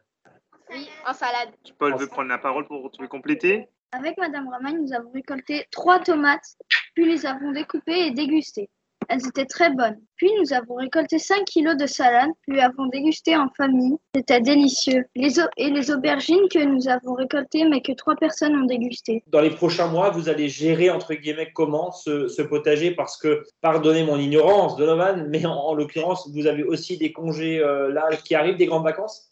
Oui, 0.71 0.87
en 1.07 1.13
salade. 1.13 1.49
Paul 1.77 1.95
veut 1.97 2.07
prendre 2.07 2.29
la 2.29 2.37
parole 2.37 2.65
pour 2.65 2.91
tu 2.91 3.01
veux 3.01 3.07
compléter? 3.07 3.67
Avec 3.91 4.17
Madame 4.17 4.49
Ramagne, 4.49 4.81
nous 4.81 4.93
avons 4.93 5.11
récolté 5.11 5.65
trois 5.71 5.99
tomates, 5.99 6.57
puis 6.93 7.05
les 7.05 7.25
avons 7.25 7.51
découpées 7.51 8.07
et 8.07 8.11
dégustées. 8.11 8.69
Elles 9.09 9.25
étaient 9.25 9.45
très 9.45 9.69
bonnes. 9.69 9.97
Puis 10.17 10.29
nous 10.41 10.51
avons 10.51 10.75
récolté 10.75 11.17
5 11.19 11.45
kilos 11.45 11.77
de 11.77 11.85
salade, 11.85 12.29
puis 12.45 12.59
avons 12.59 12.87
dégusté 12.87 13.37
en 13.37 13.47
famille. 13.55 13.95
C'était 14.13 14.41
délicieux. 14.41 15.05
Les 15.15 15.39
et 15.55 15.69
les 15.69 15.91
aubergines 15.91 16.49
que 16.51 16.61
nous 16.61 16.89
avons 16.89 17.13
récoltées, 17.13 17.63
mais 17.69 17.81
que 17.81 17.93
trois 17.93 18.15
personnes 18.15 18.55
ont 18.55 18.65
dégustées. 18.65 19.23
Dans 19.27 19.39
les 19.39 19.51
prochains 19.51 19.87
mois, 19.87 20.09
vous 20.09 20.27
allez 20.27 20.49
gérer, 20.49 20.89
entre 20.89 21.13
guillemets, 21.13 21.51
comment 21.53 21.91
ce, 21.91 22.27
ce 22.27 22.41
potager? 22.41 22.91
Parce 22.91 23.17
que, 23.17 23.43
pardonnez 23.61 24.03
mon 24.03 24.17
ignorance, 24.17 24.75
Donovan, 24.75 25.27
mais 25.29 25.45
en, 25.45 25.53
en 25.53 25.73
l'occurrence, 25.73 26.29
vous 26.33 26.45
avez 26.45 26.63
aussi 26.63 26.97
des 26.97 27.13
congés 27.13 27.59
euh, 27.59 27.93
là 27.93 28.09
qui 28.25 28.35
arrivent, 28.35 28.57
des 28.57 28.65
grandes 28.65 28.83
vacances? 28.83 29.31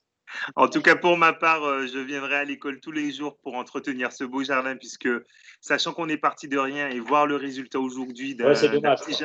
En 0.56 0.68
tout 0.68 0.82
cas, 0.82 0.96
pour 0.96 1.18
ma 1.18 1.34
part, 1.34 1.64
euh, 1.64 1.88
je 1.88 2.00
viendrai 2.00 2.36
à 2.36 2.44
l'école 2.44 2.80
tous 2.80 2.92
les 2.92 3.12
jours 3.12 3.38
pour 3.38 3.56
entretenir 3.56 4.12
ce 4.12 4.24
beau 4.24 4.44
jardin, 4.44 4.76
puisque 4.76 5.10
sachant 5.62 5.94
qu'on 5.94 6.10
est 6.10 6.18
parti 6.18 6.48
de 6.48 6.58
rien 6.58 6.90
et 6.90 7.00
voir 7.00 7.26
le 7.26 7.36
résultat 7.36 7.80
aujourd'hui 7.80 8.36
d'un 8.36 8.46
ouais, 8.46 8.54
petit, 8.54 9.24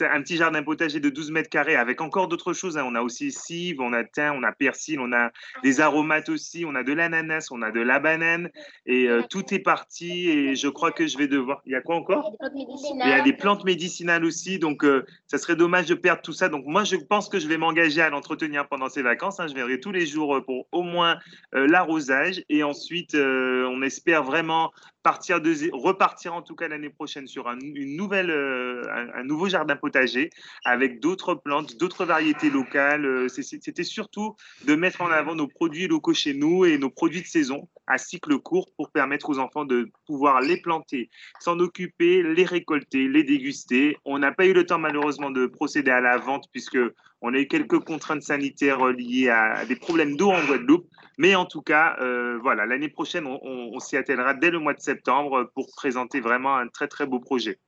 un 0.00 0.22
petit 0.22 0.36
jardin 0.36 0.62
potager 0.62 1.00
de 1.00 1.10
12 1.10 1.30
mètres 1.30 1.50
carrés 1.50 1.76
avec 1.76 2.00
encore 2.00 2.28
d'autres 2.28 2.52
choses. 2.52 2.78
Hein. 2.78 2.84
On 2.86 2.94
a 2.94 3.02
aussi 3.02 3.32
cive, 3.32 3.80
on 3.80 3.92
a 3.92 4.04
thym, 4.04 4.34
on 4.36 4.42
a 4.42 4.52
persil, 4.52 5.00
on 5.00 5.12
a 5.12 5.30
des 5.62 5.80
aromates 5.80 6.28
aussi, 6.28 6.64
on 6.66 6.74
a 6.74 6.82
de 6.82 6.92
l'ananas, 6.92 7.48
on 7.50 7.62
a 7.62 7.70
de 7.70 7.80
la 7.80 7.98
banane 7.98 8.50
et 8.86 9.08
euh, 9.08 9.22
tout 9.28 9.52
est 9.52 9.58
parti. 9.58 10.28
Et 10.28 10.56
je 10.56 10.68
crois 10.68 10.92
que 10.92 11.06
je 11.06 11.18
vais 11.18 11.28
devoir. 11.28 11.60
Il 11.66 11.72
y 11.72 11.76
a 11.76 11.80
quoi 11.80 11.96
encore? 11.96 12.32
Il 12.54 13.08
y 13.08 13.12
a 13.12 13.20
des 13.20 13.32
plantes 13.32 13.64
médicinales 13.64 14.24
aussi, 14.24 14.58
donc 14.58 14.84
euh, 14.84 15.04
ça 15.26 15.38
serait 15.38 15.56
dommage 15.56 15.86
de 15.86 15.94
perdre 15.94 16.22
tout 16.22 16.32
ça. 16.32 16.48
Donc 16.48 16.64
moi, 16.66 16.84
je 16.84 16.96
pense 16.96 17.28
que 17.28 17.38
je 17.38 17.48
vais 17.48 17.58
m'engager 17.58 18.00
à 18.00 18.10
l'entretenir 18.10 18.68
pendant 18.68 18.88
ces 18.88 19.02
vacances. 19.02 19.40
Hein. 19.40 19.46
Je 19.48 19.54
viendrai 19.54 19.80
tous 19.80 19.92
les 19.92 20.06
jours 20.06 20.35
pour 20.40 20.66
au 20.72 20.82
moins 20.82 21.18
euh, 21.54 21.66
l'arrosage. 21.66 22.42
Et 22.48 22.62
ensuite, 22.62 23.14
euh, 23.14 23.66
on 23.70 23.82
espère 23.82 24.22
vraiment 24.22 24.72
repartir 25.04 26.34
en 26.34 26.42
tout 26.42 26.56
cas 26.56 26.68
l'année 26.68 26.90
prochaine 26.90 27.26
sur 27.26 27.46
euh, 27.46 28.82
un, 29.14 29.24
nouveau 29.24 29.48
jardin 29.48 29.76
potager 29.76 30.30
avec 30.64 31.00
d'autres 31.00 31.34
plantes, 31.34 31.76
d'autres 31.76 32.04
variétés 32.04 32.50
locales. 32.50 33.28
C'était 33.30 33.84
surtout 33.84 34.34
de 34.66 34.74
mettre 34.74 35.02
en 35.02 35.08
avant 35.08 35.34
nos 35.34 35.46
produits 35.46 35.86
locaux 35.86 36.14
chez 36.14 36.34
nous 36.34 36.64
et 36.64 36.78
nos 36.78 36.90
produits 36.90 37.22
de 37.22 37.26
saison 37.26 37.68
à 37.86 37.98
cycle 37.98 38.38
court 38.38 38.70
pour 38.76 38.90
permettre 38.90 39.30
aux 39.30 39.38
enfants 39.38 39.64
de 39.64 39.90
pouvoir 40.06 40.40
les 40.40 40.60
planter, 40.60 41.10
s'en 41.40 41.58
occuper, 41.58 42.22
les 42.22 42.44
récolter, 42.44 43.08
les 43.08 43.24
déguster. 43.24 43.96
On 44.04 44.18
n'a 44.18 44.32
pas 44.32 44.46
eu 44.46 44.52
le 44.52 44.66
temps 44.66 44.78
malheureusement 44.78 45.30
de 45.30 45.46
procéder 45.46 45.90
à 45.90 46.00
la 46.00 46.18
vente 46.18 46.46
puisque 46.52 46.78
on 47.22 47.34
a 47.34 47.38
eu 47.38 47.48
quelques 47.48 47.78
contraintes 47.80 48.22
sanitaires 48.22 48.84
liées 48.88 49.30
à 49.30 49.64
des 49.64 49.76
problèmes 49.76 50.16
d'eau 50.16 50.30
en 50.30 50.44
Guadeloupe. 50.44 50.86
Mais 51.18 51.34
en 51.34 51.46
tout 51.46 51.62
cas, 51.62 51.96
euh, 52.00 52.38
voilà, 52.42 52.66
l'année 52.66 52.90
prochaine, 52.90 53.26
on, 53.26 53.40
on, 53.42 53.70
on 53.74 53.80
s'y 53.80 53.96
attellera 53.96 54.34
dès 54.34 54.50
le 54.50 54.58
mois 54.58 54.74
de 54.74 54.80
septembre 54.80 55.50
pour 55.54 55.68
présenter 55.74 56.20
vraiment 56.20 56.56
un 56.56 56.68
très 56.68 56.88
très 56.88 57.06
beau 57.06 57.20
projet. 57.20 57.58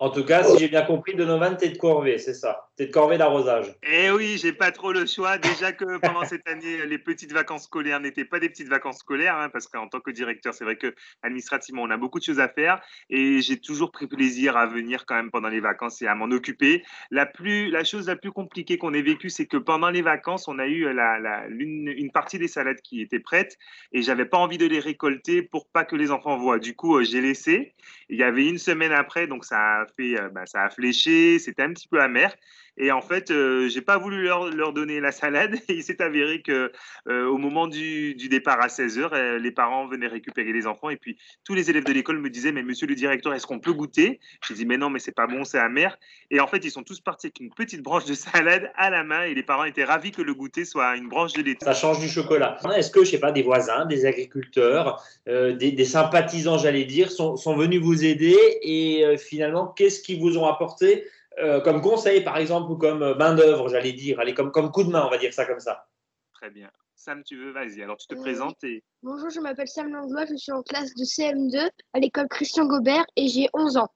En 0.00 0.10
tout 0.10 0.24
cas, 0.24 0.44
si 0.44 0.56
j'ai 0.58 0.68
bien 0.68 0.82
compris, 0.82 1.16
Donovan, 1.16 1.56
t'es 1.56 1.70
de 1.70 1.76
corvée, 1.76 2.18
c'est 2.18 2.34
ça 2.34 2.70
T'es 2.76 2.86
de 2.86 2.92
corvée 2.92 3.18
d'arrosage. 3.18 3.74
Eh 3.82 4.12
oui, 4.12 4.38
j'ai 4.40 4.52
pas 4.52 4.70
trop 4.70 4.92
le 4.92 5.06
choix. 5.06 5.38
Déjà 5.38 5.72
que 5.72 5.98
pendant 5.98 6.24
cette 6.24 6.46
année, 6.46 6.86
les 6.86 6.98
petites 6.98 7.32
vacances 7.32 7.64
scolaires 7.64 7.98
n'étaient 7.98 8.24
pas 8.24 8.38
des 8.38 8.48
petites 8.48 8.68
vacances 8.68 8.98
scolaires, 8.98 9.36
hein, 9.36 9.48
parce 9.48 9.66
qu'en 9.66 9.88
tant 9.88 9.98
que 9.98 10.12
directeur, 10.12 10.54
c'est 10.54 10.62
vrai 10.62 10.76
que 10.76 10.94
administrativement, 11.24 11.82
on 11.82 11.90
a 11.90 11.96
beaucoup 11.96 12.20
de 12.20 12.24
choses 12.24 12.38
à 12.38 12.48
faire, 12.48 12.80
et 13.10 13.40
j'ai 13.40 13.58
toujours 13.58 13.90
pris 13.90 14.06
plaisir 14.06 14.56
à 14.56 14.66
venir 14.66 15.04
quand 15.04 15.16
même 15.16 15.32
pendant 15.32 15.48
les 15.48 15.58
vacances 15.58 16.00
et 16.00 16.06
à 16.06 16.14
m'en 16.14 16.26
occuper. 16.26 16.84
La 17.10 17.26
plus, 17.26 17.68
la 17.68 17.82
chose 17.82 18.06
la 18.06 18.14
plus 18.14 18.30
compliquée 18.30 18.78
qu'on 18.78 18.94
ait 18.94 19.02
vécue, 19.02 19.30
c'est 19.30 19.46
que 19.46 19.56
pendant 19.56 19.90
les 19.90 20.02
vacances, 20.02 20.46
on 20.46 20.60
a 20.60 20.66
eu 20.68 20.84
la, 20.94 21.18
la, 21.18 21.48
une, 21.48 21.88
une, 21.88 22.12
partie 22.12 22.38
des 22.38 22.46
salades 22.46 22.80
qui 22.82 23.00
étaient 23.00 23.18
prêtes, 23.18 23.58
et 23.90 24.02
j'avais 24.02 24.26
pas 24.26 24.38
envie 24.38 24.58
de 24.58 24.66
les 24.66 24.78
récolter 24.78 25.42
pour 25.42 25.66
pas 25.66 25.84
que 25.84 25.96
les 25.96 26.12
enfants 26.12 26.38
voient. 26.38 26.60
Du 26.60 26.76
coup, 26.76 27.02
j'ai 27.02 27.20
laissé. 27.20 27.74
Il 28.08 28.16
y 28.16 28.22
avait 28.22 28.46
une 28.46 28.58
semaine 28.58 28.92
après, 28.92 29.26
donc 29.26 29.44
ça 29.44 29.56
a 29.58 29.87
fait, 29.88 30.16
bah, 30.32 30.46
ça 30.46 30.64
a 30.64 30.70
fléché, 30.70 31.38
c'était 31.38 31.62
un 31.62 31.72
petit 31.72 31.88
peu 31.88 32.00
amer. 32.00 32.34
Et 32.78 32.92
en 32.92 33.00
fait, 33.00 33.30
euh, 33.30 33.68
j'ai 33.68 33.80
pas 33.80 33.98
voulu 33.98 34.22
leur, 34.22 34.72
donner 34.72 35.00
la 35.00 35.10
salade. 35.10 35.58
Il 35.68 35.82
s'est 35.82 36.00
avéré 36.00 36.42
que 36.42 36.72
euh, 37.08 37.26
au 37.26 37.36
moment 37.36 37.66
du, 37.66 38.14
départ 38.14 38.60
à 38.60 38.68
16h, 38.68 39.10
euh, 39.12 39.38
les 39.38 39.50
parents 39.50 39.88
venaient 39.88 40.06
récupérer 40.06 40.52
les 40.52 40.66
enfants. 40.66 40.90
Et 40.90 40.96
puis 40.96 41.18
tous 41.44 41.54
les 41.54 41.70
élèves 41.70 41.84
de 41.84 41.92
l'école 41.92 42.18
me 42.18 42.30
disaient, 42.30 42.52
mais 42.52 42.62
monsieur 42.62 42.86
le 42.86 42.94
directeur, 42.94 43.34
est-ce 43.34 43.46
qu'on 43.46 43.58
peut 43.58 43.72
goûter? 43.72 44.20
J'ai 44.46 44.54
dit, 44.54 44.64
mais 44.64 44.76
non, 44.76 44.90
mais 44.90 45.00
c'est 45.00 45.14
pas 45.14 45.26
bon, 45.26 45.44
c'est 45.44 45.58
amer. 45.58 45.98
Et 46.30 46.40
en 46.40 46.46
fait, 46.46 46.64
ils 46.64 46.70
sont 46.70 46.84
tous 46.84 47.00
partis 47.00 47.26
avec 47.26 47.40
une 47.40 47.52
petite 47.52 47.82
branche 47.82 48.04
de 48.04 48.14
salade 48.14 48.70
à 48.76 48.90
la 48.90 49.02
main. 49.02 49.24
Et 49.24 49.34
les 49.34 49.42
parents 49.42 49.64
étaient 49.64 49.84
ravis 49.84 50.12
que 50.12 50.22
le 50.22 50.34
goûter 50.34 50.64
soit 50.64 50.96
une 50.96 51.08
branche 51.08 51.32
de 51.32 51.42
lait. 51.42 51.56
Ça 51.60 51.74
change 51.74 51.98
du 51.98 52.08
chocolat. 52.08 52.58
Est-ce 52.76 52.90
que, 52.90 53.04
je 53.04 53.10
sais 53.10 53.20
pas, 53.20 53.32
des 53.32 53.42
voisins, 53.42 53.86
des 53.86 54.06
agriculteurs, 54.06 55.02
des, 55.26 55.72
des, 55.72 55.84
sympathisants, 55.84 56.58
j'allais 56.58 56.84
dire, 56.84 57.10
sont, 57.10 57.34
venus 57.56 57.80
vous 57.80 58.04
aider 58.04 58.36
Et 58.62 59.04
finalement, 59.16 59.66
qu'est-ce 59.78 60.02
qu'ils 60.02 60.20
vous 60.20 60.36
ont 60.36 60.46
apporté 60.46 61.08
euh, 61.38 61.60
comme 61.60 61.80
conseil, 61.80 62.22
par 62.22 62.36
exemple, 62.36 62.72
ou 62.72 62.76
comme 62.76 63.02
euh, 63.02 63.14
main-d'œuvre, 63.14 63.68
j'allais 63.68 63.92
dire, 63.92 64.18
allez, 64.18 64.34
comme, 64.34 64.50
comme 64.50 64.72
coup 64.72 64.82
de 64.82 64.90
main, 64.90 65.06
on 65.06 65.10
va 65.10 65.18
dire 65.18 65.32
ça 65.32 65.46
comme 65.46 65.60
ça. 65.60 65.86
Très 66.32 66.50
bien. 66.50 66.68
Sam, 66.96 67.22
tu 67.22 67.36
veux, 67.36 67.52
vas-y. 67.52 67.80
Alors, 67.80 67.96
tu 67.96 68.08
te 68.08 68.16
présentes 68.16 68.62
et. 68.64 68.82
Bonjour, 69.04 69.30
je 69.30 69.38
m'appelle 69.38 69.68
Sam 69.68 69.92
Langlois, 69.92 70.26
je 70.26 70.34
suis 70.34 70.50
en 70.50 70.62
classe 70.62 70.92
de 70.94 71.04
CM2 71.04 71.70
à 71.92 71.98
l'école 72.00 72.26
Christian 72.28 72.66
Gobert 72.66 73.04
et 73.14 73.28
j'ai 73.28 73.48
11 73.54 73.76
ans. 73.76 73.88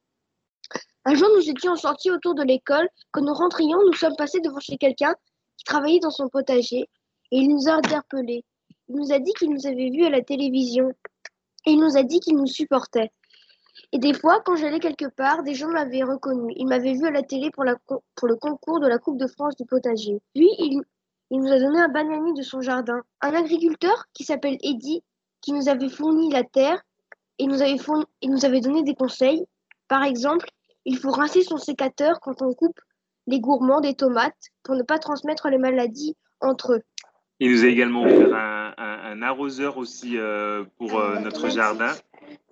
Un 1.05 1.17
jour, 1.17 1.29
nous 1.37 1.51
étions 1.51 1.75
sortis 1.75 2.13
autour 2.13 2.37
de 2.37 2.45
l'école. 2.45 2.89
Quand 3.11 3.23
nous 3.23 3.35
rentrions, 3.35 3.79
nous 3.85 3.95
sommes 3.95 4.15
passés 4.17 4.41
devant 4.41 4.61
chez 4.61 4.77
quelqu'un 4.77 5.17
qui 5.57 5.65
travaillait 5.65 5.99
dans 5.99 6.11
son 6.11 6.29
potager 6.29 6.83
et 7.33 7.37
il 7.37 7.49
nous 7.49 7.69
a 7.69 7.73
interpellés. 7.73 8.45
Il 8.89 8.97
nous 8.97 9.13
a 9.13 9.19
dit 9.19 9.33
qu'il 9.33 9.51
nous 9.51 9.67
avait 9.67 9.91
vus 9.91 10.05
à 10.05 10.11
la 10.11 10.23
télévision 10.23 10.93
et 11.67 11.73
il 11.73 11.81
nous 11.81 11.97
a 11.97 12.05
dit 12.05 12.21
qu'il 12.21 12.37
nous 12.37 12.47
supportait. 12.47 13.11
Et 13.93 13.99
des 13.99 14.15
fois, 14.15 14.41
quand 14.45 14.57
j'allais 14.57 14.81
quelque 14.81 15.09
part, 15.09 15.43
des 15.43 15.55
gens 15.55 15.69
m'avaient 15.69 16.03
reconnu. 16.03 16.53
Ils 16.57 16.67
m'avaient 16.67 16.95
vu 16.95 17.07
à 17.07 17.11
la 17.11 17.23
télé 17.23 17.51
pour, 17.51 17.65
la, 17.65 17.77
pour 17.87 18.29
le 18.29 18.37
concours 18.37 18.81
de 18.81 18.87
la 18.87 18.99
Coupe 18.99 19.19
de 19.19 19.27
France 19.27 19.57
du 19.57 19.65
potager. 19.67 20.21
Puis, 20.35 20.49
il, 20.59 20.83
il 21.31 21.41
nous 21.41 21.51
a 21.51 21.59
donné 21.59 21.81
un 21.81 21.89
bananier 21.89 22.35
de 22.35 22.43
son 22.43 22.61
jardin. 22.61 23.01
Un 23.21 23.33
agriculteur 23.35 24.05
qui 24.13 24.25
s'appelle 24.25 24.59
Eddy, 24.63 25.03
qui 25.41 25.53
nous 25.53 25.69
avait 25.69 25.89
fourni 25.89 26.31
la 26.31 26.45
terre 26.45 26.83
et 27.39 27.47
nous 27.47 27.63
avait, 27.63 27.79
fourni, 27.79 28.05
et 28.21 28.29
nous 28.29 28.45
avait 28.45 28.61
donné 28.61 28.83
des 28.83 28.95
conseils. 28.95 29.45
Par 29.89 30.05
exemple, 30.05 30.49
il 30.85 30.99
faut 30.99 31.11
rincer 31.11 31.43
son 31.43 31.57
sécateur 31.57 32.21
quand 32.21 32.43
on 32.43 32.53
coupe 32.53 32.79
les 33.27 33.41
gourmands 33.41 33.81
des 33.81 33.95
tomates 33.95 34.51
pour 34.63 34.75
ne 34.75 34.83
pas 34.83 34.99
transmettre 34.99 35.49
les 35.49 35.59
maladies 35.59 36.17
entre 36.41 36.75
eux. 36.75 36.83
Il 37.41 37.51
nous 37.51 37.65
a 37.65 37.69
également 37.69 38.03
offert 38.03 38.35
un, 38.35 38.75
un, 38.77 38.99
un 39.13 39.23
arroseur 39.23 39.79
aussi 39.79 40.19
euh, 40.19 40.65
pour 40.77 40.99
euh, 40.99 41.19
notre 41.19 41.49
jardin. 41.49 41.93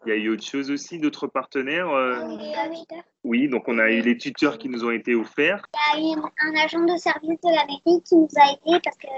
Il 0.07 0.09
y 0.09 0.13
a 0.13 0.17
eu 0.17 0.31
autre 0.31 0.45
chose 0.45 0.71
aussi, 0.71 0.99
d'autres 0.99 1.27
partenaires 1.27 1.91
euh... 1.91 2.37
Oui, 3.23 3.49
donc 3.49 3.65
on 3.69 3.79
a 3.79 3.91
eu 3.91 4.01
les 4.01 4.17
tuteurs 4.17 4.57
qui 4.57 4.69
nous 4.69 4.85
ont 4.85 4.91
été 4.91 5.15
offerts. 5.15 5.63
Il 5.97 6.05
y 6.05 6.13
a 6.13 6.17
eu 6.17 6.21
un 6.41 6.65
agent 6.65 6.81
de 6.81 6.97
service 6.97 7.41
de 7.41 7.55
la 7.55 7.67
mairie 7.67 8.03
qui 8.03 8.17
nous 8.17 8.29
a 8.37 8.53
aidés 8.53 8.81
parce 8.83 8.97
qu'il 8.97 9.11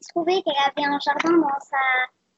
se 0.00 0.08
trouvait 0.10 0.40
qu'elle 0.42 0.54
avait 0.64 0.86
un 0.86 0.98
jardin 1.00 1.38
dans 1.38 1.60
sa, 1.60 1.76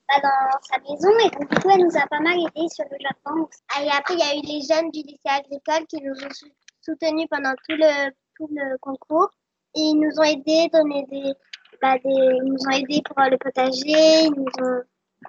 bah, 0.08 0.20
dans 0.22 0.60
sa 0.62 0.78
maison 0.78 1.10
et 1.18 1.30
donc 1.30 1.50
du 1.50 1.58
coup 1.60 1.70
elle 1.70 1.84
nous 1.84 1.96
a 1.96 2.06
pas 2.06 2.20
mal 2.20 2.38
aidés 2.38 2.68
sur 2.70 2.86
le 2.90 2.96
jardin. 3.00 3.48
Et 3.82 3.90
après 3.90 4.14
il 4.14 4.20
y 4.20 4.22
a 4.22 4.34
eu 4.34 4.42
les 4.46 4.62
jeunes 4.66 4.90
du 4.90 5.00
lycée 5.00 5.28
agricole 5.28 5.86
qui 5.86 6.02
nous 6.02 6.14
ont 6.24 6.50
soutenus 6.80 7.26
pendant 7.30 7.52
tout 7.68 7.76
le, 7.76 8.10
tout 8.36 8.48
le 8.50 8.78
concours 8.78 9.30
et 9.76 9.80
ils 9.80 10.00
nous 10.00 10.18
ont 10.18 10.24
aidés, 10.24 10.70
donné 10.72 11.04
des, 11.10 11.34
bah, 11.82 11.98
des, 11.98 12.10
ils 12.10 12.44
nous 12.44 12.56
ont 12.66 12.70
aidés 12.70 13.02
pour 13.04 13.20
le 13.20 13.36
potager, 13.36 14.24
ils 14.24 14.32
nous 14.34 14.66
ont 14.66 14.82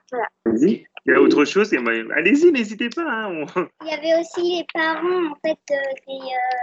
voilà. 0.10 0.27
Vas-y. 0.45 0.86
Il 1.05 1.13
y 1.13 1.15
a 1.15 1.21
autre 1.21 1.45
chose 1.45 1.73
Allez-y, 1.73 2.51
n'hésitez 2.51 2.89
pas. 2.89 3.01
Hein. 3.01 3.45
Il 3.81 3.87
y 3.87 3.93
avait 3.93 4.21
aussi 4.21 4.57
les 4.57 4.65
parents, 4.71 5.31
en 5.31 5.35
fait, 5.43 5.57
euh, 5.71 5.75
des, 6.07 6.13
euh, 6.13 6.61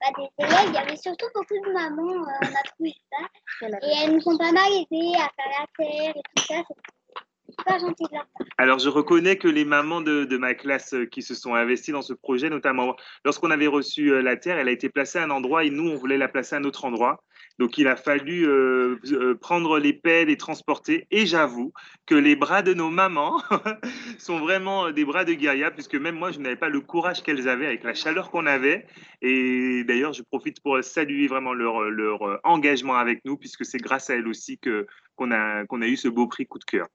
bah, 0.00 0.12
des 0.16 0.44
élèves. 0.44 0.68
Il 0.68 0.74
y 0.74 0.78
avait 0.78 0.96
surtout 0.96 1.26
beaucoup 1.34 1.54
de 1.54 1.72
mamans, 1.72 2.22
euh, 2.22 2.32
on 2.42 2.46
a 2.46 2.62
trouvé 2.74 2.94
ça. 3.10 3.66
Et 3.82 4.04
elles 4.04 4.14
nous 4.14 4.28
ont 4.28 4.38
pas 4.38 4.52
mal 4.52 4.70
aidés 4.72 5.16
à 5.16 5.28
faire 5.34 5.52
la 5.58 5.66
terre 5.76 6.12
et 6.14 6.22
tout 6.36 6.44
ça. 6.44 6.62
Pas 7.64 7.78
gentil 7.80 8.04
de 8.04 8.14
leur 8.14 8.26
part. 8.38 8.46
Alors, 8.58 8.78
je 8.78 8.88
reconnais 8.88 9.36
que 9.36 9.48
les 9.48 9.64
mamans 9.64 10.00
de, 10.00 10.24
de, 10.24 10.36
ma 10.36 10.54
classe 10.54 10.94
qui 11.10 11.22
se 11.22 11.34
sont 11.34 11.56
investies 11.56 11.90
dans 11.90 12.00
ce 12.00 12.12
projet, 12.12 12.48
notamment 12.48 12.94
lorsqu'on 13.24 13.50
avait 13.50 13.66
reçu 13.66 14.22
la 14.22 14.36
terre, 14.36 14.58
elle 14.58 14.68
a 14.68 14.72
été 14.72 14.88
placée 14.88 15.18
à 15.18 15.24
un 15.24 15.30
endroit 15.30 15.64
et 15.64 15.70
nous, 15.70 15.90
on 15.90 15.96
voulait 15.96 16.16
la 16.16 16.28
placer 16.28 16.54
à 16.54 16.58
un 16.58 16.64
autre 16.64 16.84
endroit. 16.84 17.24
Donc 17.60 17.78
il 17.78 17.86
a 17.86 17.94
fallu 17.94 18.48
euh, 18.48 18.96
euh, 19.12 19.36
prendre 19.36 19.78
les 19.78 19.92
pelles 19.92 20.30
et 20.30 20.36
transporter. 20.36 21.06
Et 21.12 21.26
j'avoue 21.26 21.72
que 22.06 22.16
les 22.16 22.34
bras 22.34 22.62
de 22.62 22.74
nos 22.74 22.90
mamans 22.90 23.40
sont 24.18 24.40
vraiment 24.40 24.90
des 24.90 25.04
bras 25.04 25.24
de 25.24 25.34
guérilla, 25.34 25.70
puisque 25.70 25.94
même 25.94 26.16
moi, 26.16 26.32
je 26.32 26.40
n'avais 26.40 26.56
pas 26.56 26.68
le 26.68 26.80
courage 26.80 27.22
qu'elles 27.22 27.48
avaient 27.48 27.66
avec 27.66 27.84
la 27.84 27.94
chaleur 27.94 28.32
qu'on 28.32 28.46
avait. 28.46 28.86
Et 29.22 29.84
d'ailleurs, 29.84 30.12
je 30.12 30.22
profite 30.22 30.60
pour 30.60 30.82
saluer 30.82 31.28
vraiment 31.28 31.52
leur, 31.52 31.82
leur 31.82 32.40
engagement 32.42 32.96
avec 32.96 33.24
nous, 33.24 33.36
puisque 33.36 33.64
c'est 33.64 33.78
grâce 33.78 34.10
à 34.10 34.16
elles 34.16 34.26
aussi 34.26 34.58
que, 34.58 34.86
qu'on, 35.14 35.30
a, 35.30 35.64
qu'on 35.66 35.82
a 35.82 35.86
eu 35.86 35.96
ce 35.96 36.08
beau 36.08 36.26
prix 36.26 36.46
coup 36.46 36.58
de 36.58 36.64
cœur. 36.64 36.88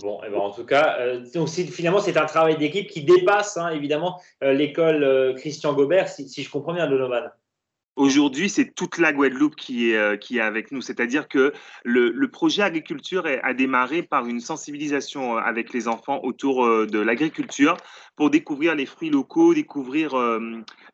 Bon, 0.00 0.20
eh 0.26 0.28
ben 0.28 0.38
en 0.38 0.50
tout 0.50 0.66
cas, 0.66 0.98
euh, 1.00 1.24
donc 1.32 1.48
finalement, 1.48 2.00
c'est 2.00 2.18
un 2.18 2.26
travail 2.26 2.58
d'équipe 2.58 2.90
qui 2.90 3.02
dépasse 3.04 3.56
hein, 3.56 3.70
évidemment 3.70 4.20
euh, 4.44 4.52
l'école 4.52 5.02
euh, 5.02 5.32
Christian 5.32 5.72
Gobert, 5.72 6.08
si, 6.08 6.28
si, 6.28 6.42
je 6.42 6.50
comprends 6.50 6.74
bien, 6.74 6.86
Donovan. 6.86 7.30
Aujourd'hui, 7.98 8.48
c'est 8.48 8.76
toute 8.76 8.98
la 8.98 9.12
Guadeloupe 9.12 9.56
qui 9.56 9.90
est, 9.90 9.96
euh, 9.96 10.16
avec 10.40 10.70
nous. 10.70 10.80
C'est-à-dire 10.80 11.26
que 11.26 11.52
le, 11.84 12.12
le, 12.12 12.30
projet 12.30 12.62
agriculture 12.62 13.26
a 13.42 13.54
démarré 13.54 14.04
par 14.04 14.26
une 14.26 14.38
sensibilisation 14.38 15.36
euh, 15.36 15.40
avec 15.40 15.72
les 15.72 15.88
enfants 15.88 16.20
autour 16.22 16.64
euh, 16.64 16.86
de 16.86 17.00
l'agriculture 17.00 17.76
pour 18.18 18.30
découvrir 18.30 18.74
les 18.74 18.84
fruits 18.84 19.10
locaux, 19.10 19.54
découvrir 19.54 20.16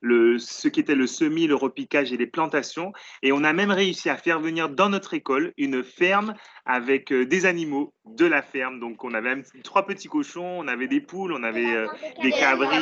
le, 0.02 0.38
ce 0.38 0.68
qu'était 0.68 0.94
le 0.94 1.06
semis, 1.06 1.46
le 1.46 1.54
repiquage 1.54 2.12
et 2.12 2.18
les 2.18 2.26
plantations. 2.26 2.92
Et 3.22 3.32
on 3.32 3.42
a 3.44 3.54
même 3.54 3.70
réussi 3.70 4.10
à 4.10 4.16
faire 4.16 4.40
venir 4.40 4.68
dans 4.68 4.90
notre 4.90 5.14
école 5.14 5.54
une 5.56 5.82
ferme 5.82 6.34
avec 6.66 7.14
des 7.14 7.46
animaux 7.46 7.94
de 8.04 8.26
la 8.26 8.42
ferme. 8.42 8.78
Donc, 8.78 9.04
on 9.04 9.14
avait 9.14 9.42
trois 9.62 9.86
petits 9.86 10.08
cochons, 10.08 10.58
on 10.60 10.68
avait 10.68 10.86
des 10.86 11.00
poules, 11.00 11.32
on 11.32 11.42
avait 11.42 11.86
des 12.22 12.30
cabris, 12.30 12.76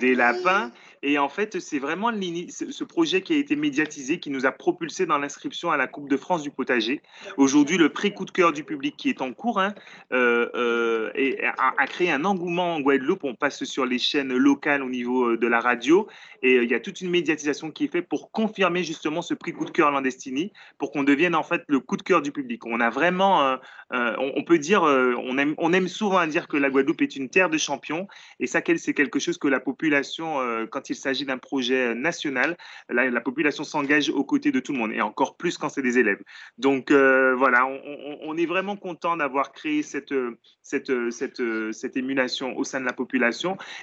des 0.00 0.14
lapins. 0.14 0.70
Et 1.02 1.18
en 1.18 1.28
fait, 1.28 1.60
c'est 1.60 1.78
vraiment 1.78 2.10
ce 2.10 2.84
projet 2.84 3.22
qui 3.22 3.32
a 3.32 3.36
été 3.36 3.56
médiatisé 3.56 4.18
qui 4.18 4.30
nous 4.30 4.44
a 4.44 4.52
propulsé 4.52 5.06
dans 5.06 5.18
l'inscription 5.18 5.70
à 5.70 5.76
la 5.76 5.86
Coupe 5.86 6.08
de 6.08 6.16
France 6.16 6.42
du 6.42 6.50
potager. 6.50 7.00
Aujourd'hui, 7.36 7.76
le 7.76 7.90
prix 7.90 8.12
coup 8.12 8.24
de 8.24 8.30
cœur 8.30 8.52
du 8.52 8.64
public 8.64 8.96
qui 8.96 9.08
est 9.08 9.22
en 9.22 9.32
cours 9.32 9.60
hein, 9.60 9.74
euh, 10.12 10.48
euh, 10.54 11.10
a, 11.58 11.86
créé 11.86 12.10
un 12.10 12.24
engouement 12.24 12.74
en 12.74 12.80
Guadeloupe. 12.80 13.24
On 13.24 13.34
sur 13.50 13.86
les 13.86 13.98
chaînes 13.98 14.34
locales 14.34 14.82
au 14.82 14.88
niveau 14.88 15.36
de 15.36 15.46
la 15.46 15.60
radio 15.60 16.08
et 16.42 16.56
euh, 16.56 16.64
il 16.64 16.70
y 16.70 16.74
a 16.74 16.80
toute 16.80 17.00
une 17.00 17.10
médiatisation 17.10 17.70
qui 17.70 17.84
est 17.84 17.88
faite 17.88 18.08
pour 18.08 18.30
confirmer 18.30 18.82
justement 18.82 19.22
ce 19.22 19.34
prix 19.34 19.52
coup 19.52 19.64
de 19.64 19.70
cœur 19.70 19.90
Landestini 19.90 20.52
pour 20.78 20.92
qu'on 20.92 21.02
devienne 21.02 21.34
en 21.34 21.42
fait 21.42 21.62
le 21.68 21.80
coup 21.80 21.96
de 21.96 22.02
cœur 22.02 22.22
du 22.22 22.32
public. 22.32 22.64
On 22.66 22.80
a 22.80 22.90
vraiment, 22.90 23.58
euh, 23.92 24.14
on, 24.18 24.42
peut 24.44 24.58
dire, 24.58 24.82
on 24.82 25.38
aime, 25.38 25.54
on 25.58 25.72
aime 25.72 25.88
souvent 25.88 26.18
à 26.18 26.26
dire 26.26 26.48
que 26.48 26.56
la 26.56 26.70
Guadeloupe 26.70 27.02
est 27.02 27.16
une 27.16 27.28
terre 27.28 27.50
de 27.50 27.58
champions 27.58 28.06
et 28.40 28.46
ça, 28.46 28.60
c'est 28.76 28.94
quelque 28.94 29.18
chose 29.18 29.38
que 29.38 29.48
la 29.48 29.60
population, 29.60 30.38
quand 30.70 30.90
il 30.90 30.96
s'agit 30.96 31.24
d'un 31.24 31.38
projet 31.38 31.94
national, 31.94 32.56
la, 32.88 33.10
la 33.10 33.20
population 33.20 33.64
s'engage 33.64 34.10
aux 34.10 34.24
côtés 34.24 34.52
de 34.52 34.60
tout 34.60 34.72
le 34.72 34.78
monde, 34.78 34.92
et 34.92 35.00
encore 35.00 35.36
plus 35.36 35.58
quand 35.58 35.68
c'est 35.68 35.82
des 35.82 35.98
élèves. 35.98 36.22
Donc 36.58 36.90
euh, 36.90 37.34
voilà, 37.36 37.66
on, 37.66 38.36
est 38.36 38.46
vraiment 38.46 38.76
content 38.76 39.16
d'avoir 39.16 39.52
créé 39.52 39.82
cette, 39.82 40.14
cette, 40.62 40.92
cette, 41.10 41.42
cette 41.72 41.96
émulation 41.96 42.56
au 42.56 42.64
sein 42.64 42.80
de 42.80 42.86
la 42.86 42.92
population. 42.92 43.16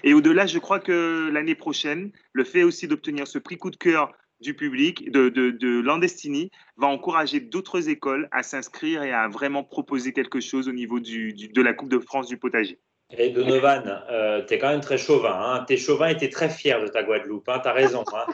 Et 0.03 0.13
au-delà, 0.13 0.45
je 0.45 0.59
crois 0.59 0.79
que 0.79 1.29
l'année 1.31 1.55
prochaine, 1.55 2.11
le 2.31 2.43
fait 2.43 2.63
aussi 2.63 2.87
d'obtenir 2.87 3.27
ce 3.27 3.39
prix 3.39 3.57
coup 3.57 3.71
de 3.71 3.75
cœur 3.75 4.13
du 4.39 4.53
public, 4.53 5.11
de, 5.11 5.29
de, 5.29 5.51
de 5.51 5.79
Landestini, 5.79 6.51
va 6.77 6.87
encourager 6.87 7.39
d'autres 7.39 7.89
écoles 7.89 8.27
à 8.31 8.43
s'inscrire 8.43 9.03
et 9.03 9.13
à 9.13 9.27
vraiment 9.27 9.63
proposer 9.63 10.11
quelque 10.11 10.39
chose 10.39 10.67
au 10.67 10.73
niveau 10.73 10.99
de 10.99 11.61
la 11.61 11.73
Coupe 11.73 11.89
de 11.89 11.99
France 11.99 12.27
du 12.27 12.37
potager. 12.37 12.79
Et 13.17 13.30
Donovan, 13.30 14.02
euh, 14.10 14.41
tu 14.45 14.54
es 14.54 14.58
quand 14.58 14.69
même 14.69 14.82
très 14.82 14.97
chauvin. 14.97 15.34
Hein 15.34 15.65
tu 15.67 15.73
es 15.73 15.78
chauvin 15.78 16.08
et 16.08 16.17
tu 16.17 16.26
es 16.26 16.30
très 16.30 16.49
fier 16.49 16.82
de 16.82 16.88
ta 16.88 17.04
Guadeloupe. 17.04 17.47
Hein 17.47 17.60
tu 17.62 17.67
as 17.67 17.73
raison. 17.73 18.04
Hein 18.13 18.26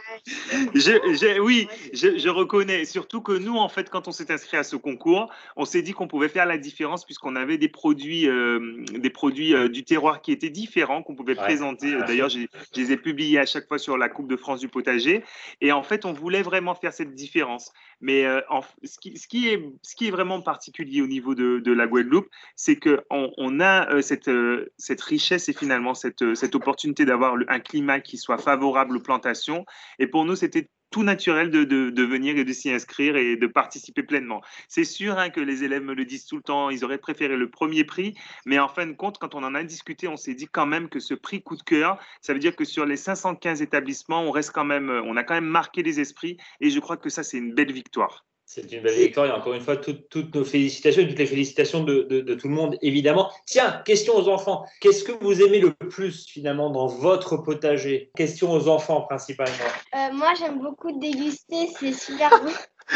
je, 0.73 0.79
je, 0.81 1.39
oui, 1.39 1.67
je, 1.93 2.17
je, 2.17 2.29
reconnais. 2.29 2.85
Surtout 2.85 3.21
que 3.21 3.33
nous, 3.33 3.57
en 3.57 3.69
fait, 3.69 3.89
quand 3.89 4.07
on 4.07 4.11
s'est 4.11 4.31
inscrit 4.31 4.57
à 4.57 4.63
ce 4.63 4.75
concours, 4.75 5.29
on 5.55 5.65
s'est 5.65 5.81
dit 5.81 5.91
qu'on 5.91 6.07
pouvait 6.07 6.29
faire 6.29 6.45
la 6.45 6.57
différence 6.57 7.05
puisqu'on 7.05 7.35
avait 7.35 7.57
des 7.57 7.69
produits, 7.69 8.27
euh, 8.27 8.83
des 8.91 9.09
produits 9.09 9.53
euh, 9.53 9.67
du 9.67 9.83
terroir 9.83 10.21
qui 10.21 10.31
étaient 10.31 10.49
différents, 10.49 11.03
qu'on 11.03 11.15
pouvait 11.15 11.37
ouais. 11.37 11.43
présenter. 11.43 11.95
D'ailleurs, 12.07 12.29
je 12.29 12.39
les 12.75 12.91
ai 12.91 12.97
publiés 12.97 13.39
à 13.39 13.45
chaque 13.45 13.67
fois 13.67 13.77
sur 13.77 13.97
la 13.97 14.09
Coupe 14.09 14.29
de 14.29 14.37
France 14.37 14.59
du 14.59 14.69
potager. 14.69 15.23
Et 15.61 15.71
en 15.71 15.83
fait, 15.83 16.05
on 16.05 16.13
voulait 16.13 16.41
vraiment 16.41 16.75
faire 16.75 16.93
cette 16.93 17.15
différence. 17.15 17.73
Mais 18.01 18.25
euh, 18.25 18.41
ce, 18.83 18.97
qui, 18.99 19.47
est, 19.47 20.11
vraiment 20.11 20.41
particulier 20.41 21.01
au 21.01 21.07
niveau 21.07 21.35
de, 21.35 21.71
la 21.71 21.87
Guadeloupe, 21.87 22.29
c'est 22.55 22.77
qu'on 22.77 23.31
on 23.37 23.59
a 23.59 23.91
euh, 23.93 24.01
cette, 24.01 24.29
euh, 24.29 24.71
cette 24.77 25.01
richesse 25.01 25.49
et 25.49 25.53
finalement 25.53 25.93
cette 25.93 26.21
opportunité 26.55 27.05
d'avoir 27.05 27.35
un 27.47 27.59
climat 27.59 27.99
qui 27.99 28.17
soit 28.17 28.37
favorable 28.37 28.97
aux 28.97 29.01
plantations. 29.01 29.65
Et 29.99 30.07
pour 30.07 30.25
nous, 30.25 30.35
c'était 30.35 30.69
tout 30.91 31.03
naturel 31.03 31.51
de, 31.51 31.63
de, 31.63 32.03
venir 32.03 32.37
et 32.37 32.43
de 32.43 32.53
s'y 32.53 32.71
inscrire 32.71 33.15
et 33.15 33.35
de 33.35 33.47
participer 33.47 34.03
pleinement. 34.03 34.41
C'est 34.67 34.83
sûr 34.83 35.17
hein, 35.17 35.29
que 35.29 35.39
les 35.39 35.63
élèves 35.63 35.83
me 35.83 35.93
le 35.93 36.05
disent 36.05 36.25
tout 36.25 36.37
le 36.37 36.41
temps, 36.41 36.69
ils 36.69 36.83
auraient 36.83 36.97
préféré 36.97 37.37
le 37.37 37.49
premier 37.49 37.83
prix, 37.83 38.15
mais 38.45 38.59
en 38.59 38.67
fin 38.67 38.87
de 38.87 38.93
compte, 38.93 39.17
quand 39.17 39.35
on 39.35 39.43
en 39.43 39.55
a 39.55 39.63
discuté, 39.63 40.07
on 40.07 40.17
s'est 40.17 40.33
dit 40.33 40.47
quand 40.47 40.65
même 40.65 40.89
que 40.89 40.99
ce 40.99 41.13
prix 41.13 41.41
coup 41.41 41.55
de 41.55 41.63
cœur, 41.63 41.99
ça 42.21 42.33
veut 42.33 42.39
dire 42.39 42.55
que 42.55 42.65
sur 42.65 42.85
les 42.85 42.97
515 42.97 43.61
établissements, 43.61 44.21
on 44.23 44.31
reste 44.31 44.51
quand 44.51 44.65
même, 44.65 44.89
on 44.89 45.15
a 45.17 45.23
quand 45.23 45.35
même 45.35 45.45
marqué 45.45 45.83
les 45.83 45.99
esprits 45.99 46.37
et 46.61 46.69
je 46.69 46.79
crois 46.79 46.97
que 46.97 47.09
ça, 47.09 47.23
c'est 47.23 47.37
une 47.37 47.53
belle 47.53 47.71
victoire. 47.71 48.25
C'est 48.51 48.71
une 48.71 48.81
belle 48.81 48.95
victoire 48.95 49.27
et 49.27 49.31
encore 49.31 49.53
une 49.53 49.61
fois, 49.61 49.77
toutes 49.77 50.33
nos 50.33 50.43
félicitations, 50.43 51.05
toutes 51.05 51.19
les 51.19 51.27
félicitations 51.27 51.83
de, 51.83 52.01
de, 52.01 52.33
tout 52.33 52.47
le 52.47 52.55
monde, 52.55 52.79
évidemment. 52.81 53.31
Tiens, 53.45 53.83
question 53.85 54.15
aux 54.15 54.27
enfants. 54.27 54.65
Qu'est-ce 54.81 55.03
que 55.03 55.11
vous 55.11 55.39
aimez 55.43 55.59
le 55.59 55.71
plus 55.71 56.25
finalement 56.25 56.71
dans 56.71 56.87
votre 56.87 57.37
potager? 57.37 58.09
Question 58.15 58.51
aux 58.51 58.67
enfants 58.67 59.01
principalement. 59.01 59.53
Euh, 59.93 60.13
moi, 60.13 60.33
j'aime 60.39 60.57
beaucoup 60.57 60.91
déguster, 60.99 61.67
c'est 61.79 61.93
super 61.93 62.31
bon. 62.41 62.51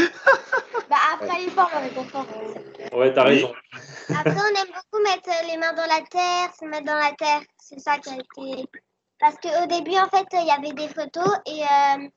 bah, 0.90 0.96
après 1.14 1.44
l'effort, 1.44 1.70
on 1.76 1.86
est 1.86 2.96
Ouais, 2.96 3.14
t'as 3.14 3.24
raison. 3.24 3.54
Après, 4.10 4.32
on 4.32 4.60
aime 4.60 4.74
beaucoup 4.74 5.04
mettre 5.04 5.30
les 5.52 5.58
mains 5.58 5.74
dans 5.74 5.86
la 5.86 6.02
terre, 6.10 6.50
se 6.60 6.66
mettre 6.66 6.86
dans 6.86 6.98
la 6.98 7.12
terre. 7.16 7.42
C'est 7.60 7.80
ça 7.80 8.00
qui 8.00 8.10
a 8.10 8.14
été 8.14 8.66
parce 9.24 9.38
qu'au 9.38 9.66
début, 9.68 9.96
en 9.96 10.10
fait, 10.10 10.28
il 10.34 10.48
y 10.48 10.52
avait 10.52 10.74
des 10.74 10.90
photos 10.90 11.38
et 11.46 11.62
euh, 11.62 12.08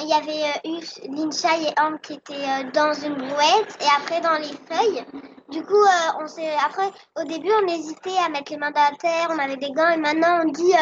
il 0.00 0.08
y 0.08 0.12
avait 0.12 0.44
euh, 0.44 0.78
eu 0.78 1.14
Lincha 1.14 1.56
et 1.56 1.80
Ambre 1.80 2.00
qui 2.02 2.14
étaient 2.14 2.34
euh, 2.34 2.70
dans 2.72 2.92
une 2.92 3.14
brouette 3.14 3.78
et 3.80 3.86
après 3.96 4.20
dans 4.20 4.38
les 4.38 4.54
feuilles. 4.68 5.04
Du 5.50 5.62
coup, 5.62 5.84
on 6.20 6.26
s'est 6.26 6.54
après 6.64 6.90
au 7.16 7.24
début, 7.24 7.50
on 7.62 7.68
hésitait 7.68 8.18
à 8.24 8.28
mettre 8.28 8.50
les 8.50 8.58
mains 8.58 8.72
dans 8.72 8.90
la 8.90 8.96
terre, 8.96 9.28
on 9.30 9.38
avait 9.38 9.56
des 9.56 9.70
gants 9.70 9.90
et 9.90 9.96
maintenant 9.96 10.42
on 10.44 10.50
dit 10.50 10.72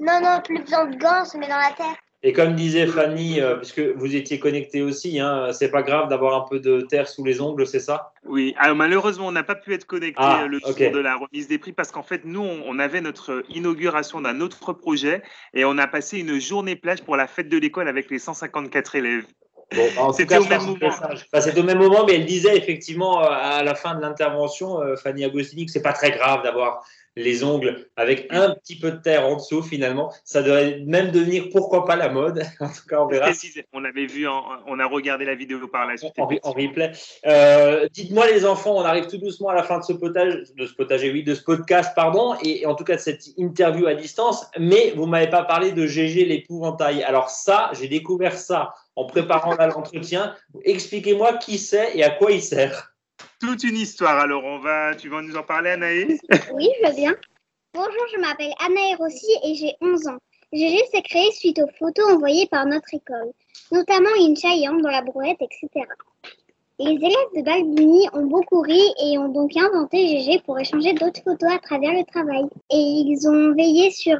non 0.00 0.20
non, 0.20 0.40
plus 0.42 0.60
besoin 0.60 0.86
de 0.86 0.96
gants, 0.96 1.22
on 1.22 1.24
se 1.24 1.36
met 1.36 1.48
dans 1.48 1.58
la 1.58 1.72
terre. 1.72 1.96
Et 2.24 2.32
comme 2.32 2.54
disait 2.54 2.86
Fanny, 2.86 3.40
euh, 3.40 3.56
puisque 3.56 3.80
vous 3.80 4.14
étiez 4.14 4.38
connecté 4.38 4.80
aussi, 4.82 5.18
hein, 5.18 5.52
c'est 5.52 5.70
pas 5.70 5.82
grave 5.82 6.08
d'avoir 6.08 6.40
un 6.40 6.48
peu 6.48 6.60
de 6.60 6.82
terre 6.82 7.08
sous 7.08 7.24
les 7.24 7.40
ongles, 7.40 7.66
c'est 7.66 7.80
ça? 7.80 8.12
Oui, 8.24 8.54
alors 8.58 8.76
malheureusement, 8.76 9.26
on 9.26 9.32
n'a 9.32 9.42
pas 9.42 9.56
pu 9.56 9.74
être 9.74 9.86
connecté 9.86 10.22
ah, 10.22 10.44
euh, 10.44 10.46
le 10.46 10.60
jour 10.60 10.72
de 10.72 10.98
la 11.00 11.16
remise 11.16 11.48
des 11.48 11.58
prix 11.58 11.72
parce 11.72 11.90
qu'en 11.90 12.04
fait, 12.04 12.24
nous, 12.24 12.40
on, 12.40 12.78
avait 12.78 13.00
notre 13.00 13.42
inauguration 13.48 14.20
d'un 14.20 14.40
autre 14.40 14.72
projet 14.72 15.22
et 15.52 15.64
on 15.64 15.76
a 15.78 15.88
passé 15.88 16.18
une 16.18 16.40
journée 16.40 16.76
plage 16.76 17.02
pour 17.02 17.16
la 17.16 17.26
fête 17.26 17.48
de 17.48 17.58
l'école 17.58 17.88
avec 17.88 18.08
les 18.08 18.20
154 18.20 18.94
élèves. 18.94 19.26
Bon, 19.74 20.12
C'était 20.12 20.38
au 20.38 20.44
même 20.44 20.62
moment. 20.62 20.90
C'est 21.32 21.58
au 21.58 21.62
même 21.62 21.78
moment, 21.78 22.04
mais 22.06 22.14
elle 22.16 22.26
disait 22.26 22.56
effectivement 22.56 23.22
euh, 23.22 23.28
à 23.30 23.62
la 23.62 23.74
fin 23.74 23.94
de 23.94 24.00
l'intervention, 24.00 24.80
Fanny 25.02 25.24
Agostini, 25.24 25.66
que 25.66 25.72
c'est 25.72 25.82
pas 25.82 25.92
très 25.92 26.10
grave 26.10 26.42
d'avoir 26.42 26.84
les 27.16 27.44
ongles 27.44 27.86
avec 27.96 28.26
un 28.30 28.54
petit 28.54 28.78
peu 28.78 28.90
de 28.90 28.96
terre 28.96 29.26
en 29.26 29.36
dessous 29.36 29.62
finalement. 29.62 30.12
Ça 30.24 30.42
devrait 30.42 30.80
même 30.86 31.10
devenir 31.10 31.48
pourquoi 31.52 31.84
pas 31.84 31.96
la 31.96 32.08
mode. 32.08 32.42
en 32.60 32.68
tout 32.68 32.86
cas, 32.88 33.00
on 33.00 33.06
verra. 33.06 33.30
On 33.72 33.84
avait 33.84 34.06
vu, 34.06 34.26
on 34.28 34.78
a 34.78 34.86
regardé 34.86 35.24
la 35.24 35.34
vidéo 35.34 35.66
par 35.68 35.86
la 35.86 35.96
suite. 35.96 36.12
En, 36.18 36.26
replay. 36.26 36.92
Euh, 37.26 37.88
dites-moi 37.92 38.30
les 38.30 38.44
enfants, 38.46 38.76
on 38.76 38.82
arrive 38.82 39.06
tout 39.06 39.18
doucement 39.18 39.48
à 39.48 39.54
la 39.54 39.62
fin 39.62 39.78
de 39.78 39.84
ce 39.84 39.92
potage, 39.92 40.34
de 40.56 40.66
ce 40.66 40.74
potager, 40.74 41.10
oui, 41.10 41.22
de 41.22 41.34
ce 41.34 41.42
podcast, 41.42 41.92
pardon, 41.94 42.34
et 42.42 42.66
en 42.66 42.74
tout 42.74 42.84
cas 42.84 42.96
de 42.96 43.00
cette 43.00 43.26
interview 43.36 43.86
à 43.86 43.94
distance. 43.94 44.46
Mais 44.58 44.92
vous 44.96 45.06
m'avez 45.06 45.28
pas 45.28 45.44
parlé 45.44 45.72
de 45.72 45.86
GG 45.86 46.24
l'épouvantail. 46.24 47.02
Alors 47.02 47.30
ça, 47.30 47.70
j'ai 47.74 47.88
découvert 47.88 48.36
ça 48.38 48.74
en 48.96 49.06
préparant 49.06 49.54
l'entretien. 49.54 50.34
Expliquez-moi 50.64 51.38
qui 51.38 51.58
c'est 51.58 51.96
et 51.96 52.04
à 52.04 52.10
quoi 52.10 52.32
il 52.32 52.42
sert 52.42 52.92
toute 53.40 53.64
une 53.64 53.76
histoire. 53.76 54.18
Alors, 54.18 54.44
on 54.44 54.60
va, 54.60 54.94
tu 54.94 55.08
vas 55.08 55.20
nous 55.20 55.36
en 55.36 55.42
parler, 55.42 55.70
Anaïs? 55.70 56.20
Oui, 56.54 56.68
je 56.80 56.88
veux 56.88 56.94
bien. 56.94 57.14
Bonjour, 57.74 58.06
je 58.14 58.20
m'appelle 58.20 58.52
Anaïs 58.64 58.96
Rossi 58.98 59.32
et 59.44 59.54
j'ai 59.54 59.74
11 59.80 60.06
ans. 60.08 60.18
GG 60.52 60.78
s'est 60.92 61.02
créé 61.02 61.32
suite 61.32 61.58
aux 61.58 61.70
photos 61.78 62.12
envoyées 62.12 62.46
par 62.46 62.66
notre 62.66 62.92
école, 62.92 63.32
notamment 63.70 64.10
une 64.20 64.36
chaillante 64.36 64.82
dans 64.82 64.90
la 64.90 65.02
brouette, 65.02 65.38
etc. 65.40 65.86
Les 66.78 66.92
élèves 66.92 67.32
de 67.34 67.42
Balbini 67.42 68.06
ont 68.12 68.26
beaucoup 68.26 68.60
ri 68.60 68.80
et 69.02 69.16
ont 69.18 69.30
donc 69.30 69.56
inventé 69.56 70.08
GG 70.08 70.42
pour 70.44 70.58
échanger 70.58 70.92
d'autres 70.92 71.22
photos 71.22 71.50
à 71.50 71.58
travers 71.58 71.92
le 71.92 72.04
travail. 72.04 72.44
Et 72.70 72.76
ils 72.76 73.26
ont 73.26 73.54
veillé 73.54 73.90
sur 73.90 74.18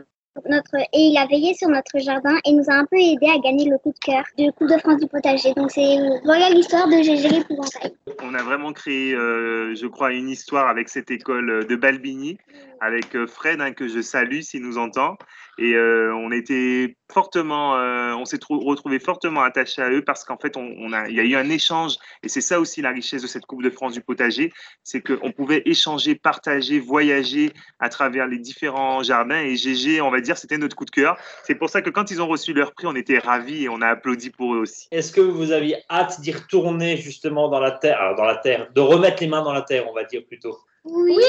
notre, 0.48 0.76
et 0.76 1.00
il 1.00 1.18
a 1.18 1.26
veillé 1.26 1.54
sur 1.54 1.68
notre 1.68 1.98
jardin 1.98 2.36
et 2.44 2.52
nous 2.52 2.64
a 2.68 2.74
un 2.74 2.84
peu 2.86 2.96
aidé 2.96 3.26
à 3.26 3.38
gagner 3.38 3.68
le 3.68 3.78
coup 3.78 3.92
de 3.92 3.98
cœur 3.98 4.24
du 4.38 4.50
Coupe 4.52 4.68
de 4.68 4.78
France 4.78 5.00
du 5.00 5.06
potager. 5.06 5.52
Donc 5.54 5.70
c'est 5.70 5.98
voilà 6.24 6.50
l'histoire 6.50 6.86
de 6.88 7.02
Gégé 7.02 7.28
l'épouvantail. 7.28 7.92
On 8.22 8.34
a 8.34 8.42
vraiment 8.42 8.72
créé, 8.72 9.14
euh, 9.14 9.74
je 9.74 9.86
crois, 9.86 10.12
une 10.12 10.28
histoire 10.28 10.68
avec 10.68 10.88
cette 10.88 11.10
école 11.10 11.66
de 11.66 11.76
Balbini, 11.76 12.38
avec 12.82 13.14
euh, 13.14 13.26
Fred 13.26 13.60
hein, 13.60 13.72
que 13.72 13.86
je 13.86 14.02
salue 14.02 14.40
s'il 14.40 14.62
nous 14.62 14.76
entend. 14.76 15.16
Et 15.58 15.74
euh, 15.74 16.14
on 16.16 16.32
était 16.32 16.96
fortement, 17.12 17.76
euh, 17.76 18.12
on 18.14 18.24
s'est 18.24 18.40
retrouvé 18.48 18.98
fortement 18.98 19.42
attaché 19.42 19.82
à 19.82 19.90
eux 19.90 20.02
parce 20.02 20.24
qu'en 20.24 20.36
fait, 20.36 20.56
on, 20.56 20.92
a, 20.92 21.08
il 21.08 21.14
y 21.14 21.20
a 21.20 21.22
eu 21.22 21.36
un 21.36 21.48
échange 21.48 21.96
et 22.22 22.28
c'est 22.28 22.40
ça 22.40 22.58
aussi 22.58 22.82
la 22.82 22.90
richesse 22.90 23.22
de 23.22 23.26
cette 23.26 23.46
Coupe 23.46 23.62
de 23.62 23.70
France 23.70 23.92
du 23.92 24.00
potager, 24.00 24.50
c'est 24.82 25.00
qu'on 25.00 25.30
pouvait 25.30 25.62
échanger, 25.64 26.14
partager, 26.16 26.80
voyager 26.80 27.52
à 27.78 27.88
travers 27.88 28.26
les 28.26 28.38
différents 28.38 29.02
jardins 29.02 29.40
et 29.40 29.56
GG, 29.56 30.00
on 30.00 30.10
va 30.10 30.20
dire, 30.20 30.36
c'était 30.36 30.58
notre 30.58 30.74
coup 30.74 30.86
de 30.86 30.90
cœur. 30.90 31.16
C'est 31.44 31.54
pour 31.54 31.70
ça 31.70 31.82
que 31.82 31.90
quand 31.90 32.10
ils 32.10 32.20
ont 32.20 32.28
reçu 32.28 32.52
leur 32.52 32.72
prix, 32.72 32.86
on 32.86 32.96
était 32.96 33.18
ravis 33.18 33.64
et 33.64 33.68
on 33.68 33.80
a 33.82 33.88
applaudi 33.88 34.30
pour 34.30 34.54
eux 34.54 34.58
aussi. 34.58 34.88
Est-ce 34.90 35.12
que 35.12 35.20
vous 35.20 35.52
aviez 35.52 35.76
hâte 35.88 36.20
d'y 36.20 36.32
retourner 36.32 36.96
justement 36.96 37.48
dans 37.48 37.60
la 37.60 37.72
terre, 37.72 38.00
alors 38.00 38.16
dans 38.16 38.24
la 38.24 38.36
terre, 38.36 38.70
de 38.74 38.80
remettre 38.80 39.22
les 39.22 39.28
mains 39.28 39.42
dans 39.42 39.52
la 39.52 39.62
terre, 39.62 39.88
on 39.88 39.94
va 39.94 40.04
dire 40.04 40.22
plutôt? 40.26 40.58
Oui. 40.84 41.22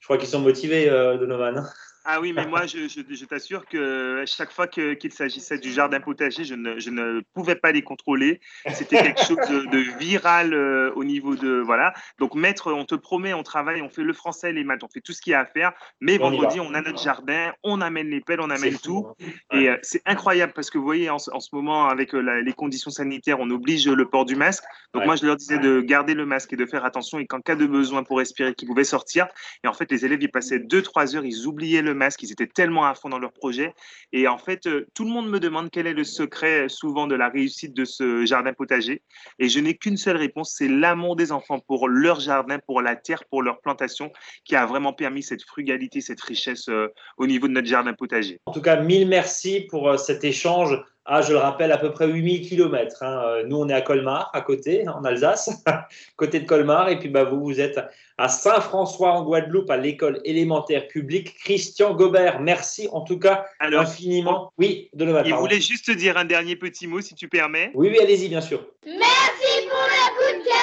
Je 0.00 0.06
crois 0.06 0.18
qu'ils 0.18 0.28
sont 0.28 0.40
motivés, 0.40 0.88
euh, 0.88 1.18
Donovan. 1.18 1.68
Ah 2.04 2.20
oui, 2.20 2.32
mais 2.32 2.46
moi, 2.46 2.66
je, 2.66 2.88
je, 2.88 3.24
t'assure 3.26 3.66
que 3.66 4.24
chaque 4.26 4.50
fois 4.50 4.66
qu'il 4.66 5.12
s'agissait 5.12 5.58
du 5.58 5.70
jardin 5.70 6.00
potager, 6.00 6.44
je 6.44 6.54
ne, 6.54 6.78
je 6.78 6.88
ne, 6.88 7.20
pouvais 7.34 7.56
pas 7.56 7.72
les 7.72 7.82
contrôler. 7.82 8.40
C'était 8.72 9.02
quelque 9.02 9.22
chose 9.22 9.36
de, 9.36 9.98
viral 9.98 10.54
euh, 10.54 10.92
au 10.94 11.04
niveau 11.04 11.36
de. 11.36 11.60
Voilà. 11.60 11.92
Donc, 12.18 12.34
maître, 12.34 12.72
on 12.72 12.86
te 12.86 12.94
promet, 12.94 13.34
on 13.34 13.42
travaille, 13.42 13.82
on 13.82 13.90
fait 13.90 14.02
le 14.02 14.14
français, 14.14 14.52
les 14.52 14.64
maths, 14.64 14.82
on 14.82 14.88
fait 14.88 15.02
tout 15.02 15.12
ce 15.12 15.20
qu'il 15.20 15.32
y 15.32 15.34
a 15.34 15.40
à 15.40 15.46
faire. 15.46 15.72
Mais 16.00 16.16
vendredi, 16.16 16.58
on 16.58 16.72
a 16.72 16.80
notre 16.80 17.02
jardin, 17.02 17.52
on 17.62 17.82
amène 17.82 18.08
les 18.08 18.20
pelles, 18.20 18.40
on 18.40 18.50
amène 18.50 18.78
tout. 18.78 19.06
Hein. 19.20 19.58
Et 19.58 19.68
euh, 19.68 19.76
c'est 19.82 20.02
incroyable 20.06 20.54
parce 20.54 20.70
que 20.70 20.78
vous 20.78 20.84
voyez, 20.84 21.10
en, 21.10 21.16
en 21.16 21.40
ce 21.40 21.48
moment, 21.52 21.88
avec 21.88 22.14
euh, 22.14 22.40
les 22.40 22.52
conditions 22.54 22.90
sanitaires, 22.90 23.40
on 23.40 23.50
oblige 23.50 23.86
le 23.88 24.08
port 24.08 24.24
du 24.24 24.36
masque. 24.36 24.64
Donc, 24.94 25.04
moi, 25.04 25.16
je 25.16 25.26
leur 25.26 25.36
disais 25.36 25.58
de 25.58 25.82
garder 25.82 26.14
le 26.14 26.24
masque 26.24 26.54
et 26.54 26.56
de 26.56 26.64
faire 26.64 26.84
attention 26.86 27.18
et 27.18 27.26
qu'en 27.26 27.40
cas 27.40 27.56
de 27.56 27.66
besoin 27.66 28.04
pour 28.04 28.18
respirer, 28.18 28.54
qu'ils 28.54 28.68
pouvaient 28.68 28.84
sortir. 28.84 29.26
Et 29.64 29.68
en 29.68 29.74
fait, 29.74 29.90
les 29.90 30.06
élèves, 30.06 30.22
ils 30.22 30.30
passaient 30.30 30.58
2-3 30.58 31.16
heures, 31.16 31.24
ils 31.26 31.46
oubliaient 31.46 31.82
le 31.82 31.94
masque, 32.00 32.22
ils 32.22 32.32
étaient 32.32 32.46
tellement 32.46 32.84
à 32.86 32.94
fond 32.94 33.08
dans 33.08 33.18
leur 33.18 33.32
projet. 33.32 33.74
Et 34.12 34.26
en 34.26 34.38
fait, 34.38 34.66
euh, 34.66 34.86
tout 34.94 35.04
le 35.04 35.10
monde 35.10 35.28
me 35.28 35.38
demande 35.38 35.70
quel 35.70 35.86
est 35.86 35.92
le 35.92 36.04
secret 36.04 36.64
euh, 36.64 36.68
souvent 36.68 37.06
de 37.06 37.14
la 37.14 37.28
réussite 37.28 37.74
de 37.74 37.84
ce 37.84 38.24
jardin 38.24 38.52
potager. 38.52 39.02
Et 39.38 39.48
je 39.48 39.60
n'ai 39.60 39.76
qu'une 39.76 39.96
seule 39.96 40.16
réponse, 40.16 40.54
c'est 40.56 40.68
l'amour 40.68 41.14
des 41.14 41.30
enfants 41.30 41.60
pour 41.60 41.88
leur 41.88 42.18
jardin, 42.20 42.58
pour 42.58 42.80
la 42.80 42.96
terre, 42.96 43.22
pour 43.30 43.42
leur 43.42 43.60
plantation, 43.60 44.10
qui 44.44 44.56
a 44.56 44.64
vraiment 44.66 44.92
permis 44.92 45.22
cette 45.22 45.42
frugalité, 45.42 46.00
cette 46.00 46.20
richesse 46.22 46.68
euh, 46.68 46.88
au 47.18 47.26
niveau 47.26 47.46
de 47.46 47.52
notre 47.52 47.68
jardin 47.68 47.92
potager. 47.92 48.40
En 48.46 48.52
tout 48.52 48.62
cas, 48.62 48.80
mille 48.80 49.06
merci 49.06 49.66
pour 49.70 49.98
cet 49.98 50.24
échange 50.24 50.82
ah, 51.06 51.22
je 51.22 51.32
le 51.32 51.38
rappelle, 51.38 51.72
à 51.72 51.78
peu 51.78 51.90
près 51.92 52.06
8000 52.06 52.46
km. 52.48 53.02
Hein. 53.02 53.22
Euh, 53.24 53.42
nous, 53.46 53.56
on 53.56 53.68
est 53.68 53.72
à 53.72 53.80
Colmar, 53.80 54.30
à 54.34 54.42
côté, 54.42 54.86
en 54.86 55.02
Alsace, 55.04 55.50
côté 56.16 56.40
de 56.40 56.46
Colmar. 56.46 56.88
Et 56.88 56.98
puis, 56.98 57.08
bah, 57.08 57.24
vous, 57.24 57.42
vous 57.42 57.60
êtes 57.60 57.80
à 58.18 58.28
Saint-François, 58.28 59.12
en 59.12 59.24
Guadeloupe, 59.24 59.70
à 59.70 59.78
l'école 59.78 60.20
élémentaire 60.24 60.86
publique. 60.88 61.34
Christian 61.38 61.94
Gobert, 61.94 62.40
merci 62.40 62.86
en 62.92 63.00
tout 63.00 63.18
cas 63.18 63.46
infiniment. 63.60 64.52
Oui, 64.58 64.90
de 64.92 65.06
le 65.06 65.22
Il 65.24 65.34
voulait 65.34 65.60
juste 65.60 65.90
dire 65.90 66.18
un 66.18 66.26
dernier 66.26 66.54
petit 66.54 66.86
mot, 66.86 67.00
si 67.00 67.14
tu 67.14 67.28
permets. 67.28 67.70
Oui, 67.74 67.88
oui, 67.90 67.98
allez-y, 67.98 68.28
bien 68.28 68.42
sûr. 68.42 68.66
Merci 68.84 69.66
pour 69.68 69.86
le 69.88 70.10
coup 70.16 70.38
de 70.38 70.44
cœur 70.44 70.60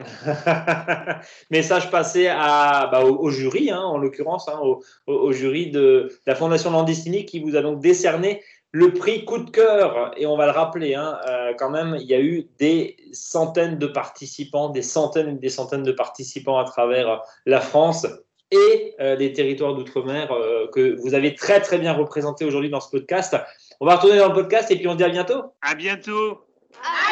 Message 1.50 1.90
passé 1.90 2.28
à, 2.28 2.88
bah, 2.90 3.04
au, 3.04 3.30
jury, 3.30 3.70
hein, 3.70 3.82
en 3.82 3.98
l'occurrence, 3.98 4.48
hein, 4.48 4.58
au, 4.62 4.82
au, 5.06 5.32
jury 5.32 5.70
de 5.70 6.10
la 6.26 6.34
Fondation 6.34 6.70
Landestini 6.70 7.26
qui 7.26 7.40
vous 7.40 7.54
a 7.54 7.60
donc 7.60 7.80
décerné 7.80 8.42
le 8.72 8.92
prix 8.92 9.24
coup 9.24 9.38
de 9.38 9.50
cœur, 9.50 10.12
et 10.16 10.26
on 10.26 10.36
va 10.36 10.46
le 10.46 10.52
rappeler, 10.52 10.94
hein, 10.94 11.18
euh, 11.28 11.52
quand 11.58 11.70
même, 11.70 11.96
il 12.00 12.06
y 12.06 12.14
a 12.14 12.20
eu 12.20 12.48
des 12.58 12.96
centaines 13.12 13.78
de 13.78 13.86
participants, 13.86 14.68
des 14.68 14.82
centaines 14.82 15.28
et 15.28 15.38
des 15.38 15.48
centaines 15.48 15.82
de 15.82 15.92
participants 15.92 16.58
à 16.58 16.64
travers 16.64 17.20
la 17.46 17.60
France 17.60 18.06
et 18.52 18.94
euh, 19.00 19.16
les 19.16 19.32
territoires 19.32 19.74
d'outre-mer 19.74 20.32
euh, 20.32 20.66
que 20.72 20.96
vous 21.00 21.14
avez 21.14 21.34
très 21.34 21.60
très 21.60 21.78
bien 21.78 21.92
représentés 21.92 22.44
aujourd'hui 22.44 22.70
dans 22.70 22.80
ce 22.80 22.90
podcast. 22.90 23.36
On 23.80 23.86
va 23.86 23.96
retourner 23.96 24.18
dans 24.18 24.28
le 24.28 24.34
podcast 24.34 24.70
et 24.70 24.76
puis 24.76 24.86
on 24.86 24.92
se 24.92 24.96
dit 24.98 25.04
à 25.04 25.08
bientôt. 25.08 25.42
À 25.62 25.74
bientôt. 25.74 26.44
À 26.82 27.08
bientôt. 27.08 27.09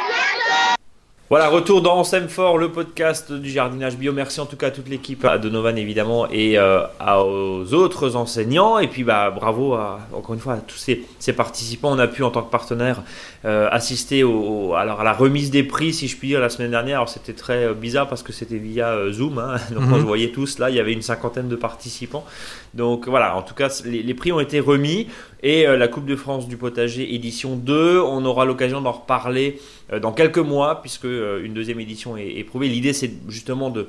Voilà, 1.30 1.50
retour 1.50 1.82
dans 1.82 2.04
Semfort, 2.04 2.56
le 2.56 2.72
podcast 2.72 3.30
du 3.34 3.50
jardinage 3.50 3.98
bio. 3.98 4.14
Merci 4.14 4.40
en 4.40 4.46
tout 4.46 4.56
cas 4.56 4.68
à 4.68 4.70
toute 4.70 4.88
l'équipe, 4.88 5.26
à 5.26 5.36
Donovan 5.36 5.76
évidemment, 5.76 6.26
et 6.30 6.58
euh, 6.58 6.80
aux 7.02 7.74
autres 7.74 8.16
enseignants. 8.16 8.78
Et 8.78 8.88
puis 8.88 9.04
bah, 9.04 9.30
bravo 9.30 9.74
à, 9.74 10.00
encore 10.14 10.34
une 10.34 10.40
fois 10.40 10.54
à 10.54 10.56
tous 10.56 10.78
ces, 10.78 11.32
participants. 11.34 11.90
On 11.92 11.98
a 11.98 12.06
pu 12.06 12.22
en 12.22 12.30
tant 12.30 12.40
que 12.40 12.50
partenaire 12.50 13.02
euh, 13.44 13.68
assister 13.70 14.24
au, 14.24 14.72
alors, 14.72 15.02
à 15.02 15.04
la 15.04 15.12
remise 15.12 15.50
des 15.50 15.64
prix, 15.64 15.92
si 15.92 16.08
je 16.08 16.16
puis 16.16 16.28
dire, 16.28 16.40
la 16.40 16.48
semaine 16.48 16.70
dernière. 16.70 16.96
Alors 16.96 17.10
c'était 17.10 17.34
très 17.34 17.66
euh, 17.66 17.74
bizarre 17.74 18.08
parce 18.08 18.22
que 18.22 18.32
c'était 18.32 18.56
via 18.56 18.96
Zoom. 19.10 19.36
Hein. 19.36 19.56
Donc 19.74 19.82
on 19.82 19.98
mhm. 19.98 20.04
voyait 20.04 20.30
tous 20.30 20.58
là, 20.58 20.70
il 20.70 20.76
y 20.76 20.80
avait 20.80 20.94
une 20.94 21.02
cinquantaine 21.02 21.48
de 21.48 21.56
participants. 21.56 22.24
Donc 22.72 23.06
voilà, 23.06 23.36
en 23.36 23.42
tout 23.42 23.54
cas, 23.54 23.68
les, 23.84 24.02
les 24.02 24.14
prix 24.14 24.32
ont 24.32 24.40
été 24.40 24.60
remis. 24.60 25.08
Et 25.42 25.64
la 25.64 25.86
Coupe 25.88 26.06
de 26.06 26.16
France 26.16 26.48
du 26.48 26.56
potager 26.56 27.14
édition 27.14 27.54
2, 27.54 28.00
on 28.00 28.24
aura 28.24 28.44
l'occasion 28.44 28.80
d'en 28.80 28.92
reparler 28.92 29.60
euh, 29.92 30.00
dans 30.00 30.12
quelques 30.12 30.38
mois, 30.38 30.80
puisque 30.82 31.04
euh, 31.04 31.44
une 31.44 31.54
deuxième 31.54 31.80
édition 31.80 32.16
est, 32.16 32.44
prouvée. 32.44 32.68
L'idée, 32.68 32.92
c'est 32.92 33.12
justement 33.28 33.70
de, 33.70 33.88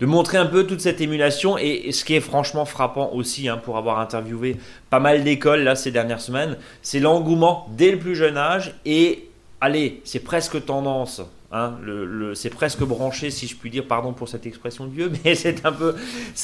de 0.00 0.06
montrer 0.06 0.38
un 0.38 0.46
peu 0.46 0.64
toute 0.64 0.80
cette 0.80 1.00
émulation 1.00 1.58
et, 1.58 1.92
ce 1.92 2.04
qui 2.04 2.14
est 2.14 2.20
franchement 2.20 2.64
frappant 2.64 3.12
aussi 3.12 3.48
hein, 3.48 3.56
pour 3.56 3.76
avoir 3.76 3.98
interviewé 3.98 4.56
pas 4.90 5.00
mal 5.00 5.24
d'écoles 5.24 5.62
là 5.62 5.76
ces 5.76 5.90
dernières 5.90 6.20
semaines, 6.20 6.56
c'est 6.82 7.00
l'engouement 7.00 7.68
dès 7.76 7.90
le 7.90 7.98
plus 7.98 8.14
jeune 8.14 8.36
âge 8.36 8.74
et 8.84 9.28
allez, 9.60 10.00
c'est 10.04 10.20
presque 10.20 10.64
tendance. 10.64 11.22
Hein, 11.56 11.78
le, 11.84 12.34
c'est 12.34 12.50
presque 12.50 12.82
branché, 12.82 13.30
si 13.30 13.46
je 13.46 13.54
puis 13.54 13.70
dire, 13.70 13.86
pardon 13.86 14.12
pour 14.12 14.28
cette 14.28 14.44
expression 14.44 14.86
de 14.86 14.90
vieux, 14.92 15.12
mais 15.24 15.36
c'est 15.36 15.64
un 15.64 15.70
peu, 15.70 15.94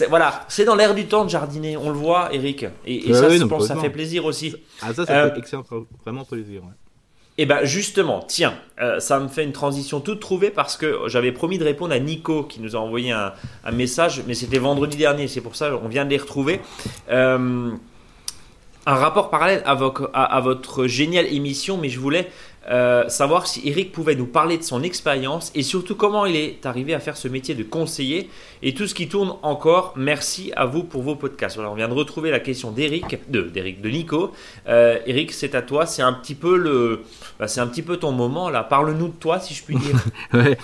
voilà, 0.08 0.44
c'est 0.46 0.64
dans 0.64 0.76
l'air 0.76 0.94
du 0.94 1.06
temps 1.06 1.24
de 1.24 1.30
jardiner, 1.30 1.76
on 1.76 1.90
le 1.90 1.96
voit, 1.96 2.32
Eric, 2.32 2.66
et, 2.86 3.12
ça, 3.12 3.28
je 3.28 3.42
pense, 3.42 3.66
ça 3.66 3.74
fait 3.74 3.90
plaisir 3.90 4.24
aussi. 4.24 4.54
Ah 4.80 4.94
ça, 4.94 5.04
ça 5.04 5.32
fait 5.32 5.56
euh, 5.56 5.80
vraiment 6.04 6.24
plaisir. 6.24 6.62
Et 7.38 7.44
eh 7.44 7.46
bien 7.46 7.64
justement, 7.64 8.22
tiens, 8.28 8.54
euh, 8.80 9.00
ça 9.00 9.18
me 9.18 9.26
fait 9.26 9.42
une 9.42 9.52
transition 9.52 10.00
toute 10.00 10.20
trouvée 10.20 10.50
parce 10.50 10.76
que 10.76 11.00
j'avais 11.06 11.32
promis 11.32 11.58
de 11.58 11.64
répondre 11.64 11.92
à 11.92 11.98
Nico 11.98 12.44
qui 12.44 12.60
nous 12.60 12.76
a 12.76 12.78
envoyé 12.78 13.10
un, 13.10 13.32
message, 13.72 14.22
mais 14.28 14.34
c'était 14.34 14.58
vendredi 14.58 14.96
dernier, 14.96 15.26
c'est 15.26 15.40
pour 15.40 15.56
ça 15.56 15.70
qu'on 15.70 15.88
vient 15.88 16.04
de 16.04 16.10
les 16.10 16.18
retrouver. 16.18 16.60
Euh, 17.08 17.72
un 18.86 18.94
rapport 18.94 19.30
parallèle 19.30 19.62
à, 19.64 19.74
votre 20.40 20.86
géniale 20.86 21.26
émission, 21.26 21.76
mais 21.76 21.88
je 21.88 22.00
voulais 22.00 22.30
euh, 22.70 23.08
savoir 23.08 23.46
si 23.46 23.66
Eric 23.66 23.92
pouvait 23.92 24.14
nous 24.14 24.26
parler 24.26 24.56
de 24.58 24.62
son 24.62 24.82
expérience 24.82 25.50
et 25.54 25.62
surtout 25.62 25.94
comment 25.94 26.26
il 26.26 26.36
est 26.36 26.66
arrivé 26.66 26.94
à 26.94 27.00
faire 27.00 27.16
ce 27.16 27.26
métier 27.28 27.54
de 27.54 27.62
conseiller 27.62 28.30
et 28.62 28.74
tout 28.74 28.86
ce 28.86 28.94
qui 28.94 29.08
tourne 29.08 29.34
encore. 29.42 29.94
Merci 29.96 30.52
à 30.56 30.66
vous 30.66 30.82
pour 30.82 31.02
vos 31.02 31.14
podcasts. 31.14 31.58
On 31.58 31.74
vient 31.74 31.88
de 31.88 31.94
retrouver 31.94 32.30
la 32.30 32.40
question 32.40 32.70
d'Eric, 32.70 33.30
de 33.30 33.42
d'Eric, 33.42 33.80
de 33.80 33.88
Nico. 33.90 34.32
Euh, 34.68 34.98
Eric, 35.06 35.32
c'est 35.32 35.54
à 35.54 35.62
toi. 35.62 35.84
C'est 35.86 36.02
un 36.02 36.12
petit 36.12 36.34
peu 36.34 37.00
bah, 37.38 37.46
un 37.54 37.66
petit 37.66 37.82
peu 37.82 37.96
ton 37.96 38.12
moment 38.12 38.50
là. 38.50 38.62
Parle-nous 38.62 39.08
de 39.08 39.14
toi, 39.14 39.40
si 39.40 39.54
je 39.54 39.62
puis 39.62 39.76
dire. 39.76 39.96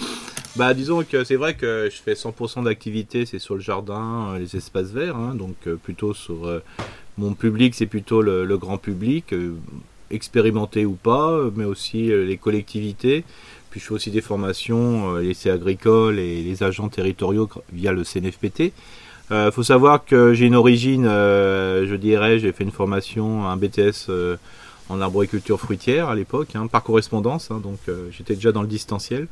Bah, 0.56 0.72
disons 0.72 1.04
que 1.04 1.22
c'est 1.22 1.36
vrai 1.36 1.52
que 1.52 1.90
je 1.92 2.00
fais 2.00 2.14
100% 2.14 2.64
d'activité, 2.64 3.26
c'est 3.26 3.38
sur 3.38 3.56
le 3.56 3.60
jardin, 3.60 4.30
euh, 4.30 4.38
les 4.38 4.56
espaces 4.56 4.90
verts, 4.90 5.14
hein, 5.14 5.34
donc 5.34 5.54
plutôt 5.82 6.14
sur 6.14 6.48
mon 7.18 7.34
public, 7.34 7.74
c'est 7.74 7.86
plutôt 7.86 8.22
le, 8.22 8.56
grand 8.56 8.78
public 8.78 9.32
expérimentés 10.10 10.84
ou 10.84 10.92
pas, 10.92 11.38
mais 11.54 11.64
aussi 11.64 12.10
euh, 12.10 12.24
les 12.24 12.36
collectivités. 12.36 13.24
Puis 13.70 13.80
je 13.80 13.86
fais 13.86 13.94
aussi 13.94 14.10
des 14.10 14.20
formations, 14.20 15.16
euh, 15.16 15.20
les 15.20 15.34
C 15.34 15.50
agricoles 15.50 16.18
et 16.18 16.42
les 16.42 16.62
agents 16.62 16.88
territoriaux 16.88 17.48
via 17.72 17.92
le 17.92 18.04
CNFPT. 18.04 18.60
Il 18.60 18.72
euh, 19.32 19.50
faut 19.50 19.64
savoir 19.64 20.04
que 20.04 20.34
j'ai 20.34 20.46
une 20.46 20.54
origine, 20.54 21.04
je 21.04 21.94
dirais, 21.96 22.38
j'ai 22.38 22.52
fait 22.52 22.64
une 22.64 22.70
formation, 22.70 23.46
un 23.46 23.56
BTS 23.56 24.10
en 24.88 25.00
arboriculture 25.00 25.58
fruitière 25.58 26.08
à 26.08 26.14
l'époque, 26.14 26.54
hein, 26.54 26.68
par 26.68 26.84
correspondance, 26.84 27.50
hein, 27.50 27.60
donc 27.60 27.78
j'étais 28.12 28.36
déjà 28.36 28.52
dans 28.52 28.62
le 28.62 28.68
distanciel. 28.68 29.26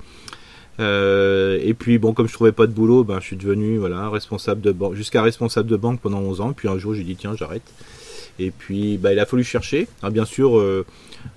Et 0.78 1.74
puis 1.78 1.98
bon, 1.98 2.12
comme 2.12 2.28
je 2.28 2.32
trouvais 2.32 2.52
pas 2.52 2.66
de 2.66 2.72
boulot, 2.72 3.04
ben 3.04 3.20
je 3.20 3.26
suis 3.26 3.36
devenu 3.36 3.78
voilà 3.78 4.10
responsable 4.10 4.60
de 4.60 4.72
banque, 4.72 4.94
jusqu'à 4.94 5.22
responsable 5.22 5.68
de 5.68 5.76
banque 5.76 6.00
pendant 6.00 6.18
11 6.20 6.40
ans. 6.40 6.52
Puis 6.52 6.68
un 6.68 6.78
jour, 6.78 6.94
j'ai 6.94 7.04
dit 7.04 7.16
tiens, 7.16 7.34
j'arrête. 7.36 7.62
Et 8.38 8.50
puis, 8.50 8.98
bah, 8.98 9.12
il 9.12 9.18
a 9.18 9.26
fallu 9.26 9.44
chercher. 9.44 9.86
Ah, 10.02 10.10
bien 10.10 10.24
sûr, 10.24 10.58
euh, 10.58 10.84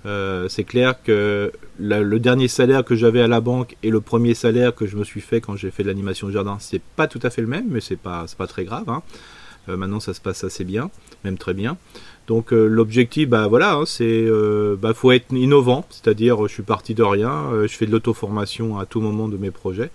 euh, 0.05 0.47
c'est 0.49 0.63
clair 0.63 1.01
que 1.03 1.51
le 1.79 2.17
dernier 2.17 2.47
salaire 2.47 2.83
que 2.83 2.95
j'avais 2.95 3.21
à 3.21 3.27
la 3.27 3.39
banque 3.39 3.75
et 3.83 3.89
le 3.89 4.01
premier 4.01 4.33
salaire 4.33 4.73
que 4.73 4.87
je 4.87 4.97
me 4.97 5.03
suis 5.03 5.21
fait 5.21 5.41
quand 5.41 5.55
j'ai 5.55 5.71
fait 5.71 5.83
de 5.83 5.87
l'animation 5.87 6.27
de 6.27 6.33
jardin, 6.33 6.57
c'est 6.59 6.81
pas 6.81 7.07
tout 7.07 7.19
à 7.21 7.29
fait 7.29 7.41
le 7.41 7.47
même, 7.47 7.65
mais 7.69 7.81
c'est 7.81 7.97
pas, 7.97 8.25
pas 8.37 8.47
très 8.47 8.65
grave. 8.65 8.89
Hein. 8.89 9.03
Euh, 9.69 9.77
maintenant, 9.77 9.99
ça 9.99 10.13
se 10.13 10.21
passe 10.21 10.43
assez 10.43 10.63
bien, 10.63 10.89
même 11.23 11.37
très 11.37 11.53
bien. 11.53 11.77
Donc 12.27 12.51
l'objectif, 12.51 13.29
bah 13.29 13.47
voilà, 13.47 13.75
hein, 13.75 13.83
c'est, 13.85 14.27
bah 14.79 14.93
faut 14.93 15.11
être 15.11 15.31
innovant, 15.31 15.85
c'est-à-dire 15.89 16.45
je 16.47 16.53
suis 16.53 16.63
parti 16.63 16.93
de 16.93 17.01
rien, 17.01 17.49
je 17.61 17.67
fais 17.67 17.85
de 17.85 17.91
l'auto-formation 17.91 18.77
à 18.77 18.85
tout 18.85 18.99
moment 18.99 19.29
de 19.29 19.37
mes 19.37 19.49
projets. 19.49 19.91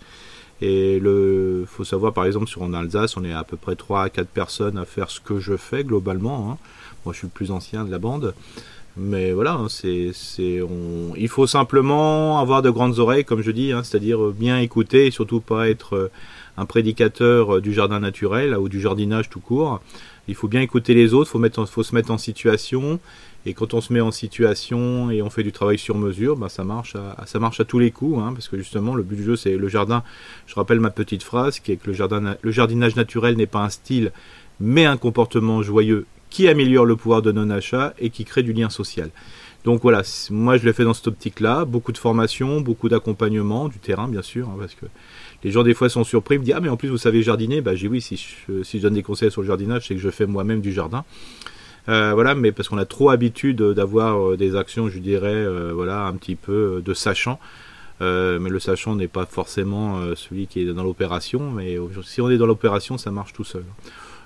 Et 0.62 1.00
le 1.00 1.64
faut 1.66 1.84
savoir 1.84 2.12
par 2.12 2.24
exemple 2.24 2.46
sur 2.46 2.62
en 2.62 2.72
Alsace, 2.72 3.16
on 3.16 3.24
est 3.24 3.32
à 3.32 3.42
peu 3.42 3.56
près 3.56 3.74
3 3.74 4.04
à 4.04 4.08
4 4.08 4.28
personnes 4.28 4.78
à 4.78 4.84
faire 4.84 5.10
ce 5.10 5.20
que 5.20 5.40
je 5.40 5.56
fais 5.56 5.82
globalement. 5.82 6.52
Hein. 6.52 6.58
Moi, 7.04 7.12
je 7.12 7.18
suis 7.18 7.26
le 7.26 7.32
plus 7.32 7.50
ancien 7.50 7.84
de 7.84 7.90
la 7.90 7.98
bande. 7.98 8.32
Mais 8.96 9.32
voilà, 9.32 9.54
hein, 9.54 9.68
c'est, 9.68 10.10
c'est, 10.12 10.60
on... 10.60 11.14
il 11.16 11.28
faut 11.28 11.46
simplement 11.46 12.38
avoir 12.38 12.60
de 12.62 12.70
grandes 12.70 12.98
oreilles, 12.98 13.24
comme 13.24 13.42
je 13.42 13.50
dis, 13.50 13.72
c'est-à-dire 13.82 14.22
euh, 14.22 14.34
bien 14.38 14.60
écouter 14.60 15.06
et 15.06 15.10
surtout 15.10 15.40
pas 15.40 15.68
être 15.70 15.96
euh, 15.96 16.10
un 16.58 16.66
prédicateur 16.66 17.56
euh, 17.56 17.60
du 17.62 17.72
jardin 17.72 18.00
naturel 18.00 18.54
ou 18.56 18.68
du 18.68 18.80
jardinage 18.80 19.30
tout 19.30 19.40
court. 19.40 19.80
Il 20.28 20.34
faut 20.34 20.48
bien 20.48 20.60
écouter 20.60 20.94
les 20.94 21.14
autres, 21.14 21.30
faut 21.30 21.66
faut 21.66 21.82
se 21.82 21.94
mettre 21.94 22.10
en 22.10 22.18
situation. 22.18 23.00
Et 23.44 23.54
quand 23.54 23.74
on 23.74 23.80
se 23.80 23.92
met 23.92 24.00
en 24.00 24.12
situation 24.12 25.10
et 25.10 25.20
on 25.20 25.30
fait 25.30 25.42
du 25.42 25.50
travail 25.50 25.76
sur 25.76 25.98
mesure, 25.98 26.36
bah 26.36 26.48
ça 26.48 26.62
marche, 26.62 26.94
à, 26.94 27.24
ça 27.26 27.40
marche 27.40 27.58
à 27.58 27.64
tous 27.64 27.80
les 27.80 27.90
coups, 27.90 28.18
hein, 28.20 28.32
parce 28.32 28.48
que 28.48 28.56
justement 28.56 28.94
le 28.94 29.02
but 29.02 29.16
du 29.16 29.24
jeu 29.24 29.36
c'est 29.36 29.56
le 29.56 29.68
jardin. 29.68 30.04
Je 30.46 30.54
rappelle 30.54 30.78
ma 30.78 30.90
petite 30.90 31.24
phrase 31.24 31.58
qui 31.58 31.72
est 31.72 31.76
que 31.76 31.90
le 31.90 32.52
jardinage 32.52 32.94
naturel 32.94 33.36
n'est 33.36 33.46
pas 33.46 33.64
un 33.64 33.68
style, 33.68 34.12
mais 34.60 34.84
un 34.84 34.96
comportement 34.96 35.60
joyeux 35.62 36.06
qui 36.30 36.48
améliore 36.48 36.86
le 36.86 36.96
pouvoir 36.96 37.20
de 37.20 37.32
non-achat 37.32 37.94
et 37.98 38.10
qui 38.10 38.24
crée 38.24 38.44
du 38.44 38.52
lien 38.52 38.70
social. 38.70 39.10
Donc 39.64 39.82
voilà, 39.82 40.02
moi 40.30 40.56
je 40.56 40.64
l'ai 40.64 40.72
fait 40.72 40.84
dans 40.84 40.94
cette 40.94 41.06
optique-là, 41.08 41.64
beaucoup 41.64 41.92
de 41.92 41.98
formation, 41.98 42.60
beaucoup 42.60 42.88
d'accompagnement, 42.88 43.68
du 43.68 43.78
terrain 43.78 44.08
bien 44.08 44.22
sûr, 44.22 44.48
hein, 44.48 44.56
parce 44.58 44.74
que 44.74 44.86
les 45.44 45.50
gens 45.50 45.62
des 45.62 45.74
fois 45.74 45.88
sont 45.88 46.04
surpris, 46.04 46.38
me 46.38 46.44
disent 46.44 46.54
ah 46.56 46.60
mais 46.60 46.68
en 46.68 46.76
plus 46.76 46.88
vous 46.88 46.98
savez 46.98 47.22
jardiner, 47.22 47.60
bah 47.60 47.74
j'ai 47.74 47.88
oui 47.88 48.00
si 48.00 48.16
je, 48.16 48.78
donne 48.78 48.94
des 48.94 49.02
conseils 49.02 49.30
sur 49.30 49.42
le 49.42 49.46
jardinage, 49.46 49.88
c'est 49.88 49.94
que 49.94 50.00
je 50.00 50.10
fais 50.10 50.26
moi-même 50.26 50.60
du 50.60 50.72
jardin. 50.72 51.04
Euh, 51.88 52.12
voilà, 52.14 52.34
mais 52.34 52.52
parce 52.52 52.68
qu'on 52.68 52.78
a 52.78 52.84
trop 52.84 53.10
habitude 53.10 53.60
d'avoir 53.60 54.20
euh, 54.20 54.36
des 54.36 54.54
actions, 54.54 54.88
je 54.88 55.00
dirais, 55.00 55.34
euh, 55.34 55.72
voilà, 55.74 56.04
un 56.04 56.12
petit 56.12 56.36
peu 56.36 56.80
de 56.84 56.94
sachant. 56.94 57.40
mais 58.00 58.50
le 58.50 58.60
sachant 58.60 58.94
n'est 58.94 59.08
pas 59.08 59.26
forcément 59.26 60.00
celui 60.16 60.46
qui 60.46 60.60
est 60.60 60.72
dans 60.72 60.84
l'opération, 60.84 61.50
mais 61.50 61.78
si 62.04 62.20
on 62.20 62.30
est 62.30 62.38
dans 62.38 62.46
l'opération, 62.46 62.98
ça 62.98 63.10
marche 63.10 63.32
tout 63.32 63.44
seul. 63.44 63.64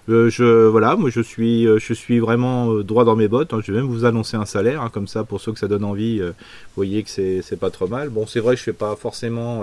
Je 0.08 0.66
voilà, 0.68 0.96
moi 0.96 1.10
je 1.10 1.20
suis 1.20 1.64
je 1.64 1.92
suis 1.92 2.18
vraiment 2.18 2.72
droit 2.76 3.04
dans 3.04 3.16
mes 3.16 3.28
bottes. 3.28 3.52
Hein. 3.52 3.60
Je 3.62 3.72
vais 3.72 3.78
même 3.80 3.88
vous 3.88 4.04
annoncer 4.04 4.36
un 4.36 4.46
salaire 4.46 4.80
hein, 4.80 4.90
comme 4.90 5.08
ça 5.08 5.24
pour 5.24 5.40
ceux 5.40 5.52
que 5.52 5.58
ça 5.58 5.68
donne 5.68 5.84
envie. 5.84 6.20
vous 6.20 6.32
voyez 6.76 7.02
que 7.02 7.10
c'est 7.10 7.60
pas 7.60 7.70
trop 7.70 7.86
mal. 7.86 8.08
Bon, 8.08 8.26
c'est 8.26 8.40
vrai 8.40 8.54
que 8.54 8.60
je 8.60 8.64
fais 8.64 8.72
pas 8.72 8.96
forcément 8.96 9.62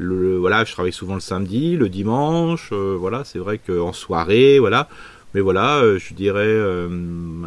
voilà, 0.00 0.64
je 0.64 0.72
travaille 0.72 0.92
souvent 0.92 1.14
le 1.14 1.20
samedi, 1.20 1.76
le 1.76 1.88
dimanche. 1.88 2.72
voilà, 2.72 3.24
c'est 3.24 3.38
vrai 3.38 3.58
qu'en 3.58 3.92
soirée, 3.92 4.58
voilà. 4.58 4.88
Mais 5.32 5.40
voilà, 5.40 5.82
je 5.96 6.12
dirais 6.12 6.58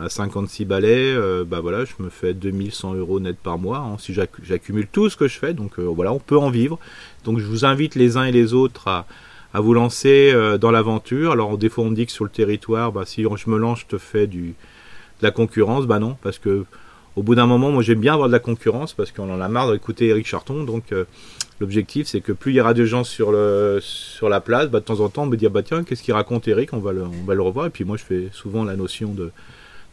à 0.02 0.08
56 0.08 0.64
balais, 0.64 1.16
bah 1.46 1.60
voilà, 1.60 1.84
je 1.84 2.02
me 2.02 2.10
fais 2.10 2.34
2100 2.34 2.94
euros 2.94 3.20
net 3.20 3.36
par 3.36 3.58
mois 3.58 3.80
hein, 3.80 3.98
si 4.00 4.14
j'accumule 4.44 4.88
tout 4.90 5.10
ce 5.10 5.18
que 5.18 5.28
je 5.28 5.38
fais. 5.38 5.54
Donc 5.54 5.80
voilà, 5.80 6.14
on 6.14 6.20
peut 6.20 6.38
en 6.38 6.50
vivre. 6.50 6.80
Donc 7.26 7.40
je 7.40 7.46
vous 7.46 7.66
invite 7.66 7.96
les 7.96 8.16
uns 8.16 8.24
et 8.24 8.32
les 8.32 8.54
autres 8.54 8.88
à 8.88 9.06
à 9.54 9.60
vous 9.62 9.74
lancer 9.74 10.32
euh, 10.34 10.58
dans 10.58 10.72
l'aventure. 10.72 11.32
Alors 11.32 11.58
des 11.58 11.70
fois 11.70 11.86
on 11.86 11.92
dit 11.92 12.06
que 12.06 12.12
sur 12.12 12.24
le 12.24 12.30
territoire, 12.32 12.92
bah, 12.92 13.04
si 13.06 13.24
je 13.24 13.50
me 13.50 13.58
lance, 13.58 13.82
je 13.82 13.86
te 13.86 13.98
fais 13.98 14.28
du, 14.28 14.48
de 14.50 14.54
la 15.22 15.32
concurrence. 15.32 15.86
Bah 15.86 16.00
non, 16.00 16.18
parce 16.22 16.40
que 16.40 16.66
au 17.16 17.22
bout 17.22 17.36
d'un 17.36 17.46
moment, 17.46 17.72
moi 17.72 17.84
j'aime 17.84 18.00
bien 18.00 18.14
avoir 18.14 18.28
de 18.28 18.34
la 18.34 18.40
concurrence 18.40 18.94
parce 18.94 19.12
qu'on 19.12 19.32
en 19.32 19.40
a 19.40 19.48
marre 19.48 19.72
d'écouter 19.72 20.08
Eric 20.08 20.26
Charton. 20.26 20.64
Donc 20.64 20.92
euh, 20.92 21.06
l'objectif 21.60 22.08
c'est 22.08 22.22
que 22.22 22.32
plus 22.32 22.52
il 22.52 22.56
y 22.56 22.62
aura 22.62 22.74
de 22.74 22.86
gens 22.86 23.04
sur, 23.04 23.32
le, 23.32 23.80
sur 23.82 24.30
la 24.30 24.42
place, 24.42 24.70
bah, 24.70 24.80
de 24.80 24.86
temps 24.86 25.00
en 25.00 25.10
temps 25.10 25.24
on 25.24 25.28
me 25.28 25.38
dit 25.38 25.48
bah 25.48 25.64
tiens 25.64 25.84
qu'est-ce 25.84 26.04
qu'il 26.04 26.14
raconte 26.14 26.48
Eric, 26.48 26.74
on 26.74 26.80
va, 26.80 26.92
le, 26.92 27.04
on 27.04 27.26
va 27.26 27.36
le 27.36 27.42
revoir. 27.42 27.68
Et 27.68 27.70
puis 27.70 27.84
moi 27.86 27.98
je 27.98 28.04
fais 28.04 28.30
souvent 28.32 28.64
la 28.64 28.76
notion 28.76 29.16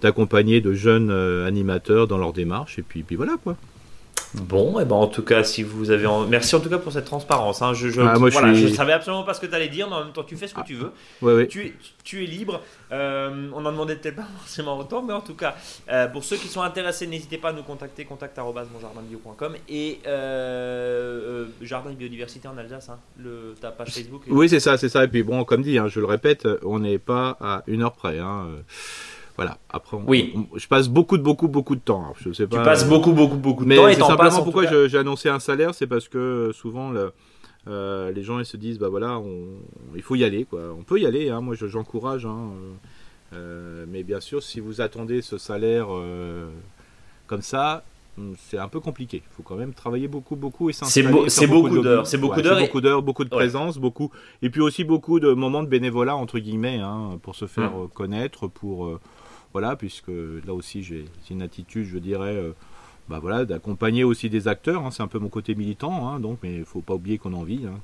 d'accompagner 0.01 0.61
de 0.61 0.73
jeunes 0.73 1.11
euh, 1.11 1.47
animateurs 1.47 2.07
dans 2.07 2.19
leur 2.19 2.33
démarche. 2.33 2.79
Et 2.79 2.83
puis, 2.83 3.03
puis 3.03 3.17
voilà 3.17 3.37
quoi. 3.43 3.57
Bon, 4.35 4.79
et 4.79 4.83
eh 4.83 4.85
ben 4.85 4.95
en 4.95 5.09
tout 5.09 5.23
cas, 5.23 5.43
si 5.43 5.65
vous 5.65 5.91
avez, 5.91 6.07
merci 6.29 6.55
en 6.55 6.61
tout 6.61 6.69
cas 6.71 6.79
pour 6.79 6.93
cette 6.93 7.05
transparence. 7.05 7.63
Hein. 7.63 7.75
Je, 7.75 7.89
je, 7.89 8.01
ah, 8.01 8.15
je, 8.55 8.69
savais 8.69 8.93
absolument 8.93 9.25
pas 9.25 9.35
ce 9.35 9.41
que 9.41 9.47
tu 9.47 9.55
allais 9.55 9.69
dire, 9.69 9.89
mais 9.89 9.97
en 9.97 10.05
même 10.05 10.13
temps, 10.13 10.23
tu 10.23 10.37
fais 10.37 10.47
ce 10.47 10.55
que 10.55 10.63
tu 10.63 10.75
veux. 10.75 10.93
ouais, 11.21 11.49
Tu, 11.49 11.67
es, 11.67 11.73
tu 12.05 12.23
es 12.23 12.27
libre. 12.27 12.61
Euh, 12.93 13.49
on 13.53 13.65
en 13.67 13.73
demandait 13.73 13.97
peut-être 13.97 14.17
pas 14.17 14.29
forcément 14.39 14.79
autant, 14.79 15.03
mais 15.03 15.13
en 15.13 15.21
tout 15.21 15.35
cas, 15.35 15.57
euh, 15.91 16.07
pour 16.07 16.23
ceux 16.23 16.37
qui 16.37 16.47
sont 16.47 16.63
intéressés, 16.63 17.09
n'hésitez 17.09 17.39
pas 17.39 17.49
à 17.49 17.53
nous 17.53 17.65
contacter, 17.65 18.05
contact@monjardinbio.com 18.05 19.57
et 19.69 19.99
euh, 20.07 21.47
Jardin 21.61 21.91
de 21.91 21.97
biodiversité 21.97 22.47
en 22.47 22.57
Alsace, 22.57 22.89
hein, 22.89 22.99
le, 23.19 23.55
ta 23.61 23.73
page 23.73 23.91
Facebook. 23.91 24.23
Oui, 24.29 24.49
c'est 24.49 24.61
ça, 24.61 24.79
c'est 24.79 24.89
ça. 24.89 25.03
Et 25.03 25.09
puis 25.09 25.25
bon, 25.25 25.43
comme 25.43 25.63
dit, 25.63 25.77
hein, 25.77 25.89
je 25.89 25.99
le 25.99 26.07
répète, 26.07 26.47
on 26.63 26.79
n'est 26.79 26.99
pas 26.99 27.37
à 27.41 27.65
une 27.67 27.83
heure 27.83 27.95
près. 27.95 28.21
Hein 28.21 28.47
voilà. 29.41 29.59
Après, 29.71 29.97
on- 29.97 30.05
Oui. 30.07 30.35
on- 30.37 30.59
je 30.59 30.69
passe 30.69 30.89
beaucoup 30.89 31.17
de 31.17 31.23
beaucoup 31.23 31.49
beaucoup 31.49 31.75
de 31.75 31.81
temps. 31.81 32.01
Alors, 32.03 32.17
je 32.21 32.31
sais 32.33 32.45
Tu 32.45 32.57
pas. 32.57 32.63
passes 32.63 32.87
beaucoup, 32.87 33.13
beaucoup, 33.13 33.37
beaucoup 33.37 33.65
de 33.65 33.69
Mais 33.71 33.77
temps 33.77 33.89
et 33.89 33.95
c'est 33.95 34.01
simplement 34.03 34.43
pourquoi 34.43 34.67
j'ai 34.87 34.99
annoncé 34.99 35.29
un 35.31 35.39
salaire, 35.41 35.75
c'est 35.75 35.87
parce 35.87 36.09
que 36.09 36.19
euh, 36.19 36.53
souvent 36.53 36.91
le- 36.91 37.13
euh, 37.69 38.11
les 38.13 38.23
gens 38.23 38.39
ils 38.39 38.45
se 38.45 38.57
disent 38.59 38.79
bah 38.79 38.89
voilà, 38.91 39.19
on- 39.19 39.61
il 39.97 40.03
faut 40.03 40.15
y 40.15 40.25
aller 40.25 40.45
quoi. 40.45 40.61
On 40.79 40.83
peut 40.83 40.99
y 41.01 41.07
aller, 41.07 41.31
hein, 41.31 41.41
moi 41.41 41.55
je- 41.55 41.67
j'encourage. 41.69 42.27
hein, 42.27 42.37
euh, 43.33 43.37
euh, 43.37 43.85
mais 43.89 44.03
bien 44.03 44.21
sûr, 44.21 44.43
si 44.43 44.61
vous 44.61 44.81
attendez 44.83 45.23
ce 45.23 45.39
salaire 45.39 45.87
euh, 45.91 46.49
comme 47.27 47.43
ça, 47.43 47.83
hum, 48.19 48.35
c'est 48.39 48.59
un 48.59 48.69
peu 48.69 48.81
compliqué. 48.81 49.23
Il 49.25 49.35
faut 49.37 49.43
quand 49.43 49.57
même 49.57 49.73
travailler 49.73 50.09
beaucoup, 50.09 50.37
beaucoup 50.37 50.69
et 50.69 50.73
s'installer, 50.75 51.29
c'est 51.31 51.47
beaucoup 51.47 51.79
d'heures, 51.81 52.07
c'est 52.07 52.19
beaucoup 52.19 52.43
d'heures 52.43 52.61
beaucoup 52.61 52.81
d'heures, 52.83 53.03
beaucoup 53.03 53.25
de 53.25 53.31
Ouais. 53.31 53.37
présence, 53.39 53.79
beaucoup 53.79 54.11
et 54.43 54.51
puis 54.51 54.61
aussi 54.61 54.85
beaucoup 54.85 55.19
de 55.21 55.33
moments 55.33 55.63
de 55.63 55.69
bénévolat 55.69 56.15
entre 56.17 56.39
guillemets 56.41 56.79
hein, 56.81 57.19
pour 57.23 57.37
se 57.37 57.47
faire 57.47 57.71
Mm. 57.71 57.83
euh, 57.85 57.87
connaître, 57.95 58.49
pour 58.49 58.87
euh, 58.87 59.01
voilà, 59.53 59.77
puisque 59.77 60.09
là 60.09 60.55
aussi 60.55 60.83
j'ai 60.83 61.05
une 61.31 61.43
attitude, 61.43 61.85
je 61.85 61.99
dirais. 61.99 62.37
euh, 62.37 62.53
bah 63.09 63.19
voilà, 63.19 63.45
d'accompagner 63.45 64.05
aussi 64.05 64.31
des 64.31 64.47
acteurs, 64.47 64.87
hein, 64.87 64.93
c'est 64.93 65.03
un 65.03 65.09
peu 65.09 65.19
mon 65.19 65.29
côté 65.29 65.57
militant, 65.57 66.09
hein, 66.09 66.21
donc, 66.21 66.39
mais 66.45 66.59
il 66.59 66.65
faut 66.65 66.81
pas 66.81 66.95
oublier 66.95 67.19
qu'on 67.19 67.33
en 67.33 67.43
vit. 67.43 67.67
hein. 67.67 67.81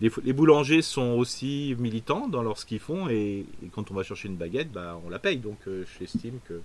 Les, 0.00 0.32
boulangers 0.32 0.82
sont 0.82 1.10
aussi 1.12 1.76
militants 1.78 2.26
dans 2.26 2.42
leur 2.42 2.58
ce 2.58 2.66
qu'ils 2.66 2.80
font, 2.80 3.08
et, 3.08 3.46
et 3.62 3.68
quand 3.70 3.92
on 3.92 3.94
va 3.94 4.02
chercher 4.02 4.28
une 4.28 4.36
baguette, 4.36 4.72
bah, 4.72 4.98
on 5.06 5.10
la 5.10 5.20
paye. 5.20 5.36
Donc 5.36 5.58
euh, 5.68 5.84
j'estime 6.00 6.40
que 6.48 6.60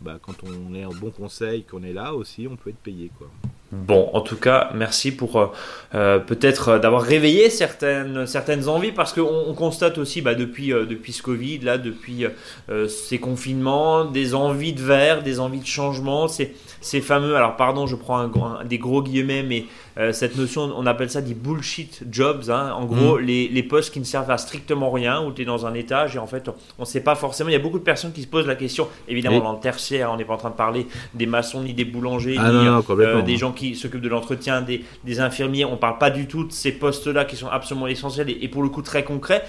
bah, 0.00 0.18
quand 0.22 0.44
on 0.44 0.74
est 0.74 0.86
en 0.86 0.94
bon 0.94 1.10
conseil, 1.10 1.64
qu'on 1.64 1.82
est 1.82 1.92
là 1.92 2.14
aussi, 2.14 2.48
on 2.50 2.56
peut 2.56 2.70
être 2.70 2.78
payé. 2.78 3.10
Quoi. 3.18 3.28
Bon, 3.72 4.10
en 4.14 4.20
tout 4.20 4.36
cas, 4.36 4.70
merci 4.74 5.12
pour 5.12 5.36
euh, 5.36 5.46
euh, 5.94 6.18
peut-être 6.18 6.68
euh, 6.70 6.78
d'avoir 6.80 7.02
réveillé 7.02 7.50
certaines, 7.50 8.26
certaines 8.26 8.68
envies 8.68 8.90
parce 8.90 9.12
qu'on 9.12 9.44
on 9.46 9.54
constate 9.54 9.96
aussi 9.98 10.22
bah, 10.22 10.34
depuis, 10.34 10.72
euh, 10.72 10.86
depuis 10.86 11.12
ce 11.12 11.22
Covid, 11.22 11.60
là, 11.60 11.78
depuis 11.78 12.26
euh, 12.68 12.88
ces 12.88 13.18
confinements, 13.18 14.04
des 14.04 14.34
envies 14.34 14.72
de 14.72 14.82
verre, 14.82 15.22
des 15.22 15.38
envies 15.38 15.60
de 15.60 15.66
changement, 15.66 16.26
ces, 16.26 16.52
ces 16.80 17.00
fameux, 17.00 17.36
alors 17.36 17.54
pardon, 17.54 17.86
je 17.86 17.94
prends 17.94 18.18
un, 18.18 18.64
des 18.64 18.78
gros 18.78 19.02
guillemets, 19.02 19.44
mais 19.44 19.66
cette 20.12 20.38
notion, 20.38 20.72
on 20.78 20.86
appelle 20.86 21.10
ça 21.10 21.20
des 21.20 21.34
bullshit 21.34 22.04
jobs, 22.10 22.44
hein. 22.48 22.72
en 22.74 22.86
gros, 22.86 23.18
les, 23.18 23.48
les 23.48 23.62
postes 23.62 23.92
qui 23.92 24.00
ne 24.00 24.04
servent 24.06 24.30
à 24.30 24.38
strictement 24.38 24.90
rien, 24.90 25.22
où 25.22 25.30
tu 25.30 25.42
es 25.42 25.44
dans 25.44 25.66
un 25.66 25.74
étage 25.74 26.16
et 26.16 26.18
en 26.18 26.26
fait, 26.26 26.48
on 26.78 26.82
ne 26.82 26.86
sait 26.86 27.02
pas 27.02 27.14
forcément, 27.16 27.50
il 27.50 27.52
y 27.52 27.56
a 27.56 27.58
beaucoup 27.58 27.78
de 27.78 27.84
personnes 27.84 28.12
qui 28.12 28.22
se 28.22 28.26
posent 28.26 28.46
la 28.46 28.54
question, 28.54 28.88
évidemment, 29.08 29.36
Oui. 29.38 29.42
dans 29.42 29.52
le 29.52 29.60
tertiaire, 29.60 30.10
on 30.10 30.16
n'est 30.16 30.24
pas 30.24 30.34
en 30.34 30.38
train 30.38 30.48
de 30.50 30.54
parler 30.54 30.86
des 31.12 31.26
maçons 31.26 31.60
ni 31.62 31.74
des 31.74 31.84
boulangers, 31.84 32.36
Ah 32.38 32.48
ni 32.50 32.64
non, 32.64 32.76
non, 32.76 32.82
complètement. 32.82 33.20
des 33.22 33.36
gens 33.36 33.52
qui 33.52 33.59
s'occupent 33.74 34.00
de 34.00 34.08
l'entretien, 34.08 34.62
des, 34.62 35.20
infirmiers. 35.20 35.64
On 35.64 35.76
parle 35.76 35.98
pas 35.98 36.10
du 36.10 36.26
tout 36.26 36.44
de 36.44 36.52
ces 36.52 36.72
postes-là 36.72 37.24
qui 37.24 37.36
sont 37.36 37.48
absolument 37.48 37.86
essentiels 37.86 38.30
et 38.30 38.48
pour 38.48 38.62
le 38.62 38.68
coup 38.68 38.82
très 38.82 39.04
concrets. 39.04 39.44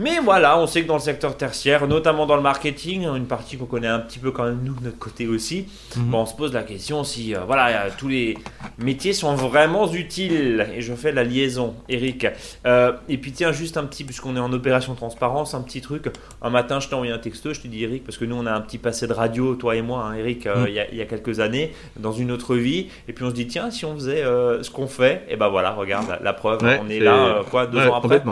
Mais 0.00 0.20
voilà, 0.22 0.56
on 0.60 0.68
sait 0.68 0.82
que 0.82 0.86
dans 0.86 0.94
le 0.94 1.00
secteur 1.00 1.36
tertiaire, 1.36 1.88
notamment 1.88 2.24
dans 2.24 2.36
le 2.36 2.42
marketing, 2.42 3.02
une 3.16 3.26
partie 3.26 3.56
qu'on 3.56 3.64
connaît 3.66 3.88
un 3.88 3.98
petit 3.98 4.20
peu 4.20 4.30
quand 4.30 4.44
même 4.44 4.60
nous 4.62 4.74
de 4.74 4.84
notre 4.84 4.98
côté 4.98 5.26
aussi, 5.26 5.66
bon, 5.96 6.18
on 6.20 6.26
se 6.26 6.34
pose 6.36 6.52
la 6.52 6.62
question 6.62 7.02
si 7.02 7.34
euh, 7.34 7.40
voilà 7.46 7.90
tous 7.98 8.06
les 8.06 8.38
métiers 8.78 9.12
sont 9.12 9.34
vraiment 9.34 9.92
utiles. 9.92 10.68
Et 10.72 10.82
je 10.82 10.94
fais 10.94 11.10
la 11.10 11.24
liaison, 11.24 11.74
Eric. 11.88 12.28
Euh, 12.64 12.92
et 13.08 13.18
puis 13.18 13.32
tiens, 13.32 13.50
juste 13.50 13.76
un 13.76 13.84
petit, 13.86 14.04
puisqu'on 14.04 14.36
est 14.36 14.40
en 14.40 14.52
opération 14.52 14.94
transparence, 14.94 15.54
un 15.54 15.62
petit 15.62 15.80
truc. 15.80 16.06
Un 16.42 16.50
matin, 16.50 16.78
je 16.78 16.86
t'ai 16.88 16.94
envoyé 16.94 17.12
un 17.12 17.18
texto, 17.18 17.52
je 17.52 17.60
t'ai 17.60 17.68
dit 17.68 17.82
Eric, 17.82 18.04
parce 18.04 18.18
que 18.18 18.24
nous 18.24 18.36
on 18.36 18.46
a 18.46 18.52
un 18.52 18.60
petit 18.60 18.78
passé 18.78 19.08
de 19.08 19.12
radio, 19.12 19.56
toi 19.56 19.74
et 19.74 19.82
moi, 19.82 20.04
hein, 20.04 20.14
Eric, 20.14 20.46
euh, 20.46 20.58
Mhm. 20.62 20.64
il 20.68 20.74
y, 20.74 20.80
a, 20.80 20.88
il 20.92 20.96
y 20.96 21.02
a 21.02 21.06
quelques 21.06 21.40
années, 21.40 21.72
dans 21.98 22.12
une 22.12 22.30
autre 22.30 22.54
vie. 22.54 22.86
Et 23.08 23.12
puis 23.12 23.24
on 23.24 23.30
se 23.30 23.34
dit 23.34 23.48
tiens, 23.48 23.72
si 23.72 23.84
on 23.84 23.94
faisait 23.94 24.22
ce 24.22 24.70
qu'on 24.70 24.86
fait, 24.86 25.24
et 25.28 25.34
ben 25.34 25.48
voilà, 25.48 25.72
regarde 25.72 26.08
la, 26.08 26.20
la 26.22 26.32
preuve, 26.32 26.62
Ouais, 26.62 26.80
on 26.84 26.88
est 26.88 27.00
là 27.00 27.42
quoi 27.50 27.66
deux 27.66 27.78
Ouais, 27.78 27.86
ans 27.88 27.96
après. 27.96 28.22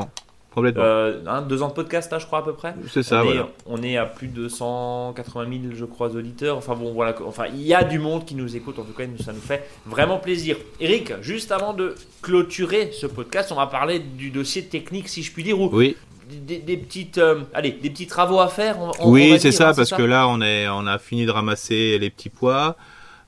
Complètement. 0.56 0.82
Euh, 0.82 1.20
hein, 1.28 1.42
deux 1.42 1.62
ans 1.62 1.68
de 1.68 1.72
podcast, 1.74 2.10
là, 2.10 2.18
je 2.18 2.26
crois 2.26 2.40
à 2.40 2.42
peu 2.42 2.54
près. 2.54 2.74
c'est 2.92 3.04
ça, 3.04 3.20
on, 3.20 3.24
voilà. 3.26 3.40
est, 3.42 3.44
on 3.66 3.82
est 3.84 3.96
à 3.96 4.06
plus 4.06 4.26
de 4.26 4.48
180 4.48 5.46
000, 5.62 5.74
je 5.76 5.84
crois, 5.84 6.08
auditeurs. 6.08 6.56
Enfin 6.56 6.74
bon, 6.74 6.92
voilà. 6.92 7.14
Enfin, 7.24 7.44
il 7.52 7.62
y 7.62 7.72
a 7.74 7.84
du 7.84 8.00
monde 8.00 8.24
qui 8.24 8.34
nous 8.34 8.56
écoute. 8.56 8.78
En 8.80 8.82
tout 8.82 8.92
cas, 8.92 9.04
ça 9.24 9.32
nous 9.32 9.40
fait 9.40 9.68
vraiment 9.86 10.18
plaisir. 10.18 10.56
Eric, 10.80 11.12
juste 11.22 11.52
avant 11.52 11.72
de 11.72 11.94
clôturer 12.22 12.90
ce 12.92 13.06
podcast, 13.06 13.52
on 13.52 13.56
va 13.56 13.66
parler 13.68 14.00
du 14.00 14.30
dossier 14.30 14.64
technique, 14.64 15.08
si 15.08 15.22
je 15.22 15.30
puis 15.32 15.44
dire, 15.44 15.60
ou 15.60 15.70
Oui, 15.72 15.96
des, 16.28 16.58
des 16.58 16.76
petites, 16.76 17.18
euh, 17.18 17.42
allez, 17.54 17.70
des 17.70 17.90
petits 17.90 18.06
travaux 18.08 18.40
à 18.40 18.48
faire. 18.48 18.80
on- 18.80 18.88
on- 18.98 19.08
on 19.08 19.12
oui 19.12 19.38
c'est 19.38 19.52
ça, 19.52 19.68
hein, 19.68 19.72
parce 19.76 19.90
que 19.92 20.02
là, 20.02 20.26
on, 20.26 20.40
est, 20.40 20.66
on 20.68 20.86
a 20.86 20.98
fini 20.98 21.24
de 21.26 21.30
ramasser 21.30 21.98
les 22.00 22.10
petits 22.10 22.30
pois, 22.30 22.76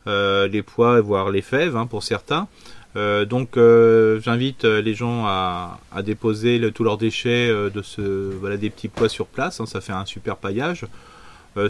euh, 0.07 0.49
les 0.49 0.62
pois, 0.62 1.01
voire 1.01 1.31
les 1.31 1.43
fèves 1.43 1.76
hein, 1.76 1.87
pour 1.87 2.03
certains. 2.03 2.49
Euh, 2.97 3.24
donc, 3.24 3.57
euh, 3.57 4.20
j'invite 4.20 4.64
euh, 4.64 4.80
les 4.80 4.95
gens 4.95 5.24
à, 5.26 5.78
déposer 6.03 6.70
tous 6.72 6.84
leurs 6.84 6.99
déchets 6.99 7.49
de 7.49 7.82
ce, 7.82 8.03
voilà, 8.34 8.57
des 8.57 8.70
petits 8.70 8.89
pois 8.89 9.09
sur 9.09 9.26
place. 9.26 9.61
hein, 9.61 9.66
ça 9.66 9.80
fait 9.80 9.93
un 9.93 10.07
super 10.07 10.36
paillage. 10.36 10.86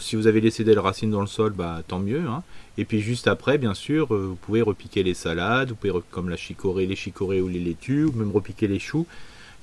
Si 0.00 0.16
vous 0.16 0.26
avez 0.26 0.42
laissé 0.42 0.64
des 0.64 0.76
racines 0.76 1.10
dans 1.10 1.22
le 1.22 1.26
sol, 1.26 1.54
bah, 1.56 1.80
tant 1.88 1.98
mieux. 1.98 2.20
hein. 2.28 2.42
Et 2.76 2.84
puis 2.84 3.00
juste 3.00 3.26
après, 3.26 3.56
bien 3.56 3.72
sûr, 3.72 4.08
vous 4.08 4.34
pouvez 4.34 4.60
repiquer 4.60 5.02
les 5.02 5.14
salades, 5.14 5.70
vous 5.70 5.76
pouvez 5.76 5.94
comme 6.10 6.28
la 6.28 6.36
chicorée, 6.36 6.84
les 6.84 6.94
chicorées 6.94 7.40
ou 7.40 7.48
les 7.48 7.58
laitues, 7.58 8.04
ou 8.04 8.12
même 8.12 8.30
repiquer 8.30 8.68
les 8.68 8.80
choux. 8.80 9.06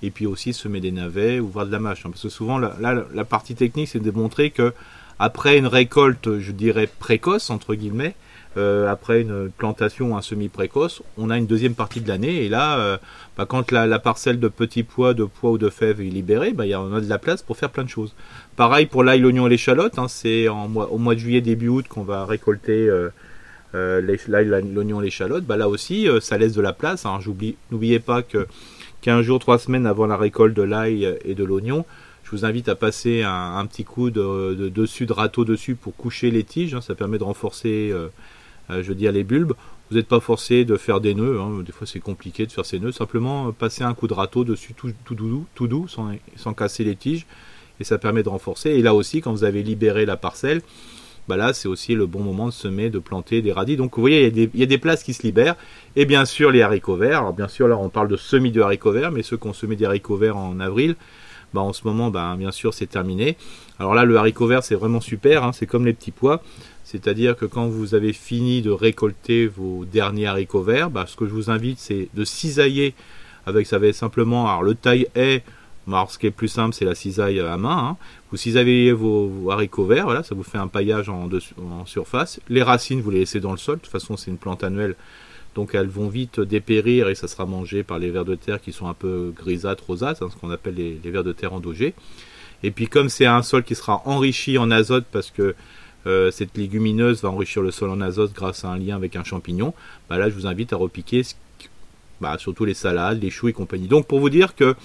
Et 0.01 0.09
puis 0.09 0.25
aussi 0.25 0.51
semer 0.53 0.79
des 0.79 0.91
navets 0.91 1.39
ou 1.39 1.47
voir 1.47 1.67
de 1.67 1.71
la 1.71 1.77
mâche. 1.79 2.05
hein. 2.05 2.09
parce 2.09 2.23
que 2.23 2.29
souvent, 2.29 2.57
la, 2.57 2.75
là, 2.79 3.05
la 3.13 3.23
partie 3.23 3.53
technique, 3.53 3.87
c'est 3.89 3.99
de 3.99 4.03
démontrer 4.03 4.49
que 4.49 4.73
après 5.19 5.59
une 5.59 5.67
récolte, 5.67 6.39
je 6.39 6.51
dirais 6.51 6.87
précoce 6.87 7.51
entre 7.51 7.75
guillemets, 7.75 8.15
euh, 8.57 8.89
après 8.89 9.21
une 9.21 9.49
plantation 9.49 10.15
un 10.15 10.21
semi 10.21 10.47
précoce, 10.47 11.03
on 11.17 11.29
a 11.29 11.37
une 11.37 11.45
deuxième 11.45 11.73
partie 11.73 11.99
de 11.99 12.07
l'année. 12.07 12.45
Et 12.45 12.49
là, 12.49 12.79
euh, 12.79 12.97
bah, 13.37 13.45
quand 13.45 13.71
la, 13.71 13.99
parcelle 13.99 14.39
de 14.39 14.47
petits 14.47 14.83
pois, 14.83 15.13
de 15.13 15.25
pois 15.25 15.51
ou 15.51 15.57
de 15.57 15.69
fèves 15.69 15.99
est 15.99 16.05
libérée, 16.05 16.53
bah, 16.53 16.65
y 16.65 16.73
a, 16.73 16.79
on 16.79 16.93
a 16.93 17.01
de 17.01 17.09
la 17.09 17.17
place 17.17 17.41
pour 17.41 17.57
faire 17.57 17.69
plein 17.69 17.83
de 17.83 17.89
choses. 17.89 18.13
Pareil 18.55 18.85
pour 18.85 19.03
l'ail, 19.03 19.19
l'oignon 19.19 19.47
et 19.47 19.49
l'échalote. 19.49 19.99
Hein, 19.99 20.07
c'est 20.07 20.47
au 20.47 20.97
mois 20.97 21.15
de 21.15 21.19
juillet, 21.19 21.41
début 21.41 21.67
août 21.67 21.87
qu'on 21.89 22.03
va 22.03 22.25
récolter 22.25 22.89
euh, 22.89 24.17
l'ail, 24.27 24.47
l'oignon 24.73 25.01
et 25.01 25.05
l'échalote. 25.05 25.43
Bah, 25.43 25.57
là 25.57 25.67
aussi, 25.67 26.07
ça 26.21 26.37
laisse 26.37 26.53
de 26.53 26.61
la 26.61 26.71
place. 26.71 27.05
hein. 27.05 27.19
N'oubliez 27.71 27.99
pas 27.99 28.21
que 28.21 28.47
15 29.01 29.21
jours, 29.25 29.39
3 29.39 29.59
semaines 29.59 29.85
avant 29.85 30.05
la 30.05 30.15
récolte 30.15 30.55
de 30.55 30.63
l'ail 30.63 31.17
et 31.25 31.35
de 31.35 31.43
l'oignon, 31.43 31.85
je 32.23 32.31
vous 32.31 32.45
invite 32.45 32.69
à 32.69 32.75
passer 32.75 33.21
un, 33.21 33.63
petit 33.67 33.83
coup 33.83 34.09
de, 34.09 34.55
de 34.55 34.69
dessus 34.69 35.05
de 35.05 35.13
râteau 35.13 35.45
dessus 35.45 35.75
pour 35.75 35.95
coucher 35.95 36.31
les 36.31 36.43
tiges. 36.43 36.73
hein. 36.73 36.81
ça 36.81 36.95
permet 36.95 37.19
de 37.19 37.23
renforcer, 37.23 37.93
je 38.69 38.81
veux 38.89 38.95
dire, 38.95 39.11
les 39.11 39.23
bulbes. 39.23 39.53
Vous 39.91 39.97
n'êtes 39.97 40.07
pas 40.07 40.19
forcé 40.19 40.65
de 40.65 40.77
faire 40.77 40.99
des 40.99 41.13
nœuds. 41.13 41.39
hein. 41.39 41.61
Des 41.63 41.71
fois, 41.71 41.85
c'est 41.85 41.99
compliqué 41.99 42.45
de 42.47 42.51
faire 42.51 42.65
ces 42.65 42.79
nœuds. 42.79 42.91
Simplement, 42.91 43.47
euh, 43.47 43.51
passer 43.51 43.83
un 43.83 43.93
coup 43.93 44.07
de 44.07 44.13
râteau 44.13 44.43
dessus 44.43 44.73
tout, 44.73 44.91
tout 45.05 45.13
doux, 45.13 45.45
tout 45.53 45.67
doux 45.67 45.87
sans, 45.87 46.09
sans 46.35 46.53
casser 46.53 46.83
les 46.83 46.95
tiges. 46.95 47.25
Et 47.79 47.83
ça 47.83 47.97
permet 47.97 48.23
de 48.23 48.29
renforcer. 48.29 48.71
Et 48.71 48.81
là 48.81 48.95
aussi, 48.95 49.21
quand 49.21 49.31
vous 49.31 49.43
avez 49.43 49.61
libéré 49.61 50.05
la 50.05 50.17
parcelle, 50.17 50.61
bah 51.27 51.37
là, 51.37 51.53
c'est 51.53 51.67
aussi 51.67 51.93
le 51.93 52.05
bon 52.05 52.21
moment 52.21 52.47
de 52.47 52.51
semer, 52.51 52.89
de 52.89 52.99
planter 52.99 53.41
des 53.41 53.51
radis. 53.51 53.77
Donc, 53.77 53.95
vous 53.95 54.01
voyez, 54.01 54.21
il 54.21 54.23
y, 54.23 54.27
a 54.27 54.29
des, 54.45 54.49
il 54.53 54.59
y 54.59 54.63
a 54.63 54.67
des 54.67 54.77
places 54.77 55.03
qui 55.03 55.13
se 55.13 55.23
libèrent. 55.23 55.55
Et 55.95 56.05
bien 56.05 56.25
sûr, 56.25 56.51
les 56.51 56.61
haricots 56.61 56.95
verts. 56.95 57.19
Alors, 57.19 57.33
bien 57.33 57.47
sûr, 57.47 57.67
là, 57.67 57.77
on 57.77 57.89
parle 57.89 58.07
de 58.07 58.17
semis 58.17 58.51
de 58.51 58.61
haricots 58.61 58.91
verts, 58.91 59.11
mais 59.11 59.23
ceux 59.23 59.37
qui 59.37 59.47
ont 59.47 59.53
semé 59.53 59.75
des 59.75 59.85
haricots 59.85 60.17
verts 60.17 60.37
en 60.37 60.59
avril, 60.59 60.95
bah, 61.53 61.61
en 61.61 61.73
ce 61.73 61.81
moment, 61.85 62.09
bah, 62.11 62.35
bien 62.37 62.51
sûr, 62.51 62.73
c'est 62.73 62.87
terminé. 62.87 63.37
Alors 63.79 63.93
là, 63.93 64.05
le 64.05 64.15
haricot 64.17 64.47
vert, 64.47 64.63
c'est 64.63 64.75
vraiment 64.75 65.01
super. 65.01 65.43
hein. 65.43 65.51
c'est 65.51 65.65
comme 65.67 65.85
les 65.85 65.93
petits 65.93 66.11
pois. 66.11 66.41
C'est-à-dire 66.85 67.35
que 67.35 67.45
quand 67.45 67.67
vous 67.67 67.95
avez 67.95 68.13
fini 68.13 68.61
de 68.61 68.69
récolter 68.69 69.47
vos 69.47 69.85
derniers 69.85 70.27
haricots 70.27 70.61
verts, 70.61 70.89
bah, 70.89 71.05
ce 71.07 71.17
que 71.17 71.25
je 71.25 71.31
vous 71.31 71.49
invite, 71.49 71.79
c'est 71.79 72.07
de 72.13 72.23
cisailler 72.23 72.93
avec, 73.45 73.67
ça 73.67 73.79
va 73.79 73.87
être 73.87 73.95
simplement, 73.95 74.47
alors 74.47 74.63
le 74.63 74.75
taille 74.75 75.07
est, 75.15 75.43
alors 75.87 76.11
ce 76.11 76.17
qui 76.17 76.27
est 76.27 76.31
plus 76.31 76.47
simple, 76.47 76.73
c'est 76.73 76.85
la 76.85 76.95
cisaille 76.95 77.39
à 77.39 77.57
main. 77.57 77.89
hein. 77.89 77.97
Vous 78.31 78.37
cisaillez 78.37 78.91
vos, 78.91 79.49
haricots 79.51 79.85
verts, 79.85 80.05
voilà, 80.05 80.23
ça 80.23 80.35
vous 80.35 80.43
fait 80.43 80.59
un 80.59 80.67
paillage 80.67 81.09
en 81.09 81.27
surface. 81.85 82.39
Les 82.49 82.63
racines, 82.63 83.01
vous 83.01 83.11
les 83.11 83.19
laissez 83.19 83.39
dans 83.39 83.51
le 83.51 83.57
sol. 83.57 83.77
De 83.77 83.81
toute 83.81 83.91
façon, 83.91 84.15
c'est 84.15 84.31
une 84.31 84.37
plante 84.37 84.63
annuelle. 84.63 84.95
Donc 85.55 85.73
elles 85.73 85.87
vont 85.87 86.09
vite 86.09 86.39
dépérir 86.39 87.07
et 87.09 87.15
ça 87.15 87.27
sera 87.27 87.45
mangé 87.45 87.81
par 87.81 87.97
les 87.97 88.11
vers 88.11 88.25
de 88.25 88.35
terre 88.35 88.61
qui 88.61 88.73
sont 88.73 88.87
un 88.87 88.93
peu 88.93 89.33
grisâtres, 89.35 89.85
rosâtres, 89.87 90.21
hein, 90.21 90.29
ce 90.29 90.35
qu'on 90.35 90.51
appelle 90.51 90.75
les, 90.75 90.99
les 91.01 91.11
vers 91.11 91.23
de 91.23 91.31
terre 91.31 91.53
endogés. 91.53 91.93
Et 92.61 92.71
puis 92.71 92.87
comme 92.87 93.09
c'est 93.09 93.25
un 93.25 93.41
sol 93.41 93.63
qui 93.63 93.73
sera 93.73 94.01
enrichi 94.05 94.57
en 94.57 94.69
azote 94.69 95.05
parce 95.11 95.31
que 95.31 95.55
euh, 96.07 96.31
cette 96.31 96.57
légumineuse 96.57 97.21
va 97.21 97.29
enrichir 97.29 97.61
le 97.61 97.71
sol 97.71 97.89
en 97.89 98.01
azote 98.01 98.33
grâce 98.33 98.63
à 98.65 98.69
un 98.69 98.77
lien 98.77 98.95
avec 98.95 99.15
un 99.15 99.23
champignon, 99.23 99.73
bah 100.09 100.17
là 100.17 100.29
je 100.29 100.35
vous 100.35 100.47
invite 100.47 100.73
à 100.73 100.75
repiquer 100.77 101.23
bah, 102.21 102.35
surtout 102.37 102.65
les 102.65 102.73
salades, 102.73 103.21
les 103.21 103.29
choux 103.29 103.47
et 103.47 103.53
compagnie. 103.53 103.87
Donc 103.87 104.07
pour 104.07 104.19
vous 104.19 104.29
dire 104.29 104.55
que 104.55 104.75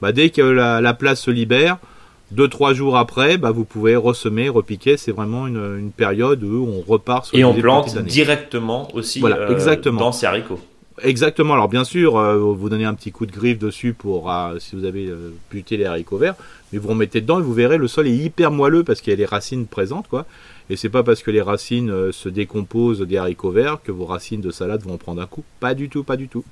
bah, 0.00 0.12
dès 0.12 0.30
que 0.30 0.42
la, 0.42 0.80
la 0.80 0.94
place 0.94 1.20
se 1.20 1.30
libère, 1.30 1.78
deux 2.32 2.48
trois 2.48 2.72
jours 2.74 2.96
après, 2.96 3.36
bah, 3.36 3.50
vous 3.50 3.64
pouvez 3.64 3.94
ressemer, 3.94 4.48
repiquer. 4.48 4.96
C'est 4.96 5.12
vraiment 5.12 5.46
une, 5.46 5.78
une 5.78 5.90
période 5.92 6.42
où 6.42 6.66
on 6.66 6.80
repart 6.90 7.26
sur 7.26 7.38
Et 7.38 7.44
on 7.44 7.54
plante 7.54 7.96
directement 7.98 8.88
aussi 8.94 9.20
Voilà, 9.20 9.36
euh, 9.36 9.52
exactement. 9.52 10.00
dans 10.00 10.12
ces 10.12 10.26
haricots. 10.26 10.60
Exactement. 11.02 11.54
Alors 11.54 11.68
bien 11.68 11.84
sûr, 11.84 12.16
euh, 12.16 12.36
vous 12.36 12.68
donnez 12.68 12.84
un 12.84 12.94
petit 12.94 13.12
coup 13.12 13.26
de 13.26 13.32
griffe 13.32 13.58
dessus 13.58 13.92
pour 13.92 14.30
euh, 14.30 14.58
si 14.58 14.76
vous 14.76 14.84
avez 14.84 15.06
euh, 15.06 15.32
buté 15.50 15.76
les 15.76 15.84
haricots 15.84 16.18
verts, 16.18 16.34
mais 16.72 16.78
vous 16.78 16.88
remettez 16.88 17.20
dedans 17.20 17.38
et 17.38 17.42
vous 17.42 17.54
verrez 17.54 17.78
le 17.78 17.88
sol 17.88 18.06
est 18.06 18.14
hyper 18.14 18.50
moelleux 18.50 18.84
parce 18.84 19.00
qu'il 19.00 19.10
y 19.10 19.14
a 19.14 19.16
les 19.16 19.24
racines 19.24 19.66
présentes 19.66 20.06
quoi. 20.08 20.26
Et 20.72 20.76
c'est 20.76 20.88
pas 20.88 21.02
parce 21.02 21.22
que 21.22 21.30
les 21.30 21.42
racines 21.42 21.90
euh, 21.90 22.12
se 22.12 22.30
décomposent 22.30 23.02
des 23.02 23.18
haricots 23.18 23.50
verts 23.50 23.82
que 23.82 23.92
vos 23.92 24.06
racines 24.06 24.40
de 24.40 24.50
salade 24.50 24.82
vont 24.82 24.94
en 24.94 24.96
prendre 24.96 25.20
un 25.20 25.26
coup. 25.26 25.44
Pas 25.60 25.74
du 25.74 25.90
tout, 25.90 26.02
pas 26.02 26.16
du 26.16 26.28
tout. 26.28 26.46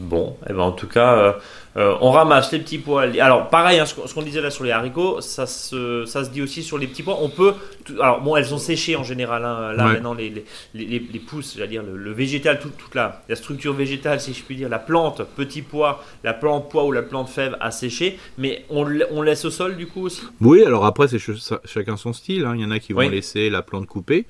Bon, 0.00 0.34
et 0.40 0.46
eh 0.50 0.52
ben 0.54 0.62
en 0.62 0.72
tout 0.72 0.86
cas, 0.86 1.14
euh, 1.14 1.32
euh, 1.76 1.94
on 2.00 2.10
ramasse 2.10 2.50
les 2.52 2.58
petits 2.58 2.78
pois. 2.78 3.02
Alors 3.20 3.50
pareil, 3.50 3.78
hein, 3.78 3.84
ce 3.84 4.14
qu'on 4.14 4.22
disait 4.22 4.40
là 4.40 4.48
sur 4.50 4.64
les 4.64 4.70
haricots, 4.70 5.20
ça 5.20 5.44
se, 5.44 6.06
ça 6.06 6.24
se 6.24 6.30
dit 6.30 6.40
aussi 6.40 6.62
sur 6.62 6.78
les 6.78 6.86
petits 6.86 7.02
pois. 7.02 7.18
On 7.20 7.28
peut, 7.28 7.52
alors 8.00 8.22
bon, 8.22 8.34
elles 8.34 8.46
sont 8.46 8.58
séchées 8.58 8.96
en 8.96 9.04
général. 9.04 9.44
Hein, 9.44 9.74
là 9.74 9.84
maintenant, 9.84 10.14
les, 10.14 10.30
les, 10.30 10.44
les, 10.74 10.98
les 10.98 11.18
pousses, 11.18 11.54
j'allais 11.54 11.68
dire 11.68 11.82
le, 11.82 12.12
végétal, 12.12 12.60
toute 12.60 12.94
la, 12.94 13.20
la, 13.28 13.36
structure 13.36 13.74
végétale, 13.74 14.20
si 14.20 14.32
je 14.32 14.42
puis 14.42 14.56
dire, 14.56 14.70
la 14.70 14.78
plante, 14.78 15.20
petit 15.36 15.60
pois, 15.60 16.02
la 16.24 16.32
plante 16.32 16.70
pois 16.70 16.86
ou 16.86 16.92
la 16.92 17.02
plante 17.02 17.28
fève 17.28 17.54
à 17.60 17.70
sécher. 17.70 18.18
Mais 18.38 18.64
on, 18.70 18.86
on 19.10 19.20
laisse 19.20 19.44
au 19.44 19.50
sol 19.50 19.76
du 19.76 19.86
coup 19.86 20.06
aussi? 20.06 20.22
Oui, 20.40 20.64
alors 20.64 20.86
après 20.86 21.08
c'est 21.08 21.18
chacun 21.66 21.98
son 21.98 22.14
style. 22.14 22.46
Hein. 22.46 22.54
Il 22.56 22.62
y 22.62 22.64
en 22.64 22.70
a 22.70 22.78
qui 22.78 22.94
vont 22.94 23.06
laisser 23.06 23.50
la 23.50 23.60
plante 23.60 23.86
coupée. 23.86 24.26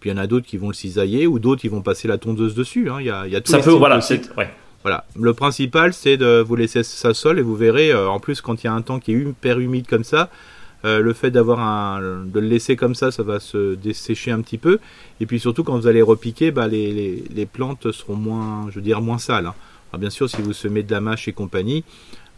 Puis 0.00 0.10
il 0.10 0.16
y 0.16 0.18
en 0.18 0.20
a 0.20 0.26
d'autres 0.26 0.48
qui 0.48 0.56
vont 0.56 0.66
le 0.66 0.74
cisailler 0.74 1.28
ou 1.28 1.38
d'autres 1.38 1.60
qui 1.60 1.68
vont 1.68 1.80
passer 1.80 2.08
la 2.08 2.18
tondeuse 2.18 2.56
dessus. 2.56 2.90
Il 2.98 3.06
y 3.06 3.10
a, 3.10 3.24
il 3.24 3.32
y 3.32 3.36
a 3.36 3.40
tout 3.40 3.52
ça 3.52 3.60
peut, 3.60 3.70
voilà, 3.70 4.00
c'est 4.00 4.36
ouais. 4.36 4.50
Voilà. 4.82 5.04
Le 5.18 5.32
principal, 5.34 5.92
c'est 5.92 6.16
de 6.16 6.40
vous 6.40 6.56
laisser 6.56 6.82
ça 6.82 7.14
sol 7.14 7.38
et 7.38 7.42
vous 7.42 7.56
verrez, 7.56 7.92
euh, 7.92 8.08
en 8.08 8.20
plus, 8.20 8.40
quand 8.40 8.62
il 8.62 8.66
y 8.66 8.68
a 8.68 8.72
un 8.72 8.82
temps 8.82 8.98
qui 8.98 9.12
est 9.12 9.18
hyper 9.18 9.60
humide 9.60 9.86
comme 9.86 10.04
ça, 10.04 10.30
euh, 10.84 11.00
le 11.00 11.12
fait 11.12 11.30
d'avoir 11.30 11.60
un, 11.60 12.00
de 12.00 12.40
le 12.40 12.48
laisser 12.48 12.74
comme 12.74 12.94
ça, 12.96 13.12
ça 13.12 13.22
va 13.22 13.38
se 13.38 13.74
dessécher 13.76 14.32
un 14.32 14.40
petit 14.40 14.58
peu. 14.58 14.80
Et 15.20 15.26
puis 15.26 15.38
surtout, 15.38 15.62
quand 15.62 15.76
vous 15.76 15.86
allez 15.86 16.02
repiquer, 16.02 16.50
bah, 16.50 16.66
les, 16.66 16.92
les, 16.92 17.24
les 17.32 17.46
plantes 17.46 17.92
seront 17.92 18.16
moins, 18.16 18.66
je 18.70 18.76
veux 18.76 18.82
dire, 18.82 19.00
moins 19.00 19.18
sales. 19.18 19.46
Hein. 19.46 19.54
Alors 19.92 20.00
bien 20.00 20.10
sûr, 20.10 20.28
si 20.28 20.42
vous 20.42 20.52
semez 20.52 20.82
de 20.82 20.90
la 20.90 21.00
mâche 21.00 21.28
et 21.28 21.32
compagnie, 21.32 21.84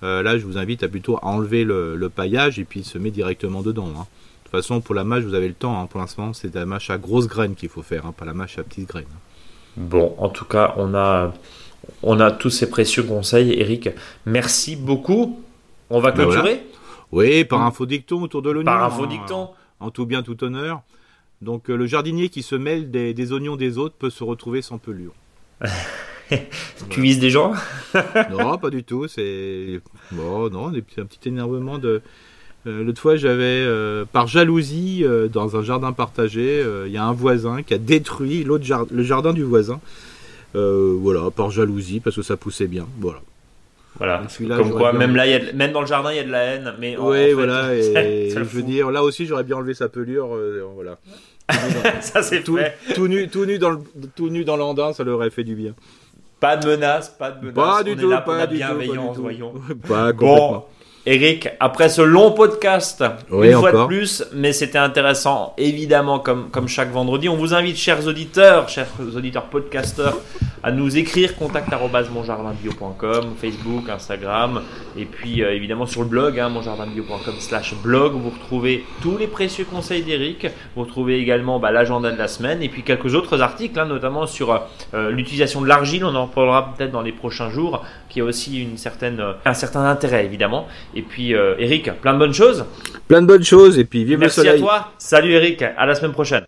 euh, 0.03 0.23
là, 0.23 0.37
je 0.37 0.45
vous 0.45 0.59
invite 0.59 0.83
à 0.83 0.89
plutôt 0.89 1.19
enlever 1.23 1.65
le, 1.65 1.97
le 1.97 2.09
paillage 2.11 2.59
et 2.59 2.65
puis 2.65 2.85
semer 2.85 3.11
directement 3.11 3.63
dedans. 3.63 3.89
Hein. 3.97 4.07
De 4.45 4.51
toute 4.51 4.51
façon, 4.51 4.83
pour 4.83 4.95
la 4.95 5.05
mâche, 5.05 5.25
vous 5.25 5.35
avez 5.35 5.49
le 5.49 5.55
temps. 5.55 5.81
Hein. 5.81 5.87
Pour 5.87 6.01
l'instant, 6.01 6.35
c'est 6.35 6.53
de 6.53 6.59
la 6.59 6.67
mâche 6.67 6.91
à 6.91 6.99
grosses 6.99 7.29
graines 7.29 7.55
qu'il 7.55 7.71
faut 7.71 7.83
faire, 7.83 8.13
pas 8.13 8.27
la 8.27 8.35
mâche 8.35 8.59
à 8.59 8.63
petites 8.63 8.89
graines. 8.89 9.07
Bon, 9.77 10.15
en 10.19 10.29
tout 10.29 10.45
cas, 10.45 10.75
on 10.77 10.95
a 10.95 11.33
on 12.03 12.21
a 12.21 12.31
tous 12.31 12.51
ces 12.51 12.69
précieux 12.69 13.03
conseils. 13.03 13.53
Eric, 13.59 13.91
merci 14.27 14.77
beaucoup. 14.77 15.41
On 15.91 16.01
va 16.01 16.11
ben 16.11 16.25
clôturer 16.25 16.63
Oui, 17.13 17.45
par 17.45 17.63
un 17.63 17.71
faux 17.71 17.87
dicton 17.87 18.23
autour 18.23 18.43
de 18.43 18.51
l'oignon. 18.51 18.67
Par 18.67 18.85
un 18.85 18.91
faux 18.91 19.07
dicton. 19.07 19.51
En, 19.81 19.91
tout 19.91 20.07
bien, 20.07 20.23
tout 20.23 20.43
honneur. 20.45 20.83
Donc 21.43 21.69
euh, 21.69 21.77
le 21.77 21.87
jardinier 21.87 22.29
qui 22.29 22.43
se 22.43 22.55
mêle 22.55 22.91
des, 22.91 23.33
oignons 23.33 23.57
des 23.57 23.77
autres 23.77 23.95
peut 23.97 24.11
se 24.11 24.25
retrouver 24.25 24.63
sans 24.63 24.79
pelure. 24.79 25.13
tu 26.91 27.01
vises 27.01 27.19
des 27.19 27.31
gens 27.31 27.53
Non, 28.31 28.57
pas 28.59 28.71
du 28.71 28.83
tout. 28.83 29.07
C'est 29.09 29.81
bon, 30.11 30.49
non, 30.51 30.69
un 30.69 31.05
petit 31.05 31.29
énervement 31.29 31.79
de. 31.79 32.03
Euh, 32.67 32.83
l'autre 32.83 33.01
fois, 33.01 33.17
j'avais, 33.17 33.45
euh, 33.45 34.07
par 34.11 34.27
jalousie, 34.27 35.05
dans 35.31 35.57
un 35.57 35.63
jardin 35.63 35.93
partagé, 35.93 36.65
il 36.87 36.93
y 36.93 36.97
a 36.97 37.05
un 37.05 37.13
voisin 37.13 37.63
qui 37.63 37.75
a 37.75 37.79
détruit 37.79 38.43
l'autre 38.43 38.65
le 38.91 39.03
jardin 39.03 39.33
du 39.33 39.43
voisin. 39.43 39.81
Euh, 40.57 40.97
voilà, 41.01 41.31
par 41.35 41.51
jalousie, 41.51 42.01
parce 42.01 42.17
que 42.17 42.23
ça 42.23 42.37
poussait 42.37 42.67
bien. 42.67 42.87
Voilà. 43.01 43.21
Voilà. 43.97 44.23
Comme 44.57 44.73
quoi, 44.73 44.93
même 44.93 45.15
là, 45.15 45.27
y 45.27 45.35
a 45.35 45.53
même 45.53 45.73
dans 45.73 45.81
le 45.81 45.87
jardin, 45.87 46.13
il 46.13 46.17
y 46.17 46.21
a 46.21 46.25
de 46.25 46.31
la 46.31 46.43
haine. 46.43 46.75
Mais 46.81 46.97
oui, 46.97 47.33
voilà. 47.33 47.75
Et 47.77 48.31
je 48.31 48.39
veux 48.41 48.63
dire, 48.63 48.91
là 48.91 49.03
aussi, 49.03 49.27
j'aurais 49.27 49.45
bien 49.45 49.57
enlevé 49.57 49.75
sa 49.75 49.89
pelure. 49.89 50.35
Euh, 50.35 50.65
voilà. 50.75 50.99
ça 52.01 52.23
c'est 52.23 52.43
tout, 52.43 52.59
tout 52.95 53.07
nu, 53.07 53.29
tout 53.29 53.45
nu 53.45 53.59
dans 53.59 53.71
le, 53.71 53.79
tout 54.17 54.31
nu 54.31 54.45
dans 54.45 54.57
l'andin, 54.57 54.93
ça 54.95 55.05
leur 55.05 55.17
aurait 55.17 55.31
fait 55.31 55.45
du 55.45 55.55
bien. 55.55 55.75
Pas 56.41 56.57
de 56.57 56.67
menace, 56.67 57.11
pas 57.11 57.31
de 57.31 57.41
menace. 57.41 57.55
Pas 57.55 57.83
du 57.83 57.93
On 57.93 57.97
tout, 57.97 58.07
est 58.07 58.15
là 58.15 58.21
pas, 58.21 58.47
du 58.47 58.59
tout, 58.59 59.23
voyons. 59.23 59.53
Pas 59.89 60.13
complètement. 60.13 60.69
Eric, 61.07 61.51
après 61.61 61.91
ce 61.91 62.01
long 62.01 62.33
podcast, 62.33 63.05
une 63.31 63.53
fois 63.53 63.73
de 63.73 63.85
plus, 63.85 64.25
mais 64.33 64.55
c'était 64.55 64.79
intéressant, 64.79 65.53
évidemment, 65.59 66.19
comme, 66.19 66.49
comme 66.51 66.67
chaque 66.67 66.91
vendredi. 66.91 67.29
On 67.29 67.37
vous 67.37 67.53
invite, 67.53 67.77
chers 67.77 68.07
auditeurs, 68.07 68.71
chers 68.71 68.89
auditeurs 69.15 69.45
podcasteurs, 69.45 70.17
à 70.63 70.73
nous 70.73 70.97
écrire 70.97 71.37
contact@monjardinbio.com, 71.37 73.35
Facebook, 73.39 73.91
Instagram, 73.91 74.63
et 74.97 75.05
puis 75.05 75.43
euh, 75.43 75.55
évidemment 75.55 75.85
sur 75.85 76.01
le 76.01 76.09
blog, 76.09 76.41
hein, 76.41 76.49
monjardinbio.com 76.49 77.35
slash 77.39 77.75
blog, 77.83 78.15
vous 78.15 78.31
retrouvez 78.31 78.83
tous 79.03 79.19
les 79.19 79.27
précieux 79.27 79.67
conseils 79.67 80.05
d'Eric. 80.05 80.47
Vous 80.75 80.85
retrouvez 80.85 81.19
également 81.19 81.59
bah, 81.59 81.71
l'agenda 81.71 82.13
de 82.13 82.17
la 82.17 82.29
semaine, 82.29 82.63
et 82.63 82.71
puis 82.71 82.83
quelques 82.83 83.15
autres 83.15 83.43
articles, 83.43 83.79
hein, 83.79 83.85
notamment 83.85 84.27
sur 84.27 84.59
euh, 84.95 85.11
l'utilisation 85.11 85.61
de 85.61 85.67
l'argile. 85.67 86.03
On 86.07 86.15
en 86.15 86.29
parlera 86.29 86.73
peut-être 86.73 86.93
dans 86.93 87.03
les 87.03 87.13
prochains 87.13 87.51
jours, 87.51 87.85
qui 88.15 88.21
a 88.21 88.25
aussi 88.25 88.63
une 88.63 88.79
certaine, 88.79 89.19
euh, 89.19 89.33
un 89.45 89.55
certain 89.55 89.85
intérêt, 89.85 90.25
évidemment. 90.25 90.69
Et 90.95 91.03
puis, 91.03 91.35
euh, 91.35 91.57
Eric, 91.59 91.91
plein 92.01 92.15
de 92.15 92.19
bonnes 92.21 92.33
choses. 92.33 92.65
Plein 93.09 93.21
de 93.21 93.27
bonnes 93.27 93.43
choses, 93.43 93.77
et 93.77 93.85
puis 93.85 94.05
vive 94.05 94.21
le 94.21 94.29
soleil. 94.29 94.53
Merci 94.53 94.63
à 94.63 94.67
toi. 94.67 94.93
Salut 94.99 95.33
Eric, 95.33 95.63
à 95.63 95.85
la 95.85 95.97
semaine 95.97 96.13
prochaine. 96.13 96.45